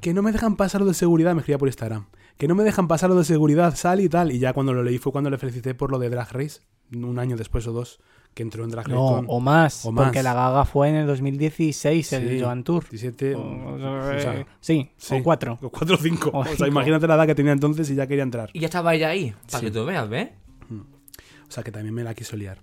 [0.00, 2.62] que no me dejan pasar lo de seguridad, me escribía por Instagram, que no me
[2.64, 4.32] dejan pasar lo de seguridad, sal y tal.
[4.32, 6.60] Y ya cuando lo leí fue cuando le felicité por lo de Drag Race,
[6.92, 8.00] un año después o dos,
[8.34, 8.94] que entró en Drag Race.
[8.94, 10.04] No, con o más, o más.
[10.06, 12.84] Porque la Gaga fue en el 2016, el Sí, Joan Tour.
[12.88, 15.58] 17, O- o o- sea, sí, sí, o cuatro.
[15.60, 16.30] o cuatro o cinco.
[16.32, 18.50] O O sea, imagínate la edad que tenía entonces y ya quería entrar.
[18.52, 19.66] Y ya estaba ella ahí, para Sí.
[19.66, 20.30] que tú veas, ¿ves?
[20.70, 22.58] O sea, que también me la quiso liar.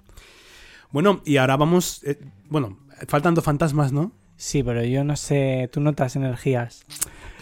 [0.92, 2.04] Bueno, y ahora vamos...
[2.04, 4.12] eh, bueno, faltan dos fantasmas, ¿no?
[4.36, 6.86] Sí, pero yo no sé, tú notas energías.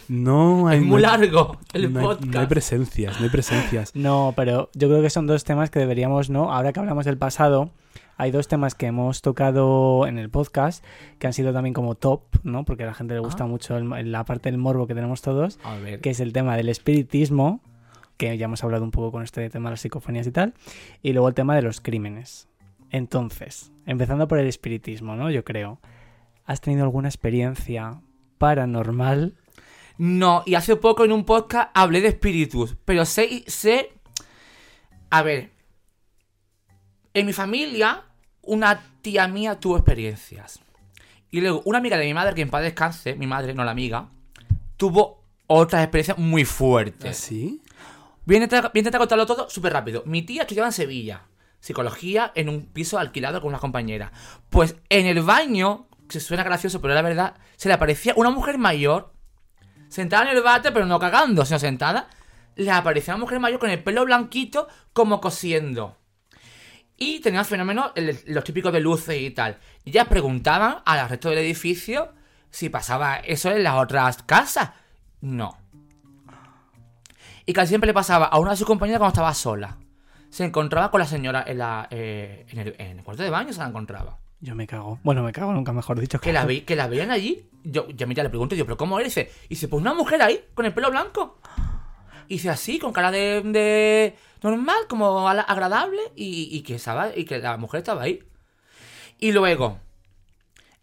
[0.10, 0.80] No hay...
[0.80, 2.34] Es muy no largo el no hay- podcast.
[2.34, 3.96] no hay presencias, no hay presencias.
[3.96, 6.52] No, pero yo creo que son dos temas que deberíamos, ¿no?
[6.54, 7.72] Ahora que hablamos del pasado,
[8.18, 10.84] hay dos temas que hemos tocado en el podcast
[11.20, 12.66] que han sido también como top, ¿no?
[12.66, 13.48] Porque a la gente le gusta Ah.
[13.48, 16.02] mucho el- la parte del morbo que tenemos todos, A ver.
[16.02, 17.62] que es el tema del espiritismo,
[18.18, 20.54] que ya hemos hablado un poco con este tema de las psicofonías y tal,
[21.04, 22.48] y luego el tema de los crímenes.
[22.90, 25.30] Entonces, empezando por el espiritismo, ¿no?
[25.30, 25.80] Yo creo.
[26.46, 28.00] ¿Has tenido alguna experiencia
[28.38, 29.36] paranormal?
[29.98, 33.90] No, y hace poco en un podcast hablé de espíritus, pero sé, sé...
[35.10, 35.50] A ver,
[37.20, 38.04] en mi familia,
[38.44, 40.60] una tía mía tuvo experiencias.
[41.32, 43.72] Y luego, una amiga de mi madre, que en paz descanse, mi madre, no la
[43.72, 44.10] amiga,
[44.78, 47.18] tuvo otras experiencias muy fuertes.
[47.18, 47.64] ¿Así?
[48.24, 50.04] Voy a intentar, voy a intentar contarlo todo súper rápido.
[50.06, 51.24] Mi tía estudiaba en Sevilla,
[51.60, 54.12] psicología, en un piso alquilado con una compañera.
[54.52, 58.60] Pues en el baño, que suena gracioso, pero era verdad, se le aparecía una mujer
[58.60, 59.12] mayor,
[59.90, 62.10] sentada en el bate, pero no cagando, sino sentada.
[62.56, 65.98] Le aparecía una mujer mayor con el pelo blanquito, como cosiendo.
[66.98, 67.92] Y tenía fenómenos,
[68.26, 69.58] los típicos de luces y tal.
[69.86, 72.12] Y ellas preguntaban al resto del edificio
[72.50, 74.72] si pasaba eso en las otras casas.
[75.22, 75.58] No.
[77.46, 79.78] Y casi siempre le pasaba a una de sus compañeras cuando estaba sola.
[80.30, 83.54] Se encontraba con la señora en, la, eh, en, el, en el cuarto de baño,
[83.54, 84.18] se la encontraba.
[84.40, 85.00] Yo me cago.
[85.04, 86.20] Bueno, me cago nunca mejor dicho.
[86.20, 87.48] Que la, ve- que la veían allí.
[87.64, 89.18] Yo, yo a mí ya le pregunto, yo, ¿pero cómo eres?
[89.18, 91.40] Y dice, pues una mujer ahí, con el pelo blanco.
[92.28, 97.40] Y dice así, con cara de, normal, como agradable, y, y que estaba, y que
[97.40, 98.24] la mujer estaba ahí.
[99.20, 99.80] Y luego,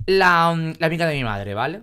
[0.06, 1.82] la, mm, la amiga de mi madre, ¿vale?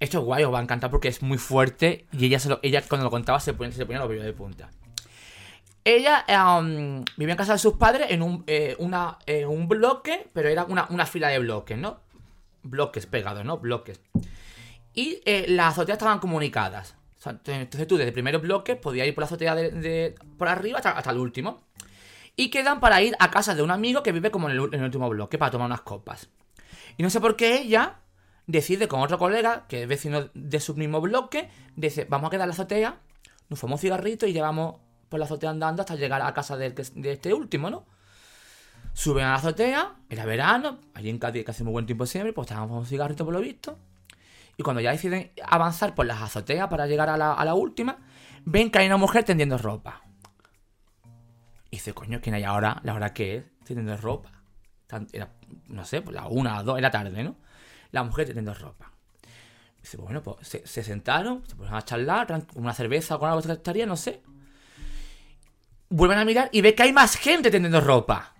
[0.00, 2.58] Esto es guay, os va a encantar porque es muy fuerte y ella, se lo-
[2.62, 4.70] ella cuando lo contaba se ponía, los vellos de punta.
[5.84, 6.24] Ella
[7.16, 8.76] vivía en casa de sus padres en un, eh,
[9.26, 12.00] eh, un bloque, pero era una, una fila de bloques, ¿no?
[12.62, 13.58] Bloques pegados, ¿no?
[13.58, 14.00] Bloques.
[14.94, 16.96] Y eh, las azoteas estaban comunicadas.
[17.24, 21.10] Entonces tú desde el primer bloque podías ir por la azotea de, por arriba hasta,
[21.10, 21.62] el último.
[22.36, 25.08] Y quedan para ir a casa de un amigo que vive como en el, último
[25.08, 26.30] bloque para tomar unas copas.
[26.96, 28.00] Y no sé por qué ella
[28.46, 32.44] decide con otro colega, que es vecino de su mismo bloque, dice, vamos a quedar
[32.44, 33.00] en la azotea,
[33.48, 34.76] nos fumamos un cigarrito y llevamos
[35.08, 37.84] por la azotea andando hasta llegar a casa de este último, ¿no?
[38.92, 42.32] Suben a la azotea, era verano, allí en Cádiz que hace muy buen tiempo siempre,
[42.32, 43.78] pues estábamos un cigarrito por lo visto.
[44.60, 47.96] Y cuando ya deciden avanzar por las azoteas para llegar a la, la última,
[48.44, 50.02] ven que hay una mujer tendiendo ropa.
[51.70, 52.78] Y dice, coño, ¿quién hay ahora?
[52.84, 53.44] ¿La hora que es?
[53.64, 54.30] Tendiendo ropa.
[55.68, 57.36] No sé, pues la una, las dos, era tarde, ¿no?
[57.90, 58.92] La mujer tendiendo ropa.
[59.80, 63.52] Dice, bueno, pues se, se sentaron, se pusieron a charlar, una cerveza con algo que
[63.52, 64.22] estaría, no sé.
[65.88, 68.34] Vuelven a mirar y ve que hay más gente tendiendo ropa.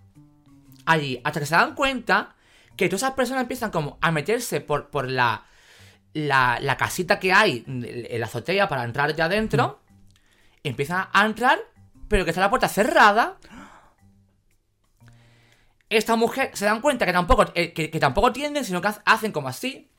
[0.85, 2.37] Allí, hasta que se dan cuenta
[2.77, 5.47] que todas esas personas empiezan como a meterse por, por la,
[6.13, 9.81] la, la casita que hay en la azotea para entrar ya adentro.
[10.63, 11.59] Empiezan a entrar,
[12.09, 13.39] pero que está la puerta cerrada.
[15.89, 19.03] Esta mujer se dan cuenta que tampoco, eh, que, que tampoco tienden, sino que ha-
[19.05, 19.91] hacen como así.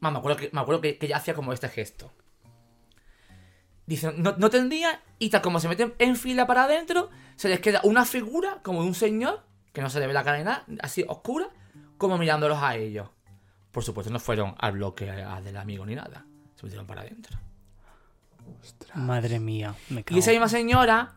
[0.00, 2.12] Más, me acuerdo que, me acuerdo que, que ella hacía como este gesto.
[3.84, 7.60] Dicen, no, no tendía, y tal como se meten en fila para adentro, se les
[7.60, 10.44] queda una figura como de un señor, que no se le ve la cara ni
[10.44, 11.48] nada, así oscura,
[11.98, 13.08] como mirándolos a ellos.
[13.72, 16.24] Por supuesto, no fueron al bloque a- del amigo ni nada.
[16.54, 17.36] Se metieron para adentro.
[18.94, 20.16] Madre mía, me cago.
[20.16, 21.14] Y esa misma señora,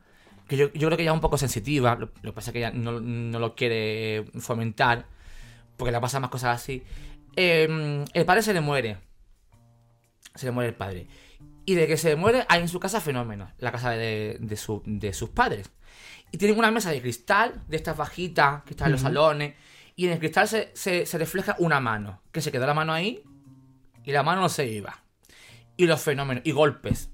[0.48, 2.54] que yo, yo creo que ella es un poco sensitiva, lo, lo que pasa es
[2.54, 5.06] que ella no, no lo quiere fomentar,
[5.76, 6.84] porque le pasan más cosas así.
[7.36, 8.98] eh, el padre se le muere.
[10.36, 11.08] Se le muere el padre.
[11.66, 13.50] Y de que se le muere, hay en su casa fenómenos.
[13.58, 15.70] La casa de, de su- de sus padres.
[16.32, 19.56] Y tienen una mesa de cristal, de estas bajitas que están en los salones.
[19.96, 22.22] Y en el cristal se, se- se refleja una mano.
[22.32, 23.24] Que se quedó la mano ahí
[24.04, 25.04] y la mano no se iba.
[25.78, 26.44] Y los fenómenos.
[26.46, 27.10] Y golpes.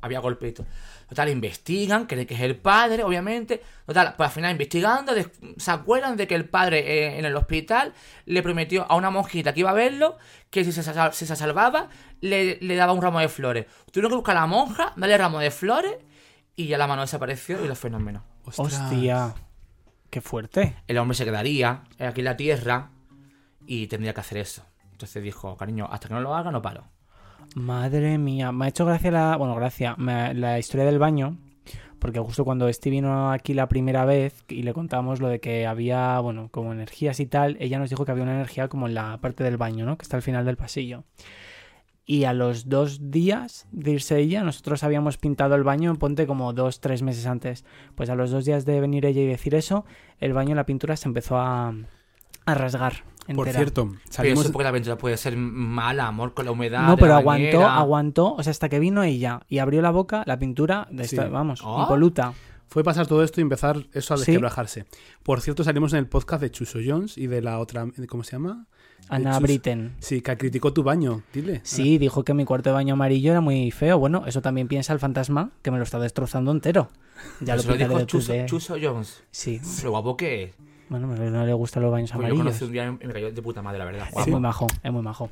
[0.00, 0.66] Había todo.
[1.08, 3.62] Total, investigan, creen que es el padre, obviamente.
[3.86, 7.34] Total, pues al final investigando, des- se acuerdan de que el padre eh, en el
[7.36, 7.94] hospital
[8.26, 10.16] le prometió a una monjita que iba a verlo
[10.50, 10.82] que si se,
[11.12, 11.88] si se salvaba,
[12.20, 13.66] le, le daba un ramo de flores.
[13.90, 15.94] Tuvieron que buscar a la monja, darle ramo de flores
[16.56, 18.22] y ya la mano desapareció y los fenómenos.
[18.44, 19.34] Hostia.
[20.14, 20.76] Qué fuerte.
[20.86, 22.90] El hombre se quedaría aquí en la tierra
[23.66, 24.62] y tendría que hacer eso.
[24.92, 26.84] Entonces dijo, cariño, hasta que no lo haga, no paro.
[27.56, 31.36] Madre mía, me ha hecho gracia la, bueno, gracia, me- la historia del baño,
[31.98, 35.66] porque justo cuando Steve vino aquí la primera vez y le contábamos lo de que
[35.66, 38.94] había, bueno, como energías y tal, ella nos dijo que había una energía como en
[38.94, 39.98] la parte del baño, ¿no?
[39.98, 41.02] Que está al final del pasillo.
[42.06, 46.52] Y a los dos días de irse ella, nosotros habíamos pintado el baño, ponte como
[46.52, 47.64] dos, tres meses antes.
[47.94, 49.86] Pues a los dos días de venir ella y decir eso,
[50.18, 51.74] el baño, la pintura se empezó a,
[52.44, 53.04] a rasgar.
[53.34, 54.44] Por cierto, Pero salimos...
[54.44, 56.82] eso porque la pintura puede ser mala, amor, con la humedad.
[56.82, 57.76] No, de pero la aguantó, bañera.
[57.78, 61.62] aguantó, o sea, hasta que vino ella y abrió la boca, la pintura, de vamos,
[61.64, 61.78] Ah.
[61.84, 62.34] impoluta.
[62.66, 64.26] Fue pasar todo esto y empezar eso a Sí.
[64.26, 64.84] desquebrajarse.
[65.22, 67.86] Por cierto, salimos en el podcast de Chuso Jones y de la otra...
[68.10, 68.66] ¿Cómo se llama?
[69.10, 69.94] De Ana Chus- Britten.
[70.00, 71.22] Sí, que criticó tu baño.
[71.32, 71.60] Dile.
[71.62, 73.98] Sí, dijo que mi cuarto de baño amarillo era muy feo.
[73.98, 76.88] Bueno, eso también piensa el fantasma, que me lo está destrozando entero.
[77.40, 78.46] Ya lo lo dijo de Chuso, Tuesday.
[78.46, 79.22] Chuso Jones.
[79.30, 79.60] Sí.
[79.84, 80.54] Lo guapo que es.
[80.88, 82.44] Bueno, no no le gustan los baños Pues yo amarillos.
[82.58, 84.06] conocí un día y me cayó de puta madre, la verdad.
[84.08, 84.30] Es Guapo.
[84.30, 85.30] muy majo, es muy majo.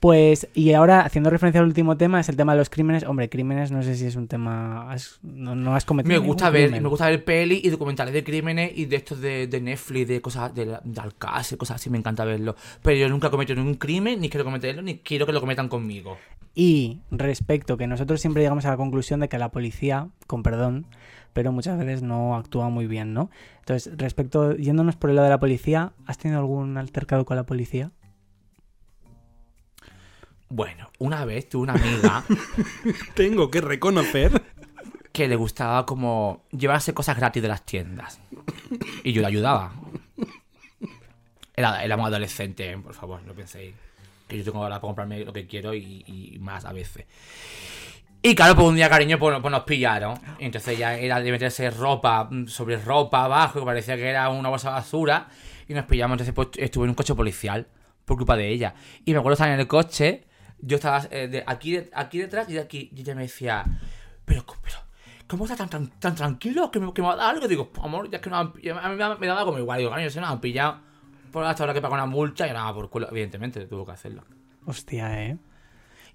[0.00, 3.04] Pues, y ahora, haciendo referencia al último tema, es el tema de los crímenes.
[3.04, 4.90] Hombre, crímenes, no sé si es un tema.
[4.90, 6.18] has- no, no has cometido.
[6.18, 6.82] Me gusta ver, crimen.
[6.82, 10.22] me gusta ver peli y documentales de crímenes y de estos de, de Netflix, de
[10.22, 12.56] cosas de, de Alcácer, cosas así, me encanta verlo.
[12.82, 15.68] Pero yo nunca he cometido ningún crimen, ni quiero cometerlo, ni quiero que lo cometan
[15.68, 16.16] conmigo.
[16.54, 20.86] Y respecto, que nosotros siempre llegamos a la conclusión de que la policía, con perdón,
[21.34, 23.30] pero muchas veces no actúa muy bien, ¿no?
[23.60, 27.44] Entonces, respecto, yéndonos por el lado de la policía, ¿has tenido algún altercado con la
[27.44, 27.92] policía?
[30.50, 32.24] Bueno, una vez tuve una amiga
[33.14, 34.42] Tengo que reconocer.
[35.12, 38.20] que le gustaba como llevarse cosas gratis de las tiendas.
[39.04, 39.72] Y yo le ayudaba.
[41.56, 43.74] Era, era muy adolescente, por favor, no penséis.
[44.26, 47.06] Que yo tengo ahora para comprarme lo que quiero y, y más a veces.
[48.22, 50.18] Y claro, pues un día, cariño, pues, pues nos pillaron.
[50.38, 54.28] Y entonces ya era de meterse ropa mm, sobre ropa abajo, que parecía que era
[54.28, 55.28] una bolsa de basura.
[55.68, 56.14] Y nos pillamos.
[56.14, 57.66] Entonces, pues estuve en un coche policial
[58.04, 58.74] por culpa de ella.
[59.04, 60.24] Y me acuerdo estar en el coche.
[60.62, 62.90] Yo estaba eh, de aquí, de- aquí detrás y de aquí.
[62.94, 63.64] Y ella me decía,
[64.24, 64.76] pero, pero,
[65.26, 66.70] ¿cómo está tan, tan, tan tranquilo?
[66.70, 67.48] Que me, que me va a dar algo.
[67.48, 69.78] Digo, amor, ya es que no han pi- A mí me, me daba como igual.
[69.78, 70.78] Digo, coño, si no han pillado.
[71.32, 73.08] Por hasta ahora que pago una multa y nada, por culo.
[73.10, 74.24] Evidentemente, tuvo que hacerlo.
[74.66, 75.38] Hostia, ¿eh?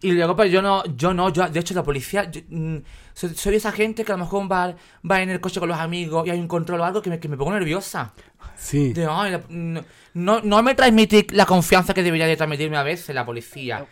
[0.01, 2.77] Y luego, pues yo no, yo no, yo, de hecho, la policía, yo, mm,
[3.13, 4.75] soy, soy esa gente que a lo mejor va,
[5.09, 7.17] va en el coche con los amigos y hay un control o algo que me,
[7.19, 8.13] que me pongo nerviosa.
[8.57, 8.91] Sí.
[8.91, 9.83] De, ay, la- no,
[10.15, 13.85] no, no me transmite la confianza que debería de transmitirme a veces la policía.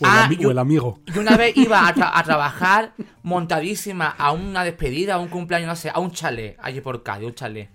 [0.00, 1.00] O el, Ah, ami- o el amigo.
[1.12, 2.92] y una vez iba a, tra- a trabajar
[3.22, 7.26] montadísima a una despedida, a un cumpleaños, no sé, a un chalet, allí por Cádiz,
[7.28, 7.68] un chalet.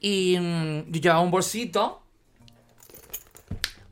[0.00, 2.02] Y mm, yo llevaba un bolsito,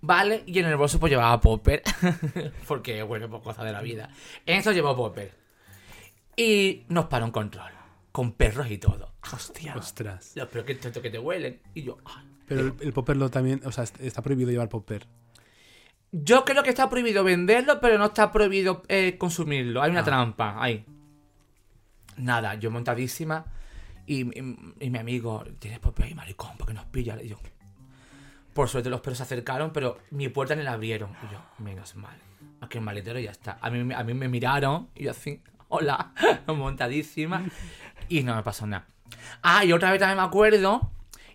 [0.01, 0.43] ¿vale?
[0.47, 1.83] Y en el bolso pues llevaba popper.
[2.69, 4.11] Porque, bueno, pues cosa de la vida.
[4.45, 5.33] En eso llevó popper.
[6.37, 7.73] Y nos paró un control.
[8.13, 9.13] Con perros y todo.
[9.33, 9.75] Hostia.
[9.77, 10.33] Ostras.
[10.37, 11.61] Los perros que, te- que te huelen.
[11.75, 12.25] Y yo, ay.
[12.47, 15.07] Pero el, el popper lo también, o sea, est- está prohibido llevar popper.
[16.19, 19.83] Yo creo que está prohibido venderlo, pero no está prohibido eh, consumirlo.
[19.83, 20.05] Hay una Ah.
[20.05, 20.85] trampa ahí.
[22.17, 23.45] Nada, yo montadísima.
[24.07, 26.57] Y, y- y mi amigo, ¿tienes papel ahí, maricón?
[26.57, 27.21] ¿Para que nos pilla?
[27.23, 27.37] Y yo,
[28.55, 31.11] por suerte los perros se acercaron, pero mi puerta ni la abrieron.
[31.29, 32.17] Y yo, menos mal.
[32.63, 33.59] Aquí el maletero y ya está.
[33.61, 36.13] A mí, a mí me miraron y yo así, hola,
[36.47, 37.43] montadísima.
[38.09, 38.87] Y no me pasó nada.
[39.43, 40.91] Ah, y otra vez también me acuerdo,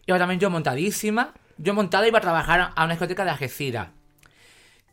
[0.07, 1.33] iba también yo montadísima.
[1.57, 3.89] Yo montada iba a trabajar a una discoteca de Algeciras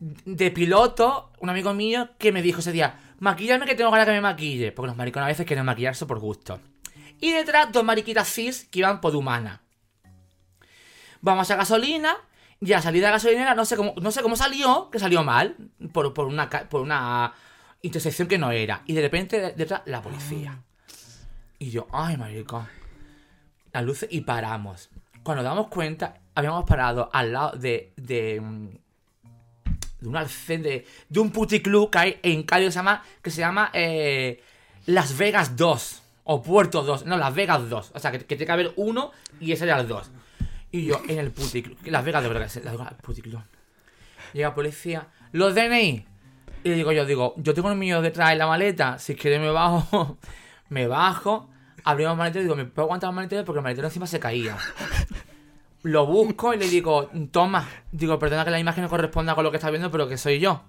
[0.01, 4.13] de piloto, un amigo mío que me dijo ese día, maquillame que tengo ganas que
[4.13, 6.61] me maquille, porque los maricones a veces quieren maquillarse por gusto.
[7.21, 9.63] Y detrás dos mariquitas cis que iban por humana.
[11.21, 12.17] Vamos a gasolina,
[12.61, 15.57] y a salida de gasolinera no sé cómo, no sé cómo salió, que salió mal,
[15.93, 17.33] por, por una, por una
[17.83, 18.83] intersección que no era.
[18.87, 20.63] Y de repente de- detrás la policía.
[21.59, 22.67] Y yo, ay, marico.
[23.73, 24.91] Las luces y paramos.
[25.23, 27.93] Cuando damos cuenta, habíamos parado al lado de,
[30.01, 33.31] de un alcén de, de un puticlub que hay en Cádiz que se llama, que
[33.31, 34.43] se llama eh,
[34.87, 37.93] Las Vegas 2 o Puerto 2, no, Las Vegas 2.
[37.95, 40.11] O sea, que, tiene que haber uno y ese era el 2.
[40.71, 43.41] Y yo en el puticlub, Las Vegas de verdad, Vegas puticlub.
[44.33, 46.07] Llega policía, los DNI.
[46.65, 49.51] Y digo yo, digo, yo tengo el mío detrás en la maleta, si quieres me
[49.51, 50.19] bajo,
[50.69, 51.49] me bajo,
[51.85, 53.45] abrimos el maletero digo, ¿me puedo aguantar el maletero?
[53.45, 54.57] Porque el maletero encima se caía.
[55.83, 57.69] Lo busco y le digo, toma.
[57.93, 60.41] Digo, perdona que la imagen no corresponda con lo que estás viendo, pero que soy
[60.41, 60.63] yo.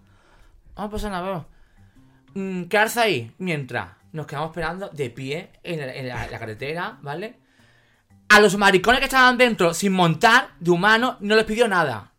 [0.75, 1.45] Ah, pues nada, veo.
[2.35, 7.37] Mm, quedarse ahí mientras nos quedamos esperando de pie en, la- carretera, ¿vale?
[8.29, 12.11] A los maricones que estaban dentro sin montar de humano no les pidió nada.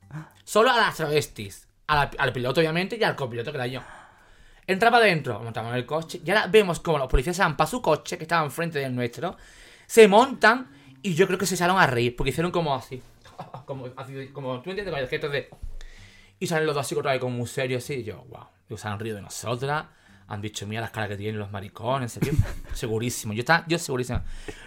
[0.44, 1.68] Solo a las travestis.
[1.86, 3.80] Al piloto, obviamente, y al copiloto, que era yo.
[4.66, 7.68] Entraba adentro, montamos en el coche, y ahora vemos como los policías se van para
[7.70, 9.36] su coche, que estaba enfrente del nuestro,
[9.86, 10.68] se montan,
[11.02, 13.02] y yo creo que se echaron a reír, porque hicieron como así.
[13.64, 15.48] Como, así, como tú entiendes, con el gesto de.
[16.40, 18.46] Y salen los dos así otra vez como muy serios, así, y yo, wow.
[18.68, 19.86] Y se han rido de nosotras,
[20.26, 22.38] han dicho, mira las caras que tienen los maricones, en serio,
[22.74, 23.32] segurísimo.
[23.32, 24.20] Yo, está, yo segurísimo.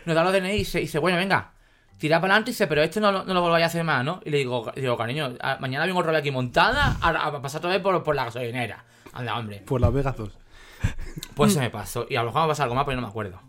[0.06, 1.52] Nos da los DNI y dice, y dice, bueno, venga,
[1.98, 4.04] tira para adelante y dice, pero esto no, lo- no lo volváis a hacer más,
[4.06, 4.22] ¿no?
[4.26, 7.72] Y le digo, digo cariño, a- mañana vengo vez aquí montada a, a pasar otra
[7.72, 8.86] vez por, por la gasolinera.
[9.12, 9.60] Anda, hombre.
[9.66, 10.38] Por Las Vegas 2.
[11.36, 12.06] Pues se me pasó.
[12.10, 13.40] Y a lo mejor me pasa algo más, pero no me acuerdo.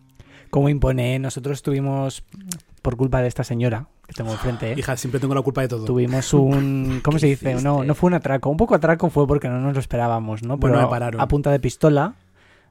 [0.50, 2.22] Como impone, nosotros tuvimos,
[2.84, 4.74] por culpa de esta señora que tengo enfrente, ¿eh?
[4.76, 5.86] Hija, siempre tengo la culpa de todo.
[5.86, 7.00] tuvimos un...
[7.02, 7.54] ¿Cómo se dice?
[7.54, 8.50] No, no fue un atraco.
[8.50, 10.58] Un poco atraco fue porque no nos lo esperábamos, ¿no?
[10.58, 11.18] Bueno, Pero me pararon.
[11.18, 12.14] a punta de pistola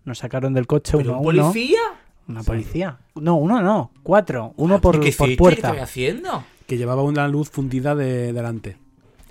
[0.06, 1.42] nos sacaron del coche ¿Pero uno un uno.
[1.48, 1.80] policía?
[2.28, 3.00] Una policía.
[3.16, 3.90] No, uno no.
[4.04, 4.54] Cuatro.
[4.56, 5.28] Uno por, ¿Y qué por hiciste?
[5.30, 5.68] ¿Qué puerta.
[5.70, 6.44] estoy haciendo?
[6.68, 8.78] Que llevaba una luz fundida de delante.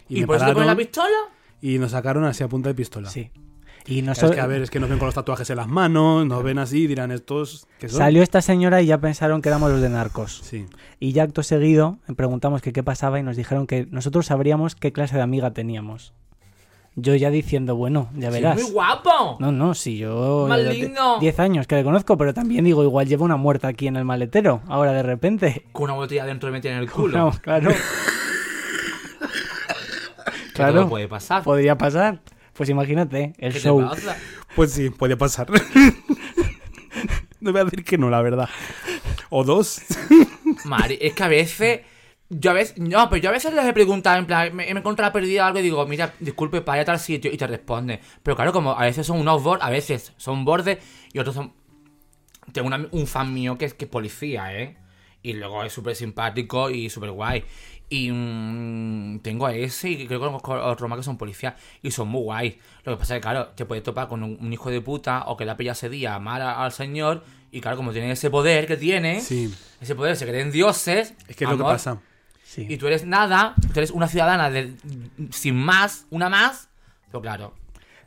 [0.09, 1.17] ¿Y, me por eso te ponen la pararon pistola?
[1.61, 3.09] y nos sacaron así a punta de pistola.
[3.09, 3.31] Sí.
[3.87, 4.35] Y Es nosotros...
[4.37, 6.59] que a ver, es que nos ven con los tatuajes en las manos, nos ven
[6.59, 7.99] así y dirán estos que son.
[7.99, 10.41] Salió esta señora y ya pensaron que éramos los de narcos.
[10.45, 10.67] Sí.
[11.01, 14.93] Y ya acto seguido preguntamos que qué pasaba y nos dijeron que nosotros sabríamos qué
[14.93, 16.13] clase de amiga teníamos.
[16.95, 18.63] Yo ya diciendo, bueno, ya Sí, verás.
[18.63, 19.39] muy guapo.
[19.41, 20.47] No, no, si yo...
[20.59, 21.19] Lindo.
[21.21, 24.05] 10 años que le conozco, pero también digo, igual lleva una muerta aquí en el
[24.05, 25.65] maletero, ahora de repente.
[25.73, 27.17] Con una botella dentro de metida en el culo.
[27.19, 27.71] No, claro.
[30.55, 30.75] Claro.
[30.81, 31.43] todo puede pasar.
[31.43, 32.21] Podría pasar.
[32.55, 33.81] Pues imagínate, el ¿Qué te show.
[33.89, 34.17] pasa?
[34.55, 35.49] Pues sí, puede pasar.
[37.41, 38.49] no voy a decir que no, la verdad.
[39.31, 39.81] O dos.
[40.65, 41.81] Mari, es que a veces.
[42.29, 42.79] Yo a veces.
[42.79, 45.47] No, pero yo a veces les he preguntado, en plan, me, me he encontrado perdida
[45.47, 48.01] algo y digo, mira, disculpe, para ir a tal sitio y te responde.
[48.23, 50.79] Pero claro, como a veces son unos bordes, a veces son bordes
[51.13, 51.53] y otros son.
[52.53, 54.77] Tengo una- un fan mío que es, que es policía, ¿eh?
[55.23, 57.45] Y luego es súper simpático y súper guay.
[57.95, 61.55] Y mm, tengo a ese y creo que conozco a otros más que son policías
[61.83, 62.59] y son muy guay.
[62.85, 65.25] Lo que pasa es que, claro, te puedes topar con un, un hijo de puta
[65.27, 68.31] o que la pilla ese día amar a- al señor y, claro, como tiene ese
[68.31, 71.13] poder que tiene, Sí, ese poder se creen dioses.
[71.29, 72.01] es que es lo que pasa.
[72.45, 72.67] Sí.
[72.69, 74.75] Y tú eres nada, tú eres una ciudadana de,
[75.31, 76.71] sin más, una más.
[77.09, 77.55] Pero claro,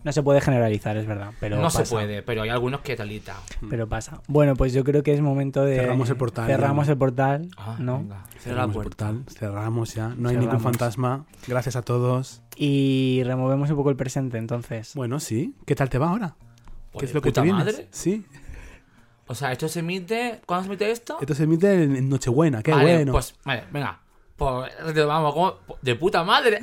[0.06, 1.32] No se puede generalizar, es verdad.
[1.40, 3.36] Pero no se puede, pero hay algunos que talita.
[3.70, 4.22] Pero pasa.
[4.28, 5.78] Bueno, pues yo creo que es momento de.
[5.78, 6.92] Cerramos el portal, Cerramos ya.
[6.94, 8.00] el portal, Ah, ¿no?
[8.00, 10.14] venga, cierra la Cerramos el portal, cerramos ya.
[10.16, 11.26] No hay ningún fantasma.
[11.48, 12.44] Gracias a todos.
[12.56, 14.94] Y removemos un poco el presente, entonces.
[14.94, 15.56] Bueno, sí.
[15.66, 16.36] ¿Qué tal te va ahora?
[16.92, 17.66] Pues ¿Qué es lo que te vienes?
[17.66, 17.88] madre.
[17.90, 18.24] Sí.
[19.28, 20.40] O sea, esto se emite.
[20.46, 21.18] ¿Cuándo se emite esto?
[21.20, 22.62] Esto se emite en en Nochebuena.
[22.62, 23.12] Qué vale, bueno.
[23.12, 24.00] Pues, vale, venga.
[24.36, 24.74] Pues,
[25.08, 26.60] vamos, como- de puta madre.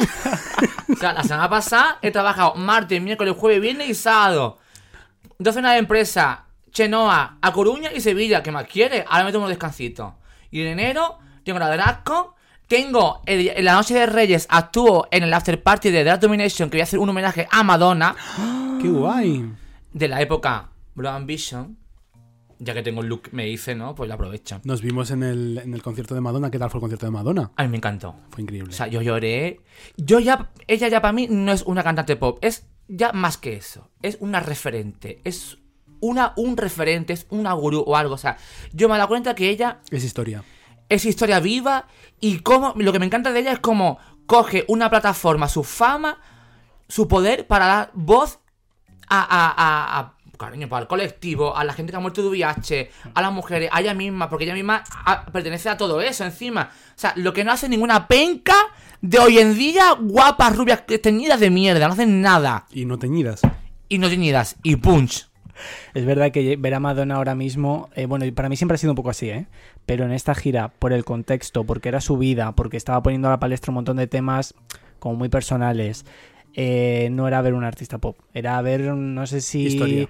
[0.92, 4.58] o sea, la semana pasada he trabajado martes, miércoles, jueves, viernes y sábado.
[5.38, 8.42] Dos cenas de empresa, Chenoa, A Coruña y Sevilla.
[8.42, 9.04] ¿Qué más quiere?
[9.08, 10.16] Ahora me tomo un descansito.
[10.50, 12.34] Y en enero tengo la Drasco.
[12.68, 16.70] Tengo el- en la noche de Reyes, actúo en el after party de Drag Domination,
[16.70, 18.14] que voy a hacer un homenaje a Madonna
[18.80, 19.50] Qué guay.
[19.92, 21.76] de la época Blue Ambition.
[22.64, 23.94] Ya que tengo el look, me dice, ¿no?
[23.96, 24.60] Pues lo aprovecho.
[24.62, 26.48] Nos vimos en el, en el concierto de Madonna.
[26.50, 27.50] ¿Qué tal fue el concierto de Madonna?
[27.56, 28.14] A mí me encantó.
[28.30, 28.70] Fue increíble.
[28.70, 29.60] O sea, yo lloré.
[29.96, 33.54] Yo ya, ella ya para mí no es una cantante pop, es ya más que
[33.54, 33.88] eso.
[34.00, 35.58] Es una referente, es
[36.00, 38.14] una, un referente, es una gurú o algo.
[38.14, 38.36] O sea,
[38.72, 40.44] yo me he dado cuenta que ella es historia.
[40.88, 41.88] es historia viva
[42.20, 46.18] y como lo que me encanta de ella es como coge una plataforma, su fama,
[46.88, 48.38] su poder para dar voz
[49.08, 52.28] a, a, a, a- cariño, para el colectivo, a la gente que ha muerto de
[52.28, 56.24] VIH, a las mujeres, a ella misma, porque ella misma a- pertenece a todo eso
[56.24, 56.70] encima.
[56.90, 58.54] O sea, lo que no hace ninguna penca
[59.00, 62.66] de hoy en día, guapas, rubias, teñidas de mierda, no hacen nada.
[62.70, 63.40] Y no teñidas.
[63.88, 65.28] Y no teñidas, y punch.
[65.94, 68.78] Es verdad que ver a Madonna ahora mismo, eh, bueno, y para mí siempre ha
[68.78, 69.46] sido un poco así, ¿eh?
[69.86, 73.32] Pero en esta gira, por el contexto, porque era su vida, porque estaba poniendo a
[73.32, 74.54] la palestra un montón de temas
[74.98, 76.06] como muy personales,
[76.54, 79.66] eh, no era ver un artista pop, era ver, no sé si...
[79.66, 80.08] Historia.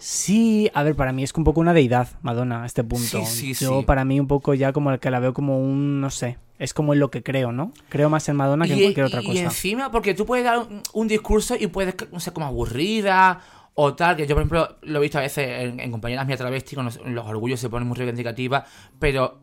[0.00, 3.24] Sí, a ver, para mí es un poco una deidad, Madonna, a este punto.
[3.26, 3.84] Sí, sí, Yo sí.
[3.84, 6.72] para mí un poco ya como el que la veo como un, no sé, es
[6.72, 7.72] como en lo que creo, ¿no?
[7.88, 9.40] Creo más en Madonna que en y, cualquier otra y cosa.
[9.40, 13.40] encima, porque tú puedes dar un, un discurso y puedes no sé, como aburrida
[13.74, 16.38] o tal, que yo por ejemplo lo he visto a veces en, en compañeras mías
[16.38, 18.68] travesti, con los, los orgullos se ponen muy reivindicativas,
[19.00, 19.40] pero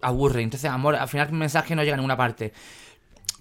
[0.00, 0.42] aburre.
[0.42, 2.52] Entonces, amor, al final el mensaje no llega a ninguna parte.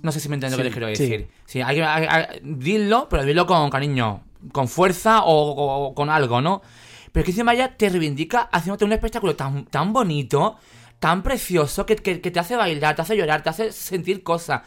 [0.02, 1.30] No sé si me entiendo lo que les quiero decir.
[1.46, 5.96] Sí, hay que hay- hay- dilo, pero dilo con cariño, con fuerza o, o- o
[5.96, 6.62] con algo, ¿no?
[7.12, 10.56] Pero es que encima ya te reivindica haciéndote un espectáculo tan, tan bonito,
[11.00, 14.62] tan precioso, que, que- que te hace bailar, te hace llorar, te hace sentir cosas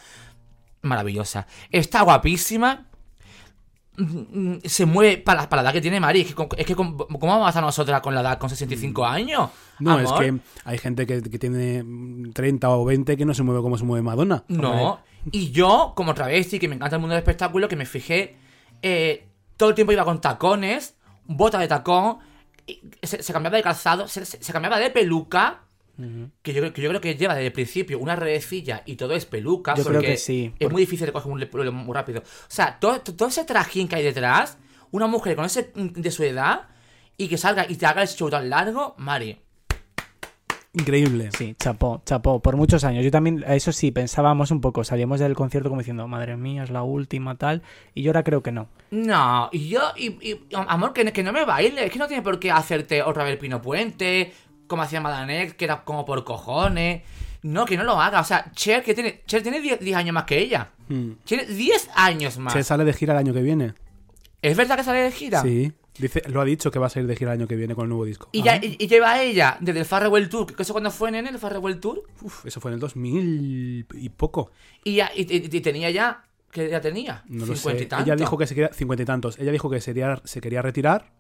[0.83, 1.47] maravillosa.
[1.71, 2.87] Está guapísima.
[3.97, 4.03] Mm,
[4.55, 6.23] mm, Se mueve para, para la edad que tiene Mari.
[6.23, 9.51] Es que, es ¿cómo vamos a nosotras con la edad con 65 años?
[9.79, 10.25] No, Amor.
[10.25, 13.63] es que hay gente que, que tiene mm, 30 o 20 que no se mueve
[13.63, 14.43] como se mueve Madonna.
[14.49, 15.01] No.
[15.33, 18.37] Y yo, como travesti, que me encanta el mundo del espectáculo, que me fijé,
[18.83, 19.27] eh,
[19.57, 22.19] todo el tiempo iba con tacones, bota de tacón,
[23.03, 25.61] se, se cambiaba de calzado, se, cambiaba de peluca.
[26.43, 29.27] Que yo, que yo creo que lleva desde el principio una redecilla y todo es
[29.27, 29.77] peluca.
[29.77, 32.21] Yo creo porque que sí, Es muy difícil de coger un pelo muy rápido.
[32.21, 34.59] O sea, todo, todo ese trajín que hay detrás,
[34.91, 36.67] una mujer con ese de su edad
[37.17, 39.41] y que salga y te haga el show tan largo, Mari.
[40.75, 41.31] Increíble.
[41.39, 43.05] Sí, chapó, chapó, por muchos años.
[43.05, 46.71] Yo también, eso sí, pensábamos un poco, salíamos del concierto como diciendo, madre mía, es
[46.71, 47.63] la última, tal,
[47.95, 48.69] y yo ahora creo que no.
[48.91, 52.23] No, y yo, y, y- amor, que, que no me baile, es que no tiene
[52.23, 54.33] por qué hacerte otra vez el Pino Puente,
[54.67, 57.03] como hacía Madanek, que era como por cojones.
[57.43, 58.21] No, que no lo haga.
[58.21, 60.71] O sea, Cher, que tiene, Cher tiene 10, 10 años más que ella.
[60.89, 61.11] Mm.
[61.25, 62.55] Tiene 10 años más.
[62.55, 63.75] Se sale de gira el año que viene.
[64.41, 65.43] ¿Es verdad que sale de gira?
[65.43, 65.71] Sí.
[65.99, 67.85] Dice, lo ha dicho que va a salir de gira el año que viene con
[67.85, 68.29] el nuevo disco.
[68.33, 71.27] Y, ya, y, y lleva ella desde el Farewell Tour, que eso cuando fue en
[71.27, 74.51] el Farewell Tour, Uf, eso fue en el 2000 y poco.
[74.83, 77.85] y, ya, y, y- tenía ya, que ya tenía, No lo 50 sé.
[77.85, 78.05] y tanto.
[78.07, 79.39] Ella dijo que se quería, cincuenta y tantos.
[79.39, 81.13] Ella dijo que sería, se quería retirar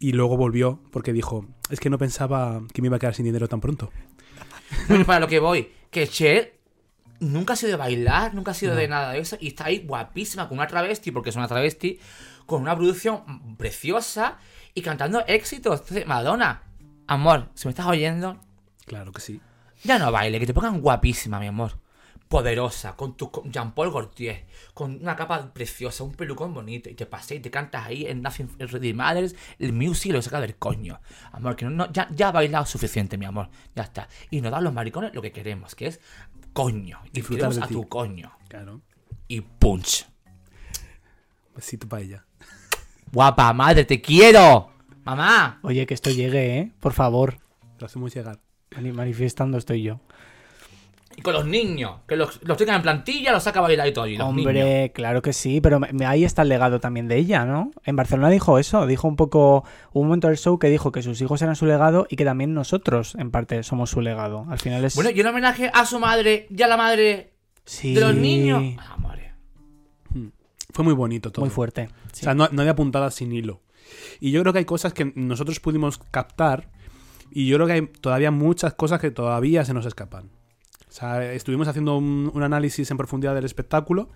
[0.00, 3.24] y luego volvió porque dijo, es que no pensaba que me iba a quedar sin
[3.26, 3.92] dinero tan pronto.
[5.06, 6.58] Para lo que voy, que Cher
[7.20, 9.84] nunca ha sido de bailar, nunca ha sido de nada de eso, y está ahí
[9.86, 11.98] guapísima con una travesti, porque es una travesti,
[12.46, 14.38] con una producción preciosa
[14.74, 15.80] y cantando éxitos.
[15.80, 16.62] Entonces, Madonna,
[17.06, 18.40] amor, si me estás oyendo,
[18.86, 19.40] Claro que sí.
[19.82, 21.78] ya no baile, que te pongan guapísima, mi amor.
[22.28, 27.06] Poderosa, con tu con Jean-Paul Gaultier, con una capa preciosa, un pelucón bonito, y te
[27.06, 31.00] pasé y te cantas ahí en Nothing Ready Mothers, el music lo saca del coño.
[31.32, 34.08] Amor, que no, no- ya, ya has bailado suficiente, mi amor, ya está.
[34.30, 36.00] Y nos dan los maricones lo que queremos, que es
[36.54, 36.98] coño.
[37.12, 37.74] Disfrutar a ti.
[37.74, 38.32] tu coño.
[38.48, 38.80] Claro.
[39.28, 40.06] Y punch.
[41.54, 42.24] Besito para ella.
[43.14, 44.70] Guapa, madre, te quiero.
[45.04, 45.58] Mamá.
[45.62, 46.72] Oye, que esto llegue, ¿eh?
[46.80, 47.38] Por favor.
[47.78, 48.38] Lo hacemos llegar.
[48.74, 50.00] Mani- Manifestando estoy yo.
[51.16, 53.92] Y con los niños, que los, los tengan en plantilla, los saca a bailar y
[53.92, 54.08] todo.
[54.08, 54.48] Y los niños.
[54.48, 57.70] Hombre, claro que sí, pero me- me- ahí está el legado también de ella, ¿no?
[57.84, 59.62] En Barcelona dijo eso, dijo un poco,
[59.92, 62.24] hubo un momento del show que dijo que sus hijos eran su legado y que
[62.24, 64.44] también nosotros, en parte, somos su legado.
[64.50, 64.96] Al final es...
[64.96, 67.30] Bueno, y un homenaje a su madre y a la madre
[67.64, 67.94] sí.
[67.94, 68.60] de los niños.
[70.74, 71.44] Fue muy bonito todo.
[71.44, 71.88] Muy fuerte.
[72.12, 73.62] O sea, no, no había puntadas sin hilo.
[74.20, 76.68] Y yo creo que hay cosas que nosotros pudimos captar
[77.30, 80.30] y yo creo que hay todavía muchas cosas que todavía se nos escapan.
[80.88, 84.10] O sea, estuvimos haciendo un, un análisis en profundidad del espectáculo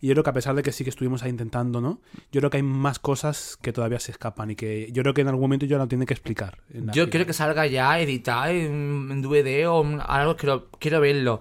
[0.00, 2.00] y yo creo que a pesar de que sí que estuvimos ahí intentando, ¿no?
[2.32, 5.20] Yo creo que hay más cosas que todavía se escapan y que yo creo que
[5.20, 6.58] en algún momento yo la tiene que explicar.
[6.92, 11.40] Yo quiero que salga ya editado en, en DVD o algo, quiero, quiero verlo.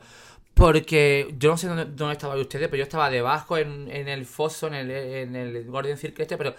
[0.54, 4.26] Porque yo no sé dónde, dónde estaban ustedes, pero yo estaba debajo en, en el
[4.26, 6.54] foso, en el, en el Golden Circle este, pero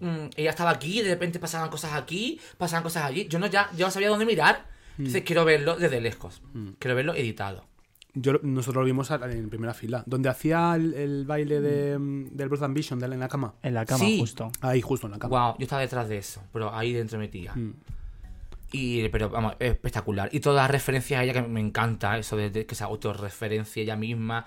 [0.00, 3.28] mm, ella estaba aquí, de repente pasaban cosas aquí, pasaban cosas allí.
[3.28, 4.66] Yo no ya yo no sabía dónde mirar.
[4.98, 6.40] Entonces quiero verlo desde lejos.
[6.78, 7.66] Quiero verlo editado.
[8.14, 10.02] Yo, nosotros lo vimos en primera fila.
[10.06, 11.98] Donde hacía el, el baile de,
[12.30, 13.52] del Birth Ambition de, en la cama.
[13.62, 14.18] En la cama, Sí.
[14.18, 14.50] justo.
[14.62, 15.48] Ahí, justo en la cama.
[15.48, 17.52] Wow, yo estaba detrás de eso, pero ahí dentro metía.
[18.72, 20.28] Y, pero vamos, es espectacular.
[20.32, 23.82] Y todas las referencias a ella que me encanta, eso de, de que se autorreferencia
[23.82, 24.44] ella misma.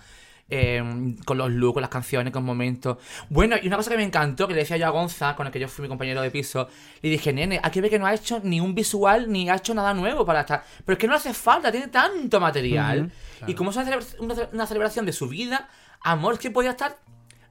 [0.51, 0.83] eh,
[1.25, 2.97] con los looks, con las canciones, con momentos.
[3.29, 5.53] Bueno, y una cosa que me encantó, que le decía yo a Gonza, con el
[5.53, 6.67] que yo fui mi compañero de piso,
[7.03, 9.75] le dije, nene, aquí ve que no ha hecho ni un visual, ni ha hecho
[9.75, 10.63] nada nuevo para estar.
[10.83, 13.11] Pero es que no hace falta, tiene tanto material.
[13.47, 15.69] Y como es una, celebra- una ce- una celebración de su vida,
[16.01, 16.97] amor, es que podía estar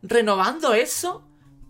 [0.02, 1.24] renovando eso.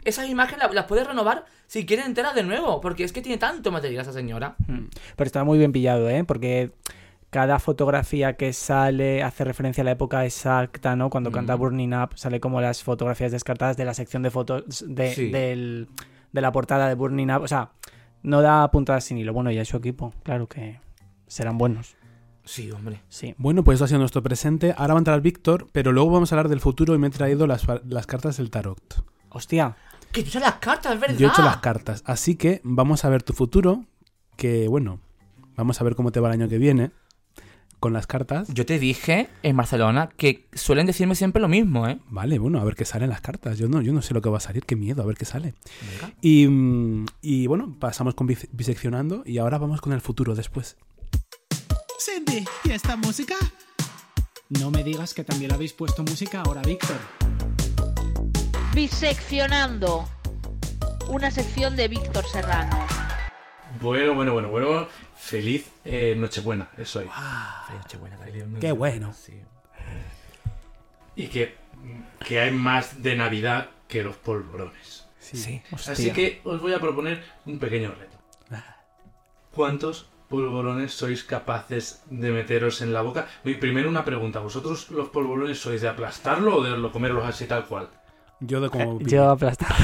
[0.05, 3.39] Esas imágenes la- las puede renovar si quiere enteras de nuevo, porque es que tiene
[3.39, 4.57] tanto material esa señora.
[4.67, 4.87] Mm.
[5.15, 6.25] Pero está muy bien pillado, ¿eh?
[6.25, 6.73] Porque
[7.31, 11.11] cada fotografía que sale hace referencia a la época exacta, ¿no?
[11.11, 11.59] Cuando canta Mm.
[11.61, 15.31] Burning Up, sale como las fotografías descartadas de la sección de fotos de, Sí.
[15.31, 15.89] del-
[16.33, 17.43] de la portada de Burning Up.
[17.43, 17.71] O sea,
[18.23, 19.33] no da puntadas sin hilo.
[19.33, 20.81] Bueno, y a su equipo, claro que
[21.27, 21.97] serán buenos.
[22.45, 23.03] Sí, hombre.
[23.11, 23.35] Sí.
[23.37, 24.75] Bueno, pues eso ha sido nuestro presente.
[24.79, 27.11] Ahora va a entrar Víctor, pero luego vamos a hablar del futuro y me he
[27.11, 29.05] traído las, las cartas del tarot.
[29.29, 29.77] Hostia.
[30.13, 31.17] Que tú las cartas, es verdad.
[31.17, 33.85] Yo he hecho las cartas, así que vamos a ver tu futuro,
[34.37, 35.01] que bueno,
[35.57, 36.91] vamos a ver cómo te va el año que viene
[37.79, 38.49] con las cartas.
[38.53, 42.01] Yo te dije en Barcelona que suelen decirme siempre lo mismo, ¿eh?
[42.09, 43.59] Vale, bueno, a ver qué salen las cartas.
[43.59, 45.25] Yo no, yo no sé lo que va a salir, qué miedo, a ver qué
[45.27, 45.55] sale.
[46.21, 50.77] Y, mm, y bueno, pasamos con bise- biseccionando y ahora vamos con el futuro después.
[52.01, 53.37] Cindy, ¿y esta música?
[54.49, 56.97] No me digas que también le habéis puesto música ahora, Víctor.
[58.75, 60.09] Biseccionando.
[61.09, 62.87] Una sección de Víctor Serrano.
[63.81, 64.89] Bueno, bueno, bueno, bueno.
[65.17, 67.09] Feliz eh, Nochebuena, eso ahí.
[68.61, 69.13] Qué bueno.
[71.17, 71.57] Y que,
[72.25, 75.07] que hay más de Navidad que los polvorones.
[75.19, 75.63] Sí.
[75.73, 78.17] Así que os voy a proponer un pequeño reto.
[79.53, 83.27] ¿Cuántos polvorones sois capaces de meteros en la boca?
[83.45, 84.39] Y primero una pregunta.
[84.41, 87.89] ¿Vosotros los polvorones sois de aplastarlo o de lo- comerlos así tal cual?
[88.41, 88.99] Yo de como...
[89.01, 89.75] Eh, Yo aplastado.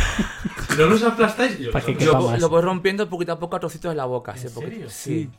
[0.79, 1.59] ¿No los aplastáis?
[1.59, 4.35] Yo los lo voy rompiendo poquito a poco a trocitos de la boca.
[4.37, 4.61] ¿En poquito.
[4.61, 4.91] serio?
[4.91, 5.31] Sí.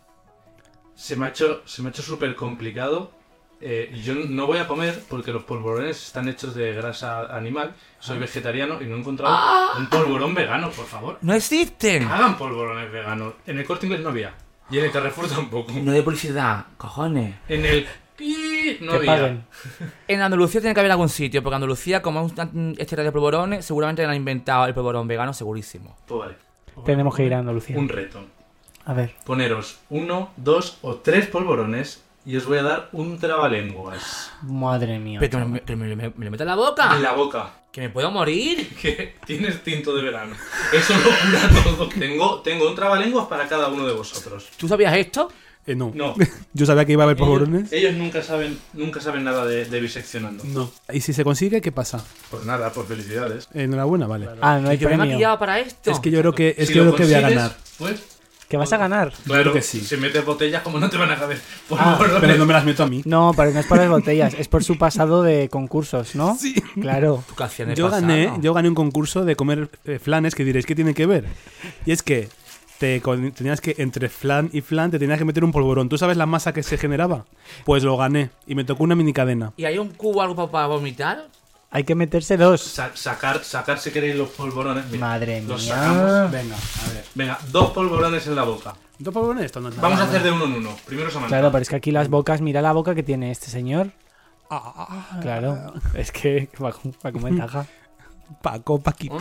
[0.96, 3.12] Se me ha hecho, se me ha hecho súper complicado.
[3.62, 7.74] Eh, y yo no voy a comer porque los polvorones están hechos de grasa animal.
[8.00, 9.36] Soy vegetariano y no he encontrado
[9.78, 11.18] un polvorón vegano, por favor.
[11.22, 12.04] ¡No existen!
[12.04, 13.34] Hagan polvorones veganos.
[13.46, 14.34] En el corte inglés no había.
[14.70, 15.72] Y en el Carrefour tampoco.
[15.74, 17.36] No de publicidad, cojones.
[17.48, 17.88] En el
[18.82, 19.44] no que paguen.
[20.08, 23.66] En Andalucía tiene que haber algún sitio, porque Andalucía, como es un este de polvorones,
[23.66, 25.96] seguramente han inventado el polvorón vegano, segurísimo.
[26.08, 26.36] Pues vale.
[26.86, 27.78] Tenemos que ir a Andalucía.
[27.78, 28.24] Un reto.
[28.86, 29.16] A ver.
[29.26, 34.32] Poneros uno, dos o tres polvorones y os voy a dar un trabalenguas.
[34.44, 35.20] Madre mía.
[35.20, 36.92] Pero que me, pero me- me- me lo mete en la boca.
[36.96, 37.50] En la boca.
[37.72, 38.70] Que me puedo morir.
[38.82, 40.36] que tienes tinto de verano.
[40.74, 41.90] Eso lo cura todo.
[41.90, 44.50] Tengo, tengo un trabalenguas para cada uno de vosotros.
[44.58, 45.30] ¿Tú sabías esto?
[45.68, 45.92] Eh, no.
[45.96, 46.14] No.
[46.54, 47.72] Yo sabía que iba a haber polvorones.
[47.72, 50.44] Ellos, ellos nunca saben, nunca saben nada de, de biseccionando.
[50.46, 50.72] No.
[50.94, 52.04] ¿Y si se consigue, qué pasa?
[52.30, 53.48] Pues nada, pues felicidades.
[53.54, 54.28] Enhorabuena, vale.
[54.42, 54.98] Ah, no hay premio.
[54.98, 55.90] maquillado para esto.
[55.92, 57.58] Es que yo creo que, es Si que, yo lo creo que voy a ganar.
[57.80, 58.04] Pues,
[58.48, 59.12] ¿Que vas a ganar?
[59.26, 59.82] claro que sí.
[59.82, 61.40] Si metes botellas, como no te van a caber.
[61.68, 63.02] Por Ah, favor, Pero no me las meto a mí.
[63.04, 66.38] No, pero no es por las botellas, es por su pasado de concursos, ¿no?
[66.40, 66.54] Sí.
[66.80, 67.24] Claro.
[67.28, 68.04] Tu canción Yo pasado.
[68.04, 71.26] gané, yo gané un concurso de comer eh, flanes que diréis, ¿qué tiene que ver?
[71.88, 72.30] Y es que
[72.80, 75.90] te con- tenías que, entre flan y flan, te tenías que meter un polvorón.
[75.90, 77.26] ¿Tú sabes la masa que se generaba?
[77.64, 79.54] Pues lo gané y me tocó una mini cadena.
[79.58, 81.28] ¿Y hay un cubo algo para, vomitar?
[81.72, 82.62] Hay que meterse dos.
[82.62, 84.86] Sa- sacar, sacar si queréis los polvorones.
[84.88, 85.76] Mira, Madre los mía.
[85.76, 86.32] sacamos.
[86.32, 87.06] Venga, a ver.
[87.16, 88.74] Venga, dos polvorones en la boca.
[88.98, 89.46] ¿Dos polvorones?
[89.46, 89.88] Esto no es nada.
[89.90, 90.70] Vamos a hacer de uno en uno.
[90.86, 91.36] Primero Samantha.
[91.36, 93.92] Claro, pero es que aquí las bocas, mira la boca que tiene este señor.
[94.50, 97.66] Ah, Claro, es que va con, va con ventaja.
[98.42, 99.18] Paco, Paquito.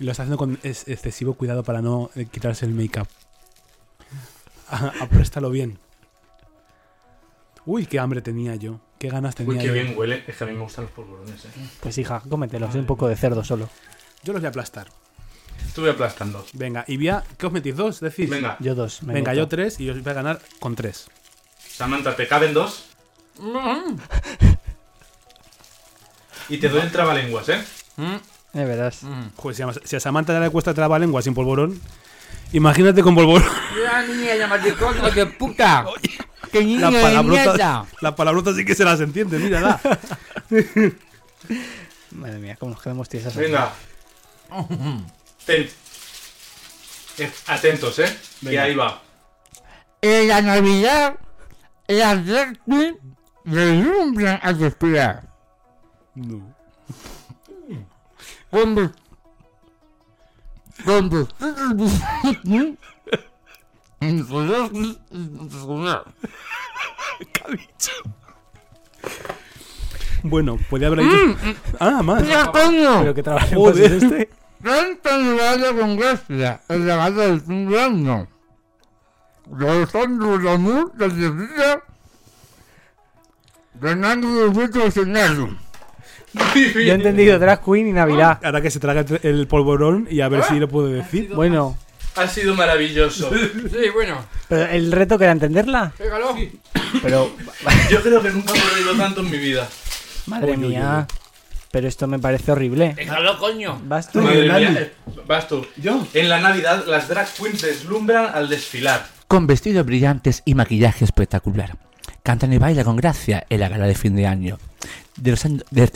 [0.00, 3.06] Y lo está haciendo con es- excesivo cuidado para no eh, quitarse el make-up.
[4.72, 5.78] Ah, Apréstalo bien.
[7.66, 8.80] Uy, qué hambre tenía yo.
[9.00, 9.72] Qué ganas tenía Uy, qué yo.
[9.72, 10.22] bien huele.
[10.28, 11.48] Es que a mí me gustan los polvorones, eh.
[11.80, 13.68] Pues hija, cómetelos, es un poco de cerdo solo.
[14.22, 14.86] Yo los voy a aplastar.
[15.66, 16.46] Estuve aplastando.
[16.52, 17.24] Venga, y voy a...
[17.36, 17.76] ¿Qué os metís?
[17.76, 17.98] ¿Dos?
[18.00, 18.30] Decís.
[18.30, 19.02] Venga, Yo dos.
[19.02, 19.42] me Venga, meto.
[19.42, 21.08] yo tres y os voy a ganar con tres.
[21.58, 22.86] Samantha, ¿te caben dos?
[26.48, 27.64] Y te doy el trabalenguas, ¿eh?
[27.96, 28.20] De
[28.52, 29.00] verás.
[29.36, 31.80] Joder, si a, si a Samantha ya le cuesta trabalengua sin polvorón,
[32.52, 33.46] imagínate con polvorón.
[33.82, 34.34] La niña
[34.68, 35.86] hijo de puta.
[36.50, 37.86] ¡Qué niña La de palabrota, mierda!
[38.00, 39.80] la palabrota sí que se las entiende, mírala.
[42.10, 43.36] Madre mía, cómo nos quedamos tiesas.
[43.36, 43.72] Venga.
[45.46, 45.68] Ten-
[47.46, 48.16] Atentos, ¿eh?
[48.40, 48.62] Que Venga.
[48.64, 49.00] ahí va.
[50.02, 51.16] En la Navidad,
[51.86, 52.18] las
[52.66, 52.96] queens
[53.44, 55.28] deslumbran al respirar.
[56.14, 56.56] No.
[58.50, 58.90] Cuando...
[60.84, 61.28] Cuando...
[70.22, 71.36] Bueno, podía haber dicho.
[71.78, 72.22] Ah, más.
[72.22, 73.00] ¡Mira, coño!
[73.00, 73.92] Pero qué trabalenguas Joder.
[73.92, 74.30] es este.
[74.62, 78.28] Canta Navidad con gracia, el legado del fin de año.
[79.50, 81.82] Realizando el amor de Sevilla,
[83.80, 85.56] ganando el reto escenario.
[86.54, 88.38] Yo he entendido Drag Queen y Navidad.
[88.44, 91.30] Ahora que se traga el- polvorón y a ver si lo puedo decir.
[91.34, 91.76] Bueno,
[92.16, 93.30] Ha sido maravilloso.
[93.70, 94.18] Sí, bueno.
[94.48, 95.92] pero el reto que era entenderla.
[95.96, 96.36] Pégalo.
[97.02, 97.30] Pero,
[97.88, 99.68] Yo creo que nunca me he reído tanto en mi vida.
[100.26, 101.06] madre Uy, uy, mía.
[101.70, 102.94] Pero esto me parece horrible.
[102.96, 103.80] Pégalo, coño.
[103.84, 104.20] ¿Vas tú?
[104.20, 104.66] Madre Dani.
[104.66, 104.80] mía.
[104.82, 104.92] eh,
[105.24, 105.64] Vas tú.
[105.76, 106.04] Yo.
[106.14, 109.06] En la Navidad, las drag queens deslumbran al desfilar.
[109.28, 111.76] Con vestidos brillantes y maquillaje espectacular.
[112.24, 114.58] Cantan y bailan con gracia en la gala de fin de año.
[115.16, 115.92] Derrochando, der-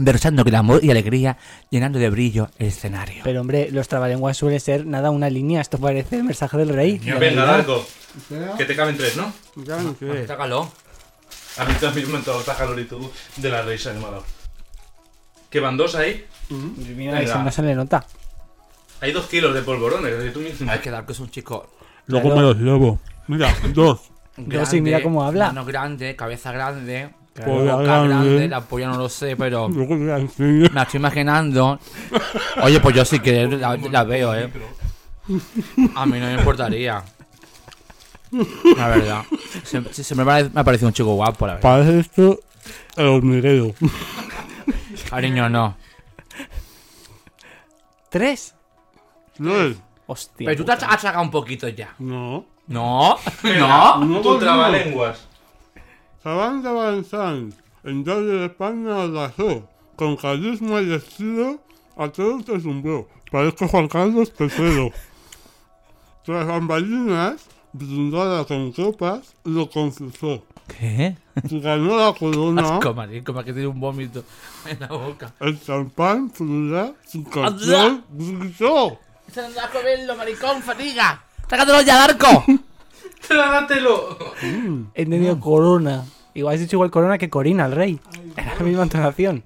[0.00, 1.36] derrochando glamour y alegría,
[1.70, 3.22] llenando de brillo el escenario.
[3.24, 5.60] Pero hombre, los trabalenguas suele ser nada una línea.
[5.60, 6.98] Esto parece el mensaje del rey.
[6.98, 7.86] Venga, Darko.
[8.56, 9.32] Que te caben tres, ¿no?
[10.26, 10.70] Sácalo.
[11.58, 13.06] A mí también me ha entrado esta caloritud
[13.36, 14.24] de la ha dado.
[15.50, 16.24] Que van dos ahí.
[16.48, 17.20] Mira, Venga.
[17.20, 18.04] eso no se le nota.
[19.00, 20.32] Hay dos kilos de polvorones.
[20.32, 20.70] Tú mismo.
[20.70, 21.70] Hay que dar que es un chico
[22.06, 22.40] Luego Claro.
[22.40, 22.98] me los llevo.
[23.28, 24.00] Mira, dos.
[24.36, 25.48] Yo sí, mira cómo habla.
[25.48, 28.08] Mano grande, cabeza grande, boca grande.
[28.08, 31.78] grande, la polla no lo sé, pero me la estoy imaginando.
[32.62, 34.50] Oye, pues yo sí que la, la veo, eh.
[35.94, 37.02] A mí no me importaría.
[38.76, 39.24] La verdad.
[39.64, 41.68] Siempre, siempre me ha- me ha parecido un chico guapo, la verdad.
[41.70, 42.40] Parece esto
[42.96, 43.74] el hormiguero.
[45.08, 45.76] Cariño, no.
[48.08, 48.54] ¿Tres?
[49.38, 49.52] No,
[50.06, 50.46] Hostia.
[50.46, 51.94] Pero tú te has, sacado un poquito ya.
[51.98, 52.46] no.
[52.66, 54.20] No, no.
[54.22, 55.26] Tu trabalenguas.
[56.22, 57.52] Samantha Valentine,
[57.84, 59.68] en de España arrasó.
[59.96, 61.60] Con carisma y estilo,
[61.96, 63.08] a todos deslumbró.
[63.30, 64.92] Parezco Juan Carlos III.
[66.24, 70.42] Tras bambalinas, brindada con copas, lo confesó.
[70.78, 71.16] ¿Qué?
[71.34, 74.22] Ganó la corona, Asco, marico, para que tiene un vómito
[74.66, 75.34] en la boca.
[75.40, 78.98] el champán fluirá sin control, gritó.
[79.32, 81.24] Se nos a verlo, maricón, fatiga.
[81.48, 82.44] ¡Sácatelo ya, Darko!
[83.26, 84.18] ¡Trágatelo!
[84.94, 86.04] He entendido corona.
[86.34, 88.00] Igual has dicho igual corona que Corina, el rey.
[88.36, 89.42] Era la misma entonación.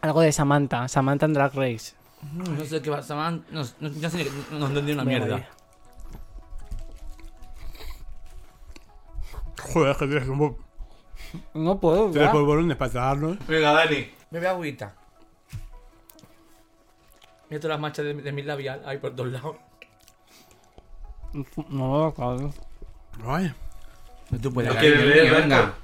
[0.00, 0.86] Algo de Samantha.
[0.88, 1.94] Samantha en Drag Race.
[2.32, 3.44] No sé qué va, Saman.
[3.50, 5.36] No, no, no sé, ni- no entendí una mierda.
[5.36, 5.44] ahí.
[9.72, 10.56] Joder, que tienes como
[11.54, 12.30] No puedo, ya.
[12.32, 13.38] polvorones para tragarlos.
[13.46, 14.10] Venga, Dani.
[14.30, 14.94] Bebe agüita.
[17.50, 19.56] Mira todas las manchas de, de mi labial ahí por todos lados.
[21.68, 22.52] No, claro.
[23.26, 23.52] Ay.
[24.42, 25.74] Tú puedes ¿No quieres leer, venga.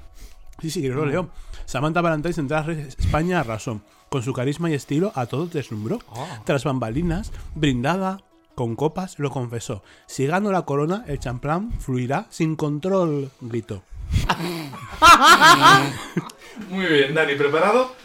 [0.61, 1.29] Sí, sí, que lo leo.
[1.65, 3.81] Samantha Valentine en Drag Race España arrasó.
[4.09, 5.99] Con su carisma y estilo a todos deslumbró.
[6.43, 8.19] Tras bambalinas, brindada
[8.55, 9.83] con copas, lo confesó.
[10.05, 13.83] Si gano la corona, el champán fluirá sin control, gritó.
[16.69, 17.95] Muy bien, Dani, ¿preparado?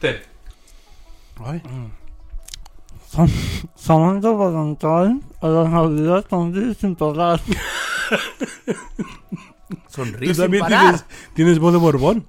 [0.00, 0.16] Ten.
[1.44, 1.62] Ay.
[1.64, 1.92] Sam-
[3.74, 7.40] Samantha Valentine a las navidades sonríe sin parar.
[9.88, 10.80] Sonríe Tú sin también parar.
[10.82, 11.04] tienes,
[11.34, 12.26] tienes voz de Borbón.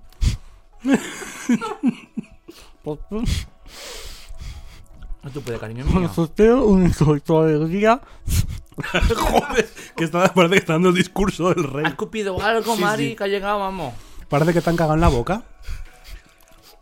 [5.23, 6.09] No tú puedes, cariño mío.
[6.13, 6.91] Sosteo un
[7.23, 8.01] tu alegría.
[9.15, 11.85] Joder, que está, parece que está dando el discurso del ¿Has rey.
[11.87, 13.09] escupido algo, Sí, Mari?
[13.09, 13.15] sí.
[13.15, 13.93] Que ha llegado, vamos.
[14.29, 15.43] Parece que te han cagado en la boca.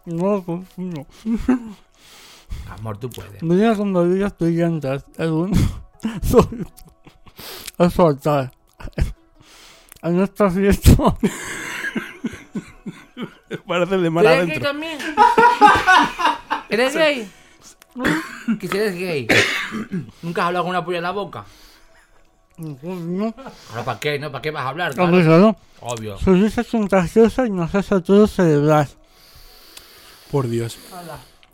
[0.05, 0.43] No,
[0.77, 1.07] no.
[2.69, 3.41] Amor, tú puedes.
[3.41, 5.05] Venía con rodillas brillantes.
[5.17, 5.57] El uno.
[7.77, 8.51] Es soltar.
[10.01, 10.91] En esta fiesta.
[13.67, 14.69] Parece el de mar ¿Eres gay adentro.
[14.69, 14.97] también?
[16.69, 17.29] ¿Eres gay?
[18.59, 19.27] ¿Que si eres gay?
[20.21, 21.45] ¿Nunca has hablado con una polla en la boca?
[22.57, 23.33] No.
[23.71, 24.19] ¿Ahora para qué?
[24.19, 24.31] ¿No?
[24.31, 24.93] ¿Para qué vas a hablar?
[24.93, 25.11] Claro.
[25.11, 25.55] claro.
[25.81, 26.17] Obvio.
[26.17, 28.87] Su risa es contagiosa y nos hace a todos celebrar.
[30.31, 30.77] Por Dios.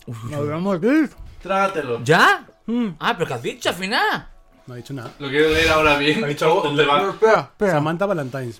[0.08, 1.10] Nos vamos a ir.
[1.42, 2.04] Trágatelo.
[2.04, 2.46] ¿Ya?
[2.66, 2.88] Mm.
[3.00, 4.28] Ah, pero ¿qué has dicho al final?
[4.68, 5.12] No ha dicho nada.
[5.20, 6.24] ¿Lo quiero leer ahora bien?
[6.24, 6.62] Ha dicho algo.
[6.64, 7.10] ¿Dónde va?
[7.10, 7.72] Espera, espera.
[7.74, 8.54] Samantha Valentine.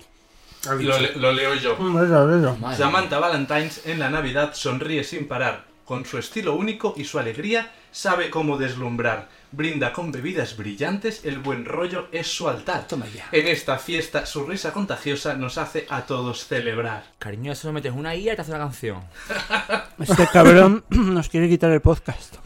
[0.78, 1.76] Lo, le- lo leo yo.
[1.76, 5.64] Madre Samantha Valentines en la Navidad sonríe sin parar.
[5.84, 9.28] Con su estilo único y su alegría sabe cómo deslumbrar.
[9.52, 12.86] Brinda con bebidas brillantes, el buen rollo es su altar.
[13.32, 17.04] En esta fiesta su risa contagiosa nos hace a todos celebrar.
[17.18, 19.02] Cariño, eso lo metes una IA y te hace una canción.
[19.98, 22.36] Este cabrón nos quiere quitar el podcast.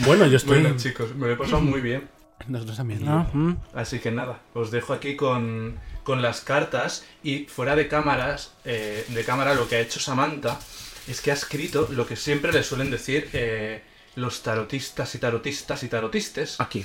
[0.00, 0.60] Bueno, yo estoy.
[0.60, 2.08] Bueno chicos, me lo he pasado muy bien.
[2.46, 3.08] Nosotros también.
[3.08, 3.56] Ah, mm.
[3.72, 9.06] Así que nada, os dejo aquí con, con las cartas y fuera de cámaras, eh,
[9.08, 10.58] de cámara lo que ha hecho Samantha
[11.08, 13.82] es que ha escrito lo que siempre le suelen decir eh,
[14.16, 16.60] los tarotistas y tarotistas y tarotistes.
[16.60, 16.84] Aquí.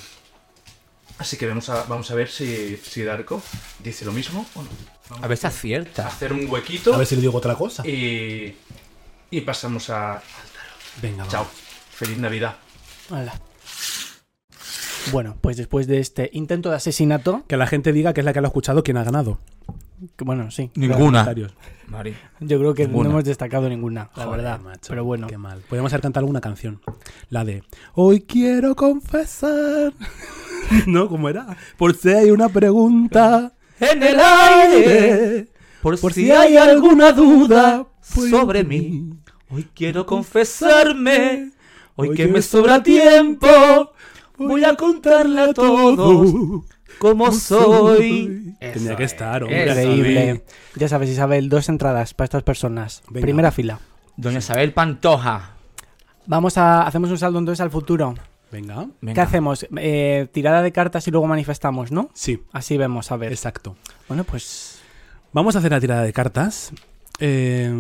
[1.18, 3.42] Así que vamos a, vamos a ver si, si Darko
[3.84, 4.70] dice lo mismo o no.
[5.10, 6.08] Vamos A ver si acierta.
[6.08, 7.86] hacer un huequito A ver si le digo otra cosa.
[7.88, 8.56] y,
[9.32, 11.02] y pasamos a, al tarot.
[11.02, 11.30] Venga, va.
[11.30, 11.48] Chao.
[11.92, 12.56] Feliz Navidad.
[13.10, 13.34] Hala.
[15.12, 18.32] Bueno, pues después de este intento de asesinato, Que la gente diga que es la
[18.34, 19.40] que lo ha escuchado quien ha ganado.
[20.16, 21.24] Que bueno, sí, Ninguna.
[21.88, 22.16] Mari.
[22.40, 23.04] yo creo que Ninguna.
[23.06, 24.60] no hemos destacado ninguna, la Joder, verdad.
[24.62, 25.60] macho, Pero bueno, Qué mal.
[25.68, 26.82] Podríamos haber cantado alguna canción.
[27.30, 27.64] La de
[27.94, 29.94] Hoy quiero confesar.
[30.86, 31.08] ¿No?
[31.10, 31.58] ¿Cómo era?
[31.78, 33.54] Por si hay una pregunta.
[33.80, 35.48] En el aire.
[35.82, 39.10] Por, Por si, si hay alguna duda sobre mí.
[39.50, 41.52] Hoy quiero confesarme.
[41.96, 43.48] Hoy Hoy que que me sobra tiempo.
[44.38, 46.64] Voy a contarle a todos
[47.00, 48.56] cómo soy.
[48.60, 49.66] Tenía que estar, hombre.
[49.68, 50.44] increíble.
[50.76, 53.02] Ya sabes, Isabel, dos entradas para estas personas.
[53.10, 53.26] Venga.
[53.26, 53.80] Primera fila.
[54.18, 55.54] Doña Isabel Pantoja.
[56.26, 58.14] Vamos a hacemos un saldo entonces al futuro.
[58.52, 58.88] Venga.
[59.02, 59.14] Venga.
[59.14, 59.66] ¿Qué hacemos?
[59.78, 62.10] Eh, tirada de cartas y luego manifestamos, ¿no?
[62.14, 63.32] Sí, Así vemos, a ver.
[63.32, 63.76] exacto.
[64.08, 64.80] Bueno, pues
[65.32, 66.72] Vamos a hacer la tirada de cartas.
[67.20, 67.72] Eh,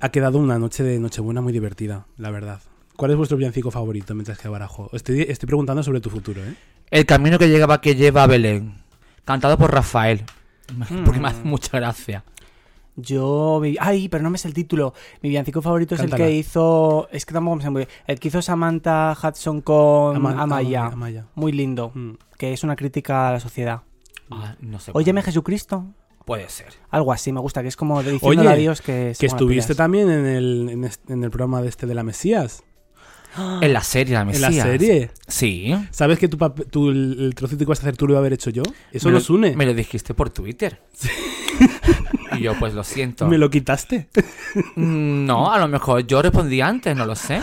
[0.00, 2.60] ha quedado una noche de Nochebuena muy divertida, la verdad.
[3.02, 4.88] ¿Cuál es vuestro villancico favorito mientras que barajo?
[4.92, 6.54] Estoy, estoy preguntando sobre tu futuro, ¿eh?
[6.88, 8.74] El camino que llegaba que lleva a Belén.
[9.24, 10.22] Cantado por Rafael.
[11.04, 12.22] Porque me hace mucha gracia.
[12.94, 13.60] yo...
[13.80, 14.94] Ay, pero no me sé el título.
[15.20, 17.08] Mi villancico favorito es el que hizo...
[17.10, 17.88] Es que tampoco me sé muy bien.
[18.06, 20.82] El que hizo Samantha Hudson con Ama- Amaya.
[20.84, 21.26] Ama- Amaya.
[21.34, 21.90] Muy lindo.
[21.94, 22.12] Mm.
[22.38, 23.80] Que es una crítica a la sociedad.
[24.30, 24.92] Ah, no sé.
[24.94, 25.24] Óyeme cuál.
[25.32, 25.86] Jesucristo.
[26.24, 26.68] Puede ser.
[26.90, 27.62] Algo así, me gusta.
[27.62, 29.12] Que es como de Oye, a Dios que...
[29.18, 29.76] Que estuviste pilas.
[29.76, 32.62] también en el, en, este- en el programa de este de la Mesías.
[33.60, 34.54] En la serie, la En Mesías.
[34.56, 35.10] la serie.
[35.26, 35.74] Sí.
[35.90, 36.36] ¿Sabes que tu
[36.70, 38.62] tu- el, trocito que vas a hacer tú lo iba a haber hecho yo?
[38.92, 39.56] Eso Me lo- nos une.
[39.56, 40.80] Me lo dijiste por Twitter.
[42.32, 43.26] y yo, pues lo siento.
[43.28, 44.08] Me lo quitaste.
[44.76, 47.40] Mm, No, a lo mejor yo respondí antes, no lo sé.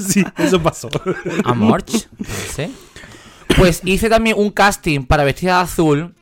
[0.00, 0.88] sí, eso pasó.
[1.44, 2.70] A Morch, no sé.
[3.56, 6.14] Pues hice también un casting para vestida de azul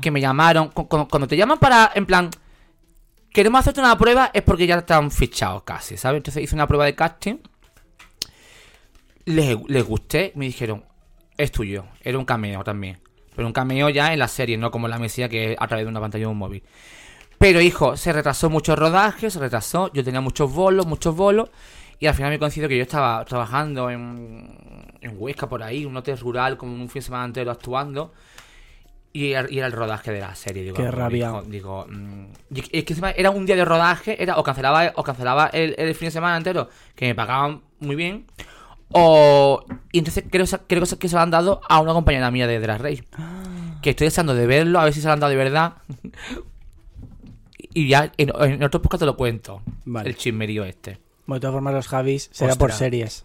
[0.00, 0.68] que me llamaron.
[0.68, 2.30] cu- cu- Cuando te llaman para, en plan,
[3.32, 6.18] queremos hacerte una prueba, es porque ya están fichados casi, ¿sabes?
[6.18, 7.36] Entonces hice una prueba de casting.
[9.30, 10.84] Les, les gusté, me dijeron,
[11.36, 11.84] es tuyo.
[12.02, 12.98] Era un cameo también.
[13.34, 15.86] Pero un cameo ya en la serie, no como la Mesía que es a través
[15.86, 16.62] de una pantalla de un móvil.
[17.38, 21.48] Pero hijo, se retrasó mucho el rodaje, se retrasó, yo tenía muchos bolos, muchos bolos,
[21.98, 25.96] y al final me coincido que yo estaba trabajando en, en Huesca por ahí, un
[25.96, 28.12] hotel rural, como un fin de semana entero actuando,
[29.12, 30.62] y era, y era el rodaje de la serie.
[30.64, 31.28] Digo, Qué "Oh, rabia".
[31.28, 35.02] hijo", digo, mm, y es que era un día de rodaje, era o cancelaba, o
[35.02, 38.26] cancelaba el, el fin de semana entero, que me pagaban muy bien,
[38.92, 39.64] o...
[39.92, 42.66] Y entonces creo, creo que se lo han dado a una compañera mía de, de
[42.66, 43.02] la Rey.
[43.82, 45.74] Que estoy deseando de verlo, a ver si se lo han dado de verdad.
[47.72, 49.62] Y ya en, en otro podcast te lo cuento.
[49.84, 50.10] Vale.
[50.10, 50.98] El chismerío este.
[51.26, 53.24] Bueno, de todas formas, los Javis será por series.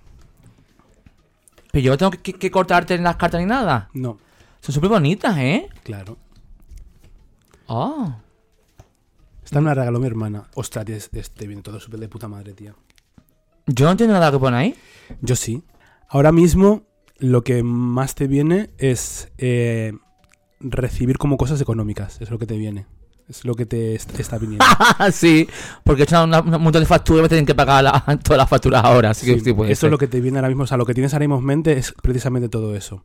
[1.72, 3.90] Pero yo no tengo que, que cortarte en las cartas ni nada.
[3.94, 4.18] No,
[4.62, 5.68] Son súper bonitas, ¿eh?
[5.84, 6.18] claro.
[7.68, 8.16] Oh.
[9.44, 10.46] Esta me la regaló mi hermana.
[10.56, 12.76] Ostras, tío, es- este viene todo súper de puta madre, tía.
[13.68, 14.76] Yo no entiendo nada que pone ahí.
[15.22, 15.64] Yo sí.
[16.10, 16.84] Ahora mismo
[17.18, 19.94] lo que más te viene es eh,
[20.60, 22.22] recibir como cosas económicas.
[22.22, 22.86] Es lo que te viene.
[23.28, 24.64] Es lo que te est- está viniendo.
[25.12, 25.48] sí,
[25.84, 28.38] porque he hecho una- un montón de facturas y me tienen que pagar la- todas
[28.38, 29.10] las facturas ahora.
[29.12, 29.88] Así que Sí, sí puede eso ser.
[29.88, 30.64] es lo que te viene ahora mismo.
[30.64, 33.04] O sea, lo que tienes ahora mismo en mente es precisamente todo eso.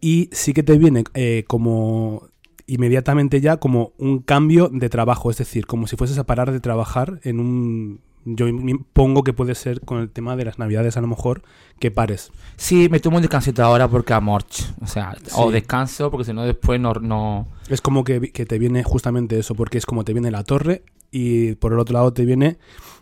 [0.00, 2.28] Y sí que te viene eh, como
[2.66, 5.30] inmediatamente ya como un cambio de trabajo.
[5.30, 8.00] Es decir, como si fueses a parar de trabajar en un...
[8.24, 11.42] Yo me pongo que puede ser con el tema de las navidades a lo mejor
[11.78, 12.30] que pares.
[12.56, 14.72] Sí, me tomo un descansito ahora porque a Morch.
[14.80, 16.92] O sea, o descanso porque si no después no...
[16.94, 17.48] no...
[17.68, 20.84] Es como que, que te viene justamente eso, porque es como te viene la torre
[21.10, 22.58] y por el otro lado te viene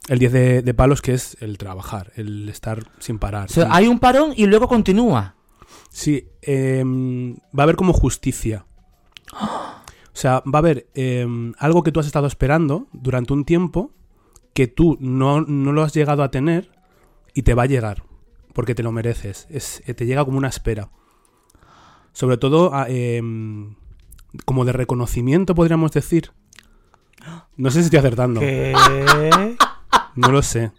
[0.09, 3.47] el 10 de, de palos, que es el trabajar, el estar sin parar.
[3.47, 5.37] O sea, hay un parón y luego continúa.
[5.91, 8.67] Sí, em, va a haber como justicia.
[10.13, 13.93] O sea, va a haber em, algo que tú has estado esperando durante un tiempo
[14.55, 16.71] que tú no, no lo has llegado a tener
[17.35, 18.03] y te va a llegar
[18.53, 19.47] porque te lo mereces.
[19.51, 20.91] Es, eh, te llega como una espera.
[22.13, 23.77] Sobre todo a, em,
[24.45, 26.33] como de reconocimiento, podríamos decir.
[27.57, 28.41] No sé si estoy acertando.
[28.41, 28.75] ¿Qué?
[30.17, 30.73] No lo sé.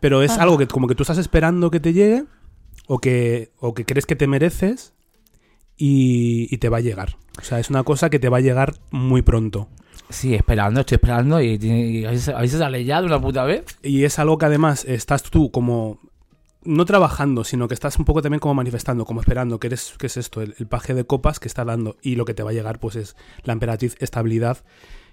[0.00, 2.24] Pero es algo que como que tú estás esperando que te llegue
[2.86, 4.94] o que, o que crees que te mereces
[5.76, 7.16] y, y te va a llegar.
[7.40, 9.68] O sea, es una cosa que te va a llegar muy pronto.
[10.10, 13.64] Sí, esperando, estoy esperando y, y a veces sale ya de una puta vez.
[13.82, 16.00] Y es algo que además estás tú como
[16.64, 20.06] no trabajando, sino que estás un poco también como manifestando, como esperando, que eres, ¿qué
[20.06, 20.42] es esto?
[20.42, 21.96] El, paje de copas que está dando.
[22.02, 24.58] Y lo que te va a llegar, pues, es la emperatriz, estabilidad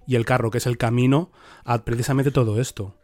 [0.07, 1.31] y el carro, que es el camino
[1.63, 2.95] a precisamente todo esto.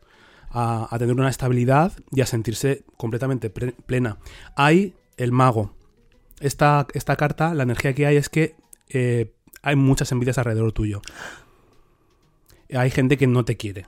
[0.49, 4.17] A, tener una estabilidad y a sentirse completamente plena.
[4.57, 5.73] Hay el mago.
[6.41, 8.57] Esta, esta carta, la energía que hay es que
[8.89, 11.01] eh, hay muchas envidias alrededor tuyo.
[12.75, 13.85] Hay gente que no te quiere.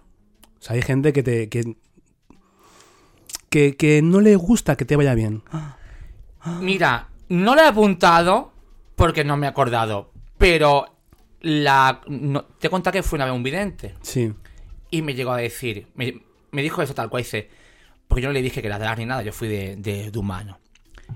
[0.59, 1.49] O sea, hay gente que te.
[1.49, 1.75] que,
[3.49, 5.43] que, que no le gusta que te vaya bien.
[6.61, 8.51] Mira, no lo he apuntado
[8.95, 10.85] porque no me he acordado, pero
[11.41, 14.33] la no- te contado que fue una vez un vidente Sí.
[14.91, 17.49] y me llegó a decir, me, me dijo eso tal cual, dice,
[18.07, 20.11] porque yo no le dije que era de las ni nada, yo fui de, de,
[20.11, 20.59] de humano.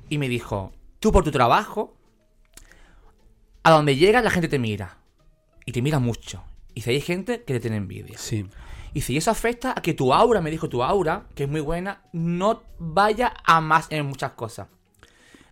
[0.10, 1.96] Y me dijo, tú por tu trabajo,
[3.64, 4.98] a donde llegas la gente te mira.
[5.66, 6.44] Y te mira mucho.
[6.78, 8.20] Y si hay gente que te tiene envidia.
[8.20, 8.46] Sí.
[8.94, 11.60] Y si eso afecta a que tu aura, me dijo tu aura, que es muy
[11.62, 14.68] buena, no vaya a más en muchas cosas.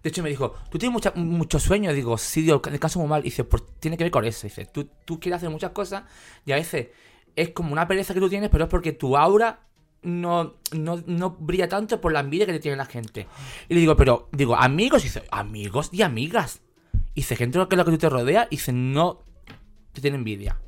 [0.03, 1.95] De hecho, me dijo, ¿tú tienes mucha- muchos sueños?
[1.95, 3.21] Digo, sí, digo, descanso muy mal.
[3.21, 4.45] Y dice, pues tiene que ver con eso.
[4.45, 6.03] Dice, tú, tú quieres hacer muchas cosas
[6.45, 6.89] y a veces
[7.35, 9.61] es como una pereza que tú tienes, pero es porque tu aura
[10.03, 13.25] no, no, no brilla tanto por la envidia que te tiene la gente.
[13.67, 16.61] Y le digo, pero, digo, amigos, y dice, amigos y amigas.
[17.15, 19.23] Y dice, gente que es lo que tú te rodea, y dice, no
[19.91, 20.59] te tiene envidia.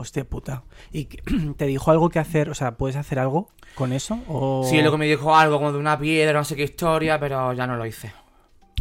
[0.00, 0.64] Hostia puta.
[0.92, 1.04] ¿Y
[1.56, 2.48] te dijo algo que hacer?
[2.50, 4.18] O sea, ¿puedes hacer algo con eso?
[4.28, 4.66] O...
[4.68, 7.66] Sí, luego me dijo algo como de una piedra, no sé qué historia, pero ya
[7.66, 8.12] no lo hice.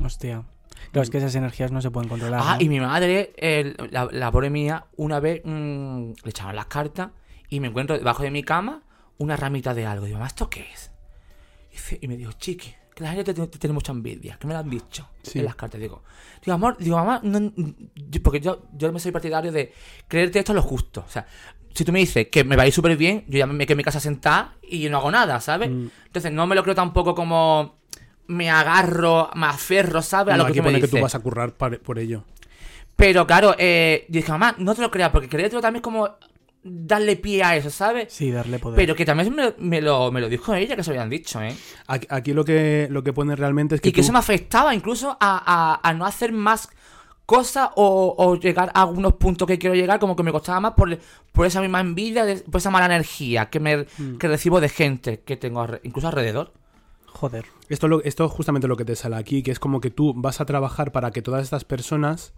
[0.04, 0.44] Hostia.
[0.92, 2.42] Claro, es que esas energías no se pueden controlar.
[2.44, 2.62] Ah, ¿no?
[2.64, 7.10] y mi madre, el- la, la pobre mía, una vez mm, le echaban las cartas
[7.50, 8.82] y me encuentro debajo de mi cama
[9.18, 10.06] una ramita de algo.
[10.06, 10.92] Digo, mamá, ¿esto qué es?
[11.70, 14.46] Y, dice- y me dijo, chiqui, que la gente te, te tiene mucha envidia, que
[14.46, 15.40] me lo han dicho Sí.
[15.40, 15.80] en las cartas.
[15.80, 16.04] Digo,
[16.44, 17.52] digo, amor, digo, mamá, no-
[18.22, 19.74] porque yo, yo me soy partidario de
[20.08, 21.06] creerte esto lo justo.
[21.08, 21.26] O sea,
[21.74, 23.74] si tú me dices que me va a ir súper bien, yo ya me quedo
[23.74, 25.70] en mi casa sentada y no hago nada, ¿sabes?
[25.70, 25.88] Mm.
[26.08, 27.80] Entonces no me lo creo tampoco como
[28.28, 30.34] me agarro, me aferro, ¿sabes?
[30.34, 32.26] A No, lo que aquí tú me pone que tú vas a currar por ello.
[32.98, 36.18] Pero claro, eh, dije, mamá, no te lo creas, porque creértelo también es como
[36.64, 38.12] darle pie a eso, ¿sabes?
[38.14, 38.76] Sí, darle poder.
[38.78, 41.56] Pero que también me, me lo, me lo dijo ella, que se habían dicho, ¿eh?
[41.88, 44.20] Aquí, aquí lo que lo que pone realmente es que Y que tú- eso me
[44.20, 45.44] afectaba incluso a,
[45.80, 46.70] a- a no hacer más
[47.26, 50.74] cosas o, o llegar a algunos puntos que quiero llegar, como que me costaba más
[50.74, 50.98] por,
[51.32, 54.18] por esa misma envidia, por esa mala energía que, me, Mm.
[54.18, 56.54] que recibo de gente que tengo incluso alrededor.
[57.06, 57.46] Joder.
[57.70, 60.14] Esto, lo- esto es justamente lo que te sale aquí, que es como que tú
[60.16, 62.34] vas a trabajar para que todas estas personas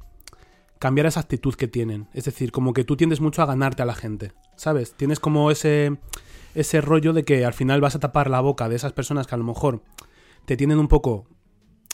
[0.82, 2.08] cambiar esa actitud que tienen.
[2.12, 4.95] Es decir, como que tú tiendes mucho a ganarte a la gente, ¿sabes?
[4.95, 5.99] Tienes como ese,
[6.56, 9.36] ese rollo de que al final vas a tapar la boca de esas personas que
[9.36, 9.84] a lo mejor
[10.45, 11.28] te tienen un poco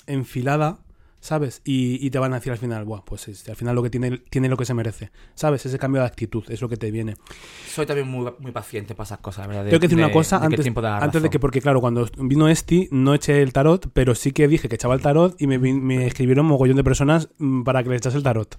[0.05, 0.79] enfilada,
[1.19, 1.61] ¿sabes?
[1.65, 3.89] Y, y te van a decir al final, Buah, pues este, al final lo que
[3.89, 5.65] tiene, tiene lo que se merece, ¿sabes?
[5.65, 7.15] Ese cambio de actitud es lo que te viene.
[7.67, 9.69] Soy también muy, muy paciente para esas cosas, la ¿verdad?
[9.69, 10.69] Tengo que decir de- una cosa de que
[11.01, 14.47] antes, de que, porque claro, cuando vino Esti no eché el tarot, pero sí que
[14.47, 17.89] dije que echaba el tarot y me, me escribieron mogollón de personas mm, para que
[17.89, 18.57] le echase el tarot.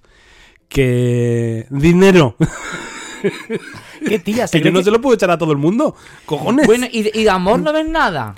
[0.67, 1.65] Que...
[1.71, 2.35] ¡Dinero!
[4.07, 4.47] ¿Qué tía?
[4.51, 5.95] que yo no se lo puedo echar a todo el mundo.
[6.25, 6.65] ¡Cojones!
[6.67, 8.35] Bueno, ¿y de, y de amor no ves nada?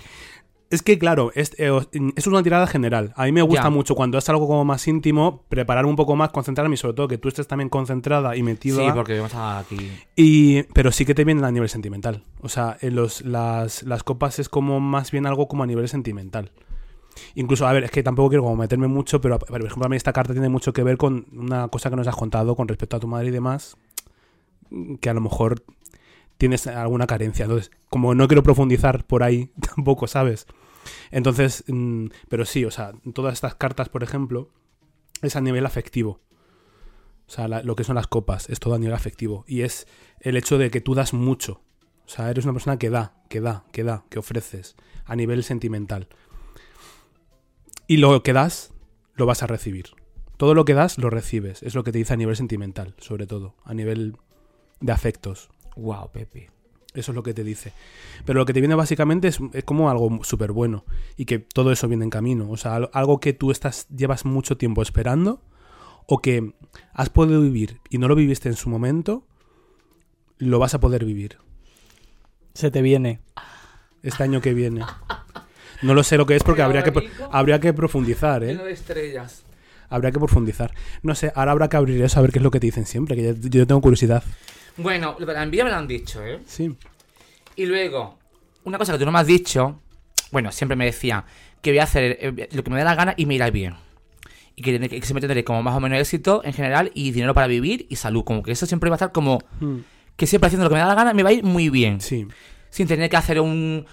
[0.72, 1.70] Es que, claro, es, eh,
[2.16, 3.14] es una tirada general.
[3.18, 3.70] A mí me gusta Ya.
[3.70, 7.08] mucho cuando es algo como más íntimo, preparar un poco más, concentrarme y sobre todo
[7.10, 8.78] que tú estés también concentrada y metida.
[8.78, 9.92] Sí, porque vamos a aquí.
[10.16, 12.24] Y, pero sí que te viene a nivel sentimental.
[12.42, 15.90] O sea, en los, las, las copas es como más bien algo como a nivel
[15.90, 16.52] sentimental.
[17.36, 19.98] Incluso, a ver, es que tampoco quiero como meterme mucho, pero por ejemplo, a mí
[19.98, 22.96] esta carta tiene mucho que ver con una cosa que nos has contado con respecto
[22.96, 23.76] a tu madre y demás,
[25.02, 25.64] que a lo mejor
[26.38, 27.44] tienes alguna carencia.
[27.44, 30.48] Entonces, como no quiero profundizar por ahí tampoco, ¿sabes?
[31.12, 34.50] Entonces, mm, pero sí, o sea, todas estas cartas, por ejemplo,
[35.22, 36.22] es a nivel afectivo.
[37.28, 39.46] O sea, lo que son las copas, es todo a nivel afectivo.
[39.48, 39.88] Y es
[40.20, 41.62] el hecho de que tú das mucho.
[42.06, 45.44] O sea, eres una persona que da, que da, que da, que ofreces a nivel
[45.44, 46.10] sentimental.
[47.88, 48.74] Y lo que das,
[49.16, 49.92] lo vas a recibir.
[50.36, 51.64] Todo lo que das, lo recibes.
[51.64, 53.56] Es lo que te dice a nivel sentimental, sobre todo.
[53.64, 54.18] A nivel
[54.82, 55.50] de afectos.
[55.78, 56.50] Wow, Pepe.
[56.94, 57.72] Eso es lo que te dice.
[58.26, 60.84] Pero lo que te viene básicamente es, es como algo súper bueno.
[61.16, 62.50] Y que todo eso viene en camino.
[62.50, 65.42] O sea, al- algo que tú estás, llevas mucho tiempo esperando.
[66.08, 66.54] O que
[66.94, 69.26] has podido vivir y no lo viviste en su momento.
[70.38, 71.38] Lo vas a poder vivir.
[72.54, 73.22] Se te viene.
[74.04, 74.84] Este año que viene.
[75.84, 78.60] No lo sé lo que es porque habría que, habría que profundizar, ¿eh?
[78.72, 79.44] Estrellas.
[79.90, 80.74] Habría que profundizar.
[81.04, 82.86] No sé, ahora habrá que abrir eso a ver qué es lo que te dicen
[82.86, 84.24] siempre, que yo, yo tengo curiosidad.
[84.78, 86.40] Bueno, lo de la envidia me lo han dicho, ¿eh?
[86.46, 86.76] Sí.
[87.56, 88.18] Y luego,
[88.64, 89.80] una cosa que tú no me has dicho,
[90.32, 91.24] bueno, siempre me decían
[91.62, 93.76] que voy a hacer eh, lo que me dé la gana y me irá bien.
[94.56, 97.48] Y que, que siempre tendré como más o menos éxito en general y dinero para
[97.48, 98.24] vivir y salud.
[98.24, 99.78] Como que eso siempre va a estar como Mm.
[100.16, 102.02] que siempre haciendo lo que me da la gana me va a ir muy bien.
[102.02, 102.28] Sí.
[102.70, 103.86] Sin tener que hacer un...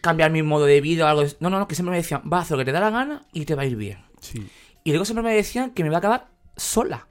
[0.00, 1.22] cambiar mi modo de vida o algo.
[1.40, 2.90] No, no, no, que siempre me decían, va a hacer lo que te da la
[2.90, 3.98] gana y te va a ir bien.
[4.20, 4.46] Sí.
[4.84, 7.06] Y luego siempre me decían que me va a acabar sola.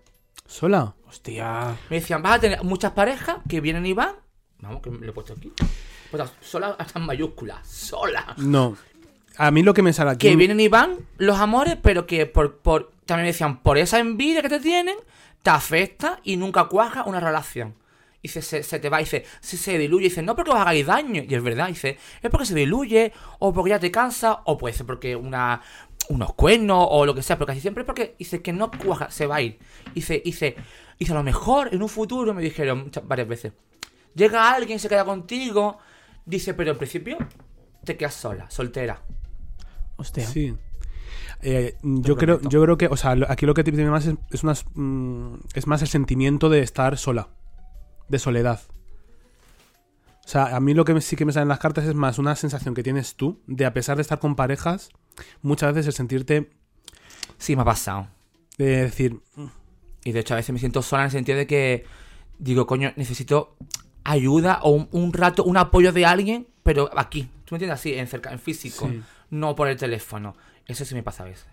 [0.48, 0.96] ¿Sola?
[1.16, 1.78] Hostia.
[1.90, 4.16] Me decían, vas a tener muchas parejas que vienen y van.
[4.60, 5.52] Vamos, que lo he puesto aquí.
[6.12, 7.66] Pues sola hasta en mayúsculas.
[7.66, 8.36] Sola.
[8.38, 8.76] No.
[9.38, 10.28] A mí lo que me sale aquí.
[10.28, 14.00] Que vienen y van los amores, pero que por, por también me decían, por esa
[14.00, 14.98] envidia que te tienen,
[15.42, 17.76] te afecta y nunca cuaja una relación.
[18.22, 20.52] Y dice, se, se te va, y dice, se, se diluye, y dice, no porque
[20.52, 21.24] os hagáis daño.
[21.26, 24.74] Y es verdad, dice, es porque se diluye, o porque ya te cansa, o puede
[24.74, 25.62] ser porque una,
[26.10, 29.12] unos cuernos, o lo que sea, pero casi siempre es porque dice que no cuaja,
[29.12, 29.60] se va a ir.
[29.94, 30.56] Dice, dice,
[31.00, 33.54] dice, a lo mejor en un futuro, me dijeron muchas- varias veces,
[34.14, 35.78] llega alguien, se queda contigo,
[36.26, 37.18] dice, pero en principio
[37.84, 39.02] te quedas sola, soltera.
[39.98, 40.26] Hostia.
[40.28, 40.56] Sí.
[41.42, 44.16] Eh, yo creo, yo creo que, o sea, aquí lo que te tiene más es,
[44.32, 47.28] es unas, mm, es más el sentimiento de estar sola,
[48.10, 48.62] de soledad.
[50.26, 51.94] O sea, a mí lo que me- sí que me sale en las cartas es
[51.94, 54.90] más una sensación que tienes tú de a pesar de estar con parejas,
[55.44, 56.50] muchas veces el sentirte
[57.38, 58.08] Sí, me ha pasado.
[58.58, 59.46] de decir, "Mm,
[60.06, 61.86] Y de hecho a veces me siento sola en el sentido de que
[62.40, 63.58] digo, coño, necesito
[64.06, 67.24] ayuda o un, un rato, un apoyo de alguien, pero aquí.
[67.46, 67.80] ¿Tú me entiendes?
[67.80, 69.02] Así, en, cerca, en físico, Sí.
[69.32, 70.36] no por el teléfono.
[70.68, 71.48] Eso sí me pasa a veces.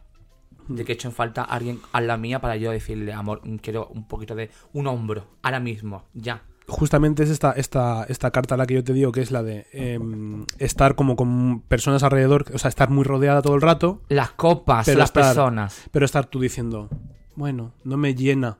[0.68, 3.88] De que he hecho en falta alguien a la mía para yo decirle, amor, quiero
[3.88, 6.42] un poquito de un hombro, ahora mismo, ya.
[6.68, 9.66] justamente es esta, esta, esta carta la que yo te digo, que es la de
[9.72, 14.02] em, estar como con personas alrededor, o sea, estar muy rodeada todo el rato.
[14.08, 15.82] Las copas, las estar- personas.
[15.90, 16.88] Pero estar tú diciendo,
[17.36, 18.58] bueno, no me llena,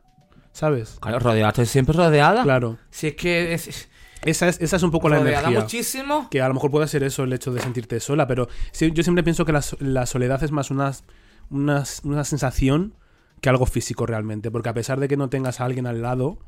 [0.52, 0.98] ¿sabes?
[1.00, 2.42] Claro, rodeada, estoy siempre rodeada.
[2.42, 2.78] Claro.
[2.90, 3.88] Si es que es-
[4.24, 5.60] Esa es, esa es un poco la rodeada energía.
[5.62, 6.28] muchísimo.
[6.30, 9.24] Que a lo mejor puede ser eso, el hecho de sentirte sola, pero yo siempre
[9.24, 10.92] pienso que la, so- la soledad es más una,
[11.50, 12.94] una, una sensación
[13.40, 16.38] que algo físico realmente, porque a pesar de que no tengas a alguien al lado,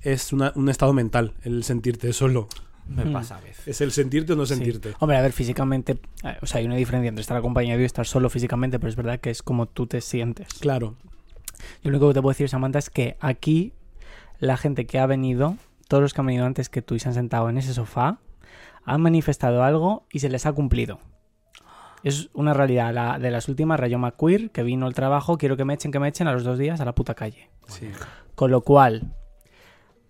[0.00, 2.48] es una- un estado mental el sentirte solo.
[2.88, 3.12] Me Hmm.
[3.12, 3.66] pasa a veces.
[3.68, 4.54] Es el sentirte o no Sí.
[4.54, 4.94] sentirte.
[4.98, 8.06] Hombre, a ver, físicamente, eh, o sea, hay una diferencia entre estar acompañado y estar
[8.06, 10.48] solo físicamente, pero es verdad que es como tú te sientes.
[10.60, 10.96] Claro.
[11.82, 13.72] Yo lo único que te puedo decir, Samantha, es que aquí
[14.38, 15.56] la gente que ha venido,
[15.88, 18.18] todos los que han venido antes que tú y se han sentado en ese sofá,
[18.84, 20.98] han manifestado algo y se les ha cumplido.
[22.02, 22.92] Es una realidad.
[22.92, 25.98] La, de las últimas, Rayo McQueer, que vino el trabajo, quiero que me echen, que
[25.98, 27.48] me echen a los dos días a la puta calle.
[27.66, 27.90] Sí.
[28.34, 29.14] Con lo cual,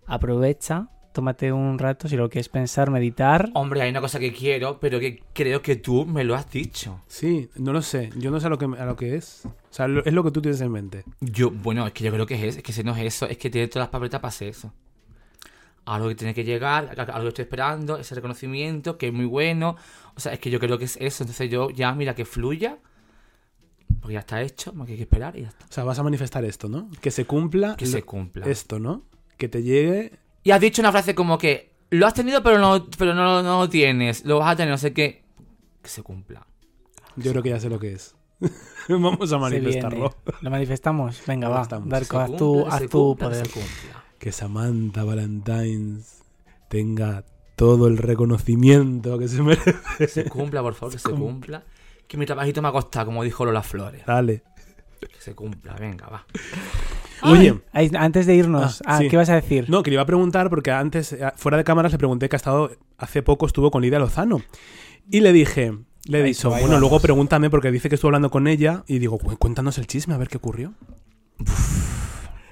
[0.07, 3.49] aprovecha, tómate un rato, si lo quieres pensar, meditar.
[3.55, 7.01] Hombre, hay una cosa que quiero, pero que creo que tú me lo has dicho.
[7.07, 8.11] Sí, no lo sé.
[8.19, 9.47] Yo no sé a lo que, a lo que es.
[9.47, 11.05] O sea, lo- es lo que tú tienes en mente.
[11.21, 13.39] Yo, bueno, es que yo creo que es, es que si no es eso, es
[13.39, 14.73] que tiene todas las papeletas para hacer eso.
[15.87, 19.77] Algo que tiene que llegar, algo que estoy esperando, ese reconocimiento, que es muy bueno.
[20.17, 21.23] O sea, es que yo creo que es eso.
[21.25, 22.79] Entonces yo ya, mira, que fluya.
[24.01, 25.65] Porque ya está hecho, más que hay que esperar y ya está.
[25.67, 26.91] O sea, vas a manifestar esto, ¿no?
[27.01, 27.77] Que se cumpla.
[27.77, 28.47] Que se lo- cumpla.
[28.47, 29.03] Esto, ¿no?
[29.37, 30.13] Que te llegue.
[30.45, 33.61] Y has dicho una frase como que lo has tenido pero no, pero no, no
[33.61, 34.25] lo tienes.
[34.25, 35.25] Lo vas a tener, no sé qué.
[35.83, 36.47] Que se cumpla.
[37.17, 38.15] Yo creo que ya sé lo que es.
[38.89, 40.15] Vamos a manifestarlo.
[40.41, 41.23] ¿Lo manifestamos?
[41.27, 41.67] Venga, va.
[41.87, 43.49] Darko, haz tu, haz se tu poder.
[44.19, 46.23] Que Samantha Valentines
[46.69, 47.25] tenga
[47.57, 49.75] todo el reconocimiento que se merece.
[49.99, 51.65] Que se cumpla, por favor, que se cumpla.
[52.07, 54.05] Que mi trabajito me ha costado, como dijo Lola Flores.
[54.07, 54.43] Dale.
[55.13, 56.27] Que se cumpla, venga, va.
[57.23, 57.59] Oye.
[57.73, 59.09] Ay, antes de irnos, ah, sí.
[59.09, 59.69] ¿qué vas a decir?
[59.71, 62.37] No, que le iba a preguntar porque antes, eh, fuera de cámaras, le pregunté que
[62.37, 64.43] ha estado, hace poco estuvo con Lidia Lozano.
[65.11, 65.73] Y le dije,
[66.07, 66.81] le he dicho, bueno, vamos.
[66.81, 70.15] luego pregúntame porque dice que estuvo hablando con ella y digo, "Cu- cuéntanos el chisme,
[70.15, 70.75] a ver qué ocurrió.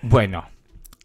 [0.03, 0.45] Bueno,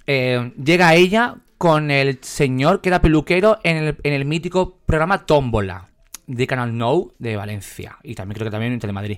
[0.06, 5.26] eh, llega ella con el señor que era peluquero en el, en el mítico programa
[5.26, 5.88] Tómbola
[6.26, 9.18] de Canal No de Valencia y también creo que también en Telemadrid.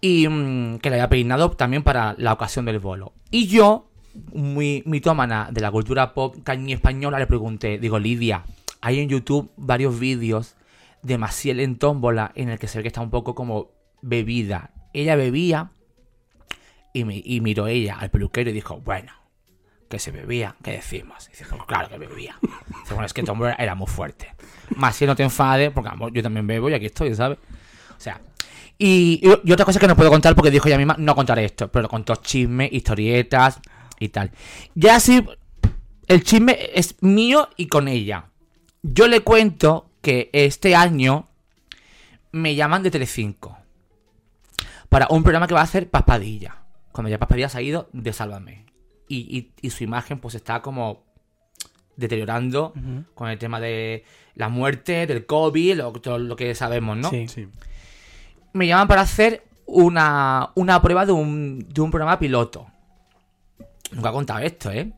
[0.00, 3.12] Y mm, que le había peinado también para la ocasión del bolo.
[3.30, 3.88] Y yo,
[4.32, 8.44] muy mitómana de la cultura pop cañí española, le pregunté, digo, Lidia,
[8.80, 10.56] hay en YouTube varios vídeos
[11.02, 13.70] de Maciel en Tómbola en el que se ve que está un poco como
[14.02, 14.70] bebida.
[14.92, 15.70] Ella bebía
[16.92, 19.12] y, me- y miró ella al peluquero y dijo, bueno,
[19.88, 21.26] que se bebía, ¿qué decimos?
[21.28, 22.36] Y dice, pues claro que bebía.
[22.88, 24.34] Bueno, es que Tómbola era muy fuerte.
[24.92, 27.38] Si no te enfades, porque amor, yo también bebo y aquí estoy, ¿sabes?
[27.96, 28.20] O sea,
[28.80, 31.44] y, y- y otra cosa que no puedo contar porque dijo ella misma, no contaré
[31.44, 33.60] esto, pero contó chismes, historietas
[33.98, 34.30] y tal.
[34.74, 35.24] Ya así,
[36.08, 38.30] el chisme es mío y con ella.
[38.82, 41.28] Yo le cuento que este año
[42.32, 43.58] me llaman de Telecinco
[44.88, 46.56] para un programa que va a hacer Paspadilla.
[46.92, 48.64] Cuando ya Paspadilla se ha ido de Sálvame.
[49.08, 51.04] Y, y- y su imagen pues está como
[51.96, 52.72] deteriorando
[53.14, 54.04] con el tema de
[54.34, 57.10] la muerte, del COVID, lo, todo lo que sabemos, ¿no?
[57.10, 57.28] Sí.
[57.28, 57.46] Sí.
[58.52, 62.66] Me llaman para hacer una, una prueba de un, de un programa piloto.
[63.92, 64.92] Nunca he contado esto, ¿eh?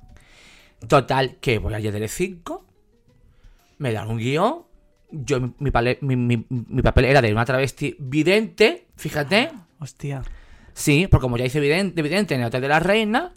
[0.89, 2.61] Total, que voy a Tele5,
[3.79, 4.65] me dan un guion,
[5.11, 10.23] yo, mi, mi pale- mi- mi- mi papel era de una travesti vidente, fíjate, Hostia.
[10.75, 13.33] Sí, porque como ya hice evidente, evidente en el Hotel de la Reina.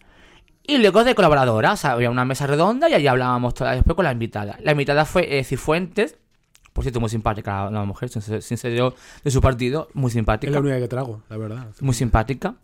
[0.67, 3.95] Y luego de colaboradora, o sea, había una mesa redonda y allí hablábamos toda después
[3.95, 4.57] con la invitada.
[4.63, 6.17] La invitada fue eh, Cifuentes,
[6.75, 8.93] por cierto, muy simpática la mujer, sin ser, yo
[9.23, 10.49] de su partido, muy simpática.
[10.49, 11.67] Es la única que trago, la verdad.
[11.79, 12.55] Muy simpática.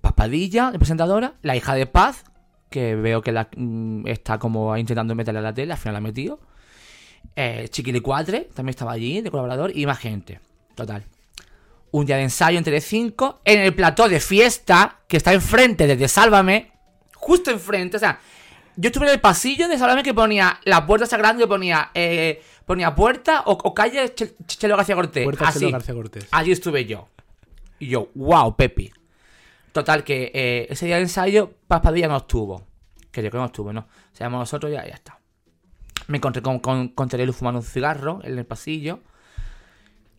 [0.00, 1.34] Paspadilla, la presentadora.
[1.42, 2.24] La hija de Paz,
[2.70, 5.98] que veo que la, mm, está como intentando meterle a la tele, al final la
[5.98, 6.40] ha metido.
[7.36, 10.40] Eh, Chiquilicuatre también estaba allí, de colaborador, y más gente.
[10.74, 11.04] Total.
[11.90, 16.08] Un día de ensayo en Telecinco, en el plató de fiesta, que está enfrente desde
[16.08, 16.72] Sálvame,
[17.14, 18.20] justo enfrente, o sea,
[18.76, 21.90] yo estuve en el pasillo de Sálvame que ponía, la puerta esa grande que ponía,
[21.94, 25.24] eh, ponía puerta o, o calle Ch- Ch- Chelo García Cortés.
[25.24, 25.58] Puerta Así.
[25.60, 26.28] Chelo García Cortés.
[26.30, 27.08] Allí estuve yo.
[27.78, 28.92] Y yo, wow, Pepi.
[29.72, 32.66] Total, que eh, ese día de ensayo, Paspadilla no estuvo.
[33.12, 33.80] Que yo creo que no estuvo, ¿no?
[33.80, 35.18] O sea, nosotros ya, ya está.
[36.08, 39.00] Me encontré con, con, con Terelu fumando un cigarro en el pasillo.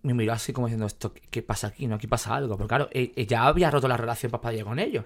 [0.03, 1.85] Me miró así como diciendo, esto, ¿qué- ¿qué pasa aquí?
[1.87, 1.95] ¿No?
[1.95, 2.57] Aquí pasa algo.
[2.57, 5.05] Porque claro, eh, eh, ya había roto la relación Paspadilla con ellos.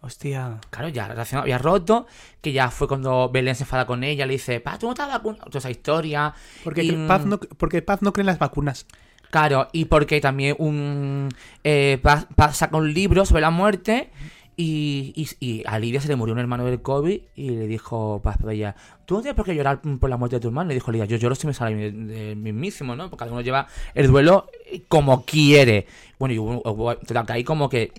[0.00, 0.58] Hostia.
[0.70, 2.06] Claro, ya la relación había roto.
[2.40, 4.26] Que ya fue cuando Belén se enfada con ella.
[4.26, 5.44] Le dice, Pa, tú no te has vacunado.
[5.46, 6.34] Toda esa historia.
[6.64, 8.86] Porque, Y, Paz no, porque Paz no cree en las vacunas.
[9.30, 11.28] Claro, y porque también un
[11.64, 14.10] eh, Paz- Paz saca un libro sobre la muerte
[14.56, 18.20] y, y, y a Lidia se le murió un hermano del COVID y le dijo
[18.22, 18.74] Paz ella,
[19.04, 20.68] tú no tienes por qué llorar por la muerte de tu hermano.
[20.68, 21.90] Le dijo Lidia, yo lloro si me sale
[22.36, 23.10] mismísimo, ¿no?
[23.10, 24.46] Porque cada uno lleva el duelo
[24.88, 25.86] como quiere.
[26.18, 27.92] Bueno, y hubo, hubo- total, que ahí como que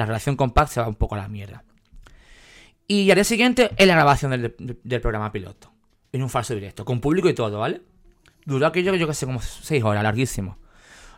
[0.00, 1.62] la relación con se va un poco a la mierda.
[2.88, 5.70] Y al día siguiente en la grabación del, programa piloto.
[6.10, 7.82] En un falso directo, con público y todo, ¿vale?
[8.46, 10.56] Duró aquello, yo que sé, como seis horas, larguísimo.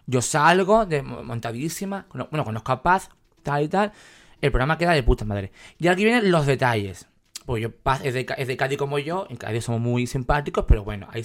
[0.06, 3.09] Yo salgo de, montadísima, bueno, conozco a Paz,
[3.44, 3.92] tal y tal.
[4.40, 5.52] El programa queda de puta madre.
[5.78, 7.06] Y aquí vienen los detalles.
[7.46, 10.82] Pues yo, Paz es de, es Cádiz como yo, en Cádiz somos muy simpáticos, pero
[10.82, 11.22] bueno, hay,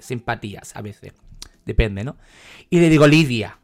[0.00, 1.12] simpatías a veces.
[1.66, 2.16] Depende, ¿no?
[2.70, 3.58] Y le digo, Lidia.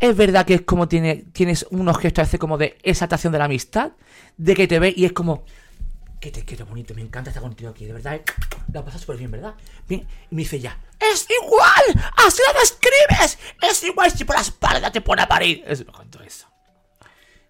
[0.00, 3.46] Es verdad que es como tiene, tienes unos gestos veces como de exaltación de la
[3.46, 3.92] amistad,
[4.36, 5.44] de que te ve y es como,
[6.20, 8.24] que te quiero bonito, me encanta estar contigo aquí, de verdad, eh,
[8.72, 9.54] la pasas súper bien, ¿verdad?
[9.88, 12.04] Bien, y me dice ya, ¡es igual!
[12.16, 13.38] ¡Así la describes!
[13.62, 15.64] ¡Es igual si por la espalda te pone a parir!
[15.66, 16.48] Es, me contó eso.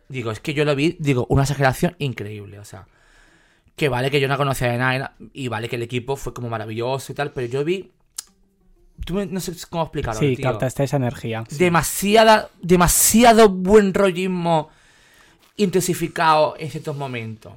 [0.09, 2.87] Digo, es que yo lo vi, digo, una exageración increíble, o sea,
[3.75, 6.49] que vale que yo no conocía de nada y vale que el equipo fue como
[6.49, 7.91] maravilloso y tal, pero yo vi,
[9.05, 10.45] tú me- no sé cómo explicarlo, Sí, tío.
[10.51, 11.45] captaste esa energía.
[11.51, 14.71] Demasiada, demasiado buen rollismo
[15.57, 17.53] intensificado en ciertos momentos.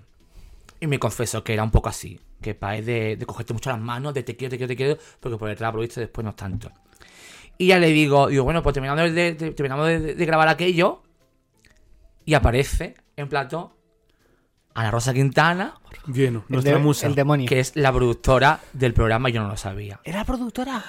[0.80, 2.20] Y me confieso que era un poco así.
[2.42, 4.76] Que para es de, de cogerte mucho las manos, de te quiero, te quiero, te
[4.76, 6.72] quiero, porque por detrás lo viste después no es tanto.
[7.58, 10.48] Y ya le digo, digo, bueno, pues terminando de, de- de- terminamos de, de grabar
[10.50, 11.02] aquello.
[12.26, 13.78] Y aparece en plato
[14.74, 15.76] Ana Rosa Quintana.
[16.08, 17.08] Lleno, nuestra de- musa.
[17.08, 17.48] el demonio.
[17.48, 20.02] Que es la productora del programa, yo no lo sabía.
[20.04, 20.84] ¿Era productora?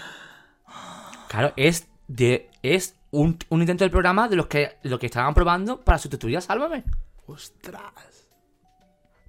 [1.29, 5.35] Claro, es de es un, un intento del programa de los que lo que estaban
[5.35, 6.85] probando para sustituir a Sálvame.
[7.27, 7.83] ¡Ostras!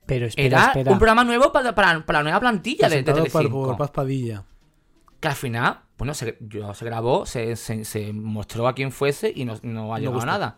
[0.05, 0.91] Pero espera, Era espera.
[0.91, 3.65] un programa nuevo para, para, para la nueva plantilla de, de por, Telecinco.
[3.67, 4.43] por Paz Padilla.
[5.19, 9.31] Que al final, bueno, se, yo- se grabó, se, se- se mostró a quien fuese
[9.35, 10.25] y no, no ha No llegado a gustó.
[10.27, 10.57] nada.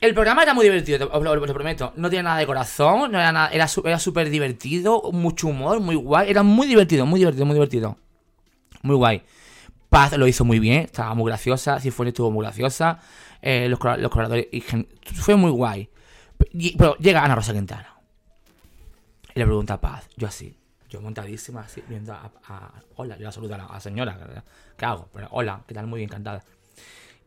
[0.00, 1.92] El programa era muy divertido, os lo, os lo prometo.
[1.94, 6.28] No tenía nada de corazón, no era nada, era súper divertido, mucho humor, muy guay.
[6.28, 7.96] Era muy divertido, muy divertido, muy divertido.
[8.82, 9.22] Muy guay.
[9.92, 12.98] Paz lo hizo muy bien, estaba muy graciosa, Cifuentes estuvo muy graciosa,
[13.42, 15.90] eh, los, los colaboradores, y fue muy guay.
[16.78, 17.94] Pero llega Ana Rosa Quintana.
[19.34, 20.56] Y le pregunta a Paz, yo así,
[20.88, 24.42] yo montadísima, así, viendo a, a- Hola, yo la saludo a la, señora,
[24.78, 25.10] ¿qué hago?
[25.12, 25.86] Pero, hola, ¿qué tal?
[25.86, 26.42] Muy bien, encantada.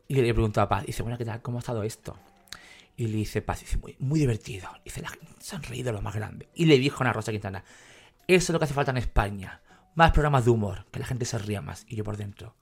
[0.08, 1.44] Y le pregunto a Paz, dice, bueno, ¿qué tal?
[1.44, 2.18] ¿Cómo ha estado esto?
[2.98, 4.70] Y le dice Paz, dice, muy, muy divertido.
[4.84, 6.50] Dice, la se han reído lo más grande.
[6.56, 7.64] Y le dijo a Ana Rosa Quintana,
[8.28, 9.62] eso es lo que hace falta en España.
[9.95, 11.85] Más programas de humor, que la gente se ría más.
[11.88, 12.53] Y yo por dentro,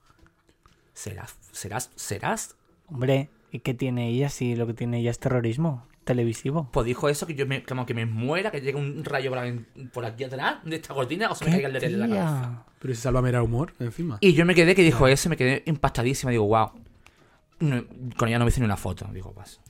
[0.92, 2.56] ¿serás, serás, serás?
[2.86, 6.68] Hombre, ¿y qué tiene ella si lo que tiene ella es terrorismo televisivo?
[6.72, 9.38] Pues dijo eso, que yo me, como que me muera, que llegue un rayo por,
[9.44, 9.62] la-
[9.92, 12.08] por aquí atrás de esta cortina o se me ¿Qué caiga el dedo de la
[12.08, 12.64] cabeza.
[12.78, 14.18] Pero si Sálvame era humor, encima.
[14.20, 16.30] Y yo me quedé que dijo eso, me quedé impactadísima.
[16.30, 16.70] Digo, wow.
[17.60, 17.84] No,
[18.16, 19.08] con ella no me hice ni una foto.
[19.12, 19.60] Digo, pues.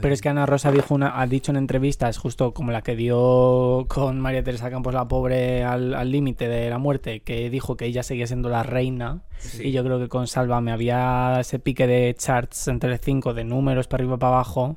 [0.00, 2.96] Pero es que Ana Rosa dijo una, ha dicho en entrevistas, justo como la que
[2.96, 7.86] dio con María Teresa Campos, la pobre, al límite de la muerte, que dijo que
[7.86, 9.22] ella seguía siendo la reina.
[9.38, 9.68] Sí.
[9.68, 13.88] Y yo creo que con Sálvame había ese pique de charts entre 5 de números
[13.88, 14.76] para arriba para abajo.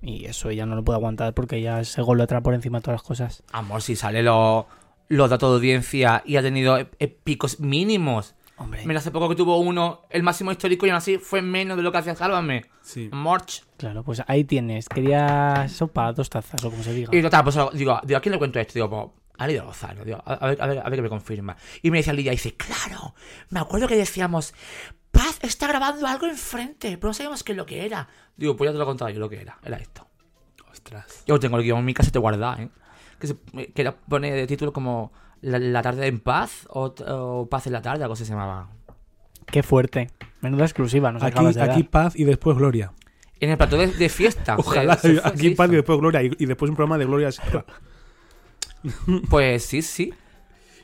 [0.00, 3.00] Y eso ella no lo puede aguantar porque ella se golatra por encima de todas
[3.00, 3.42] las cosas.
[3.52, 4.64] Amor, si sale los,
[5.08, 6.76] los datos de audiencia y ha tenido
[7.22, 8.34] picos mínimos.
[8.62, 8.82] Hombre.
[8.86, 11.82] Mira, hace poco que tuvo uno, el máximo histórico, y aún así fue menos de
[11.82, 12.66] lo que hacía Sálvame.
[12.82, 13.08] Sí.
[13.12, 13.64] March.
[13.76, 14.88] Claro, pues ahí tienes.
[14.88, 17.10] Quería sopa, dos tazas o como se diga.
[17.16, 18.74] Y total, pues digo, digo, ¿a quién le cuento esto?
[18.74, 19.06] Digo, pues,
[19.38, 20.04] a Lidia Lozano.
[20.04, 21.56] Digo, a, ver, a, ver, a ver qué me confirma.
[21.82, 23.14] Y me decía Lidia, dice, claro,
[23.50, 24.54] me acuerdo que decíamos,
[25.10, 28.08] Paz está grabando algo enfrente, pero no sabíamos qué es lo que era.
[28.36, 30.06] Digo, pues ya te lo he contado yo lo que era, era esto.
[30.70, 31.24] Ostras.
[31.26, 32.68] Yo tengo el guion en mi casa te guarda, ¿eh?
[33.18, 33.36] Que, se,
[33.72, 37.74] que era- pone de título como la, la tarde en paz o, o Paz en
[37.74, 38.70] la tarde, algo así se llamaba.
[39.46, 40.08] Qué fuerte.
[40.40, 41.90] Menuda exclusiva, nos Aquí, acabas de aquí dar.
[41.90, 42.92] paz y después gloria.
[43.40, 44.56] En el plató de, de fiesta.
[44.58, 46.22] Ojalá se- se fue- aquí paz y después gloria.
[46.22, 47.28] Y, y después un programa de gloria.
[49.30, 50.12] Pues sí, sí.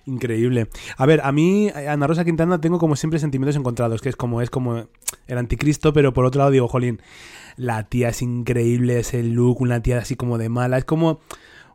[0.07, 0.69] Increíble.
[0.97, 4.41] A ver, a mí, Ana Rosa Quintana, tengo como siempre sentimientos encontrados, que es como,
[4.41, 4.87] es como
[5.27, 7.03] el anticristo, pero por otro lado digo, jolín,
[7.57, 11.21] la tía es increíble, ese look, una tía así como de mala, es como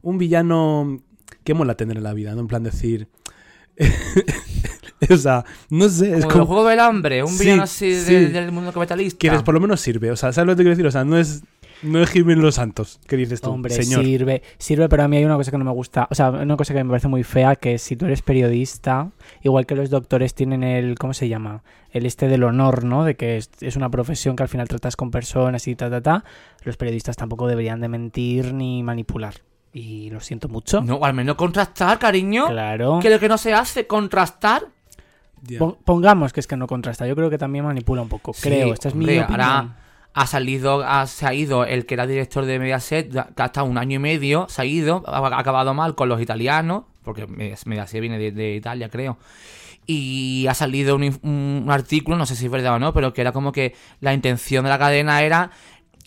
[0.01, 0.99] un villano
[1.43, 2.41] que mola tener en la vida, ¿no?
[2.41, 3.07] En plan decir...
[5.09, 6.41] o sea, no sé, es Como, como...
[6.43, 8.15] el juego del hambre, un Sí, villano así de- sí.
[8.27, 9.17] del mundo capitalista.
[9.17, 10.87] Que por lo menos sirve, o sea, ¿sabes lo que te quiero decir?
[10.87, 11.43] O sea, no es...
[11.81, 14.05] No es Jiménez Los Santos, ¿qué dices tú, Hombre, señor?
[14.05, 16.55] sirve, sirve, pero a mí hay una cosa que no me gusta, o sea, una
[16.55, 20.33] cosa que me parece muy fea, que si tú eres periodista, igual que los doctores
[20.33, 21.61] tienen el, ¿cómo se llama?
[21.91, 23.03] El este del honor, ¿no?
[23.03, 25.99] De que es, es una profesión que al final tratas con personas y ta, ta,
[25.99, 26.23] ta,
[26.63, 29.41] los periodistas tampoco deberían de mentir ni manipular.
[29.73, 30.81] Y lo siento mucho.
[30.81, 32.47] No, o al menos contrastar, cariño.
[32.47, 32.99] Claro.
[33.01, 34.67] Que lo que no se hace, contrastar.
[35.59, 38.43] Pon- Pongamos que es que no contrasta, yo creo que también manipula un poco, Sí,
[38.43, 39.41] creo, esta es mi hombre, opinión.
[39.41, 39.75] Ahora
[40.13, 43.65] ha salido, ha- se ha ido el que era director de Mediaset, que ha estado
[43.65, 47.27] un año y medio, se ha ido, ha, ha acabado mal con los italianos, porque
[47.27, 49.17] Medias- Mediaset viene de, de Italia, creo.
[49.85, 53.33] Y ha salido un artículo, no sé si es verdad o no, pero que era
[53.33, 55.51] como que la intención de la cadena era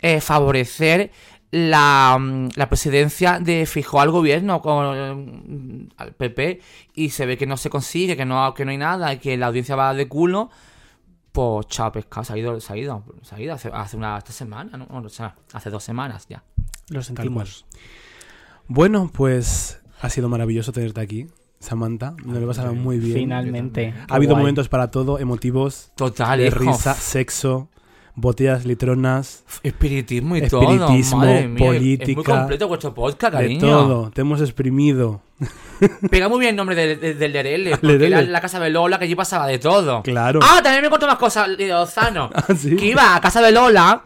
[0.00, 1.10] eh, favorecer
[1.50, 6.60] la, mm, la presidencia de Fijó al gobierno con mm, al PP
[6.94, 9.36] y se ve que no se consigue, que no, que no hay nada, y que
[9.36, 10.50] la audiencia va de culo.
[11.32, 14.16] Pues chao pescado, se ha ido, se ha ido, se ha ido hace, hace una
[14.16, 14.86] esta semana, ¿no?
[14.90, 16.42] O sea, hace dos semanas ya.
[16.88, 17.66] Lo sentimos.
[18.68, 21.26] Bueno, pues ha sido maravilloso tenerte aquí,
[21.60, 22.14] Samantha.
[22.24, 23.14] Me lo he pasado muy bien.
[23.14, 23.94] Finalmente.
[24.08, 24.42] Ha habido Guay.
[24.42, 25.92] momentos para todo, emotivos.
[25.94, 26.58] Total, de hijo.
[26.58, 27.68] risa, sexo,
[28.16, 29.44] botellas litronas.
[29.62, 32.10] Espiritismo y espiritismo, todo, madre mía, política.
[32.10, 33.60] es muy completo vuestro podcast, de cariño.
[33.60, 34.10] todo.
[34.10, 35.20] Te hemos exprimido.
[36.10, 38.98] Pega muy bien el nombre de- de- del Lerele, porque era la casa de Lola,
[38.98, 40.02] que allí pasaba de todo.
[40.02, 40.40] Claro.
[40.42, 42.30] Ah, también me contó más cosas de Ozano.
[42.34, 42.74] Ah, ¿sí?
[42.74, 44.02] Que iba a casa de Lola,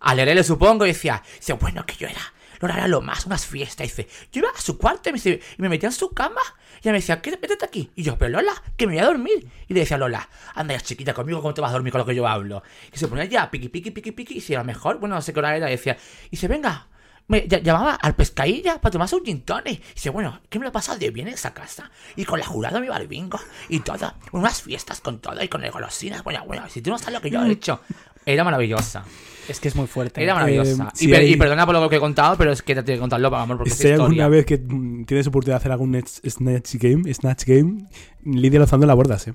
[0.00, 2.20] a Lerele supongo, y decía, dice, bueno, que yo era,
[2.62, 3.84] Lola era lo más, unas fiestas.
[3.86, 6.10] Y dice, yo iba a su cuarto y me, dice- y me metía en su
[6.12, 6.40] cama.
[6.76, 7.90] Y ella me decía, ¿qué métete aquí?
[7.94, 9.46] Y yo, pero Lola, que me voy a dormir.
[9.68, 11.98] Y le decía a Lola, anda ya chiquita conmigo, ¿cómo te vas a dormir con
[12.00, 12.62] lo que yo hablo?
[12.92, 14.34] Y se ponía ya, piqui, piqui, piqui, piqui.
[14.38, 15.68] Y si era mejor, bueno, no sé qué hora era.
[15.68, 16.88] Y decía, y dice, venga,
[17.28, 19.80] me ll- llamaba al pescadilla para tomarse un gin tonic.
[19.80, 21.90] Y dice, bueno, ¿qué me lo he pasado de bien en esa casa?
[22.16, 24.14] Y con la jurada me iba al bingo y todo.
[24.32, 26.24] Unas fiestas con todo y con el golosinas.
[26.24, 27.80] Bueno, bueno, si tú no sabes lo que yo he hecho.
[28.26, 29.04] Era maravillosa.
[29.48, 30.22] Es que es muy fuerte.
[30.22, 30.84] Era maravillosa.
[30.84, 32.74] Eh, y, si per- hay- y perdona por lo que he contado, pero es que
[32.76, 34.06] te tengo que contarlo, para amor, porque es Si hay historia.
[34.24, 37.86] alguna vez que mm, tienes oportunidad de hacer algún Snatch Game, Snatch Game,
[38.24, 39.34] Lidia Lozano la abordas, ¿eh?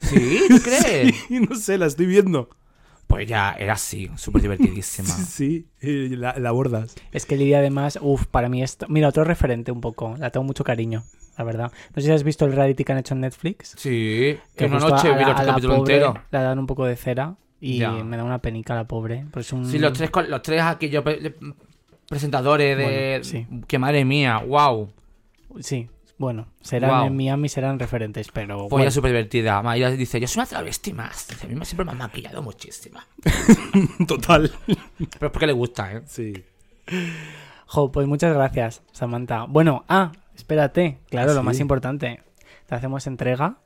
[0.00, 0.40] ¿Sí?
[0.48, 1.14] ¿Tú crees?
[1.28, 2.48] Sí, no sé, la estoy viendo.
[3.06, 5.08] Pues ya, era así, súper divertidísima.
[5.14, 6.94] Sí, sí, eh, la, la abordas.
[7.12, 8.86] Es que Lidia además, uff, para mí esto...
[8.88, 11.04] Mira, otro referente un poco, la tengo mucho cariño,
[11.38, 11.70] la verdad.
[11.94, 13.74] No sé si has visto el reality que han hecho en Netflix.
[13.76, 16.14] Sí, que una justo noche vi la capítulo pobre entero.
[16.30, 17.90] La dan un poco de cera y Ya.
[17.92, 19.24] me da una penica la pobre.
[19.30, 19.66] Pues un...
[19.66, 21.34] Sí, los tres, los tres aquellos pre-
[22.08, 22.84] presentadores de...
[22.84, 23.46] Bueno, sí.
[23.66, 24.90] Que madre mía, wow.
[25.60, 25.88] Sí,
[26.18, 27.06] bueno, serán Guau.
[27.06, 28.56] en Miami, serán referentes, pero...
[28.58, 28.90] Pues bueno.
[28.90, 29.60] súper divertida.
[29.62, 31.28] Ma, Ella dice, yo soy una travesti más.
[31.28, 33.00] Dice, a mí me- siempre me han maquillado muchísimo.
[34.06, 34.50] Total.
[34.66, 36.02] Pero es porque le gusta, ¿eh?
[36.06, 36.32] Sí.
[37.66, 39.44] Jo, pues muchas gracias, Samantha.
[39.44, 42.22] Bueno, ah, espérate, claro, lo más importante.
[42.66, 43.58] Te hacemos entrega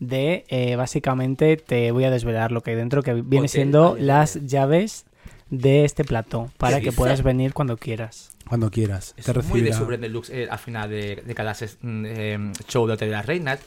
[0.00, 3.96] de, eh, básicamente, te voy a desvelar lo que hay dentro, que viene Hotel, siendo
[3.98, 5.04] las llaves
[5.50, 6.96] de este plato, para ¿Qué que dice?
[6.96, 8.30] puedas venir cuando quieras.
[8.48, 9.14] Cuando quieras.
[9.16, 9.72] Es te muy de.
[9.74, 13.14] Super Deluxe eh, al final de, de cada ses- mm, eh, show de Hotel de
[13.16, 13.60] las Reinas.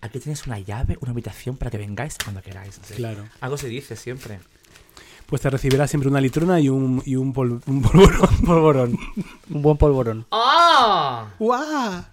[0.00, 2.78] Aquí tienes una llave, una invitación para que vengáis cuando queráis.
[2.96, 3.24] Claro.
[3.40, 4.40] Algo se dice siempre.
[5.26, 8.28] Pues te recibirá siempre una litrona y un, y un, pol- un polvorón.
[8.46, 8.98] polvorón.
[9.50, 10.26] Un buen polvorón.
[10.30, 11.28] ¡Ah!
[11.38, 12.04] ¡Guau!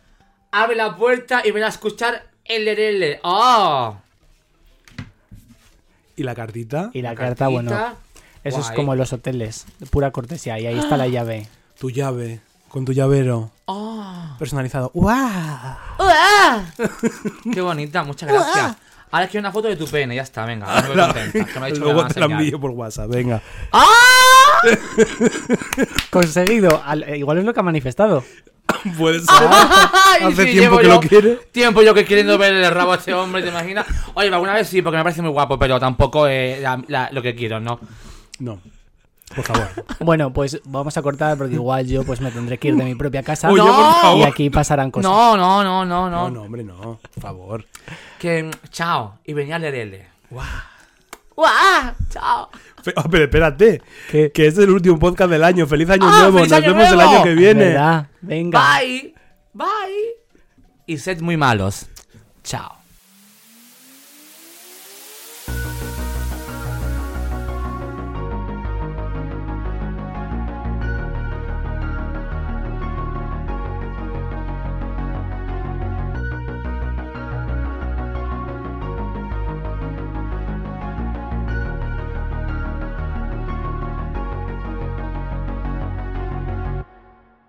[0.52, 3.20] Abre la puerta y ven a escuchar LRL.
[3.24, 4.00] ¡Ah!
[6.16, 6.90] Y la cartita.
[6.94, 7.72] Y la, La carta, bueno,
[8.44, 11.48] eso es como los hoteles, pura cortesía, y ahí está la llave.
[11.80, 12.42] Tu llave.
[12.68, 13.52] Con tu llavero.
[13.68, 14.36] ¡Ah!
[14.38, 14.92] Personalizado.
[14.94, 15.18] ¡Guau!
[17.54, 18.04] ¡Qué bonita!
[18.04, 18.76] Muchas gracias.
[19.12, 20.68] Ahora quiero una foto de tu pene, ya está, venga.
[20.82, 23.10] me voy contenta, que me ha dicho que me Luego te la envío por WhatsApp.
[23.10, 23.42] Venga.
[23.72, 23.86] ¡Ah!
[26.12, 26.82] Conseguido.
[26.86, 28.24] Al- eh, igual es lo que ha manifestado.
[28.98, 29.28] Puede ser.
[29.52, 31.36] Ay, Hace sí, tiempo que yo lo quiere.
[31.52, 33.86] Tiempo yo que queriendo ver el rabo a este hombre, ¿te imaginas?
[34.14, 37.22] Oye, alguna vez sí, porque me parece muy guapo, pero tampoco es la- la- lo
[37.22, 37.80] que quiero, ¿no?
[38.40, 38.60] No.
[39.36, 39.68] Por favor.
[40.00, 42.96] Bueno, pues vamos a cortar porque igual yo pues me tendré que ir de mi
[42.96, 43.50] propia casa.
[43.52, 43.72] Oye, por
[44.02, 44.18] favor.
[44.20, 45.12] Y aquí pasarán cosas.
[45.12, 46.24] No, no, no, no, no.
[46.24, 47.00] No, no, hombre, no.
[47.14, 47.66] Por favor.
[48.18, 49.20] Que chao.
[49.26, 50.08] Y venía a leerle.
[50.32, 50.46] ¡Guau!
[51.40, 51.94] ¡Guau!
[52.10, 52.50] ¡Chao!
[52.84, 53.82] Fe- pero espérate.
[54.12, 54.30] ¿Qué?
[54.32, 55.66] Que es el último podcast del año.
[55.68, 56.38] ¡Feliz año ¡Ah, nuevo!
[56.40, 57.12] feliz Nos año vemos el nuevo!
[57.12, 57.66] año que viene.
[57.68, 58.08] ¿Verdad?
[58.20, 58.78] Venga.
[58.80, 59.16] Bye.
[59.54, 59.68] Bye.
[60.86, 61.86] Y sed muy malos.
[62.44, 62.79] Chao.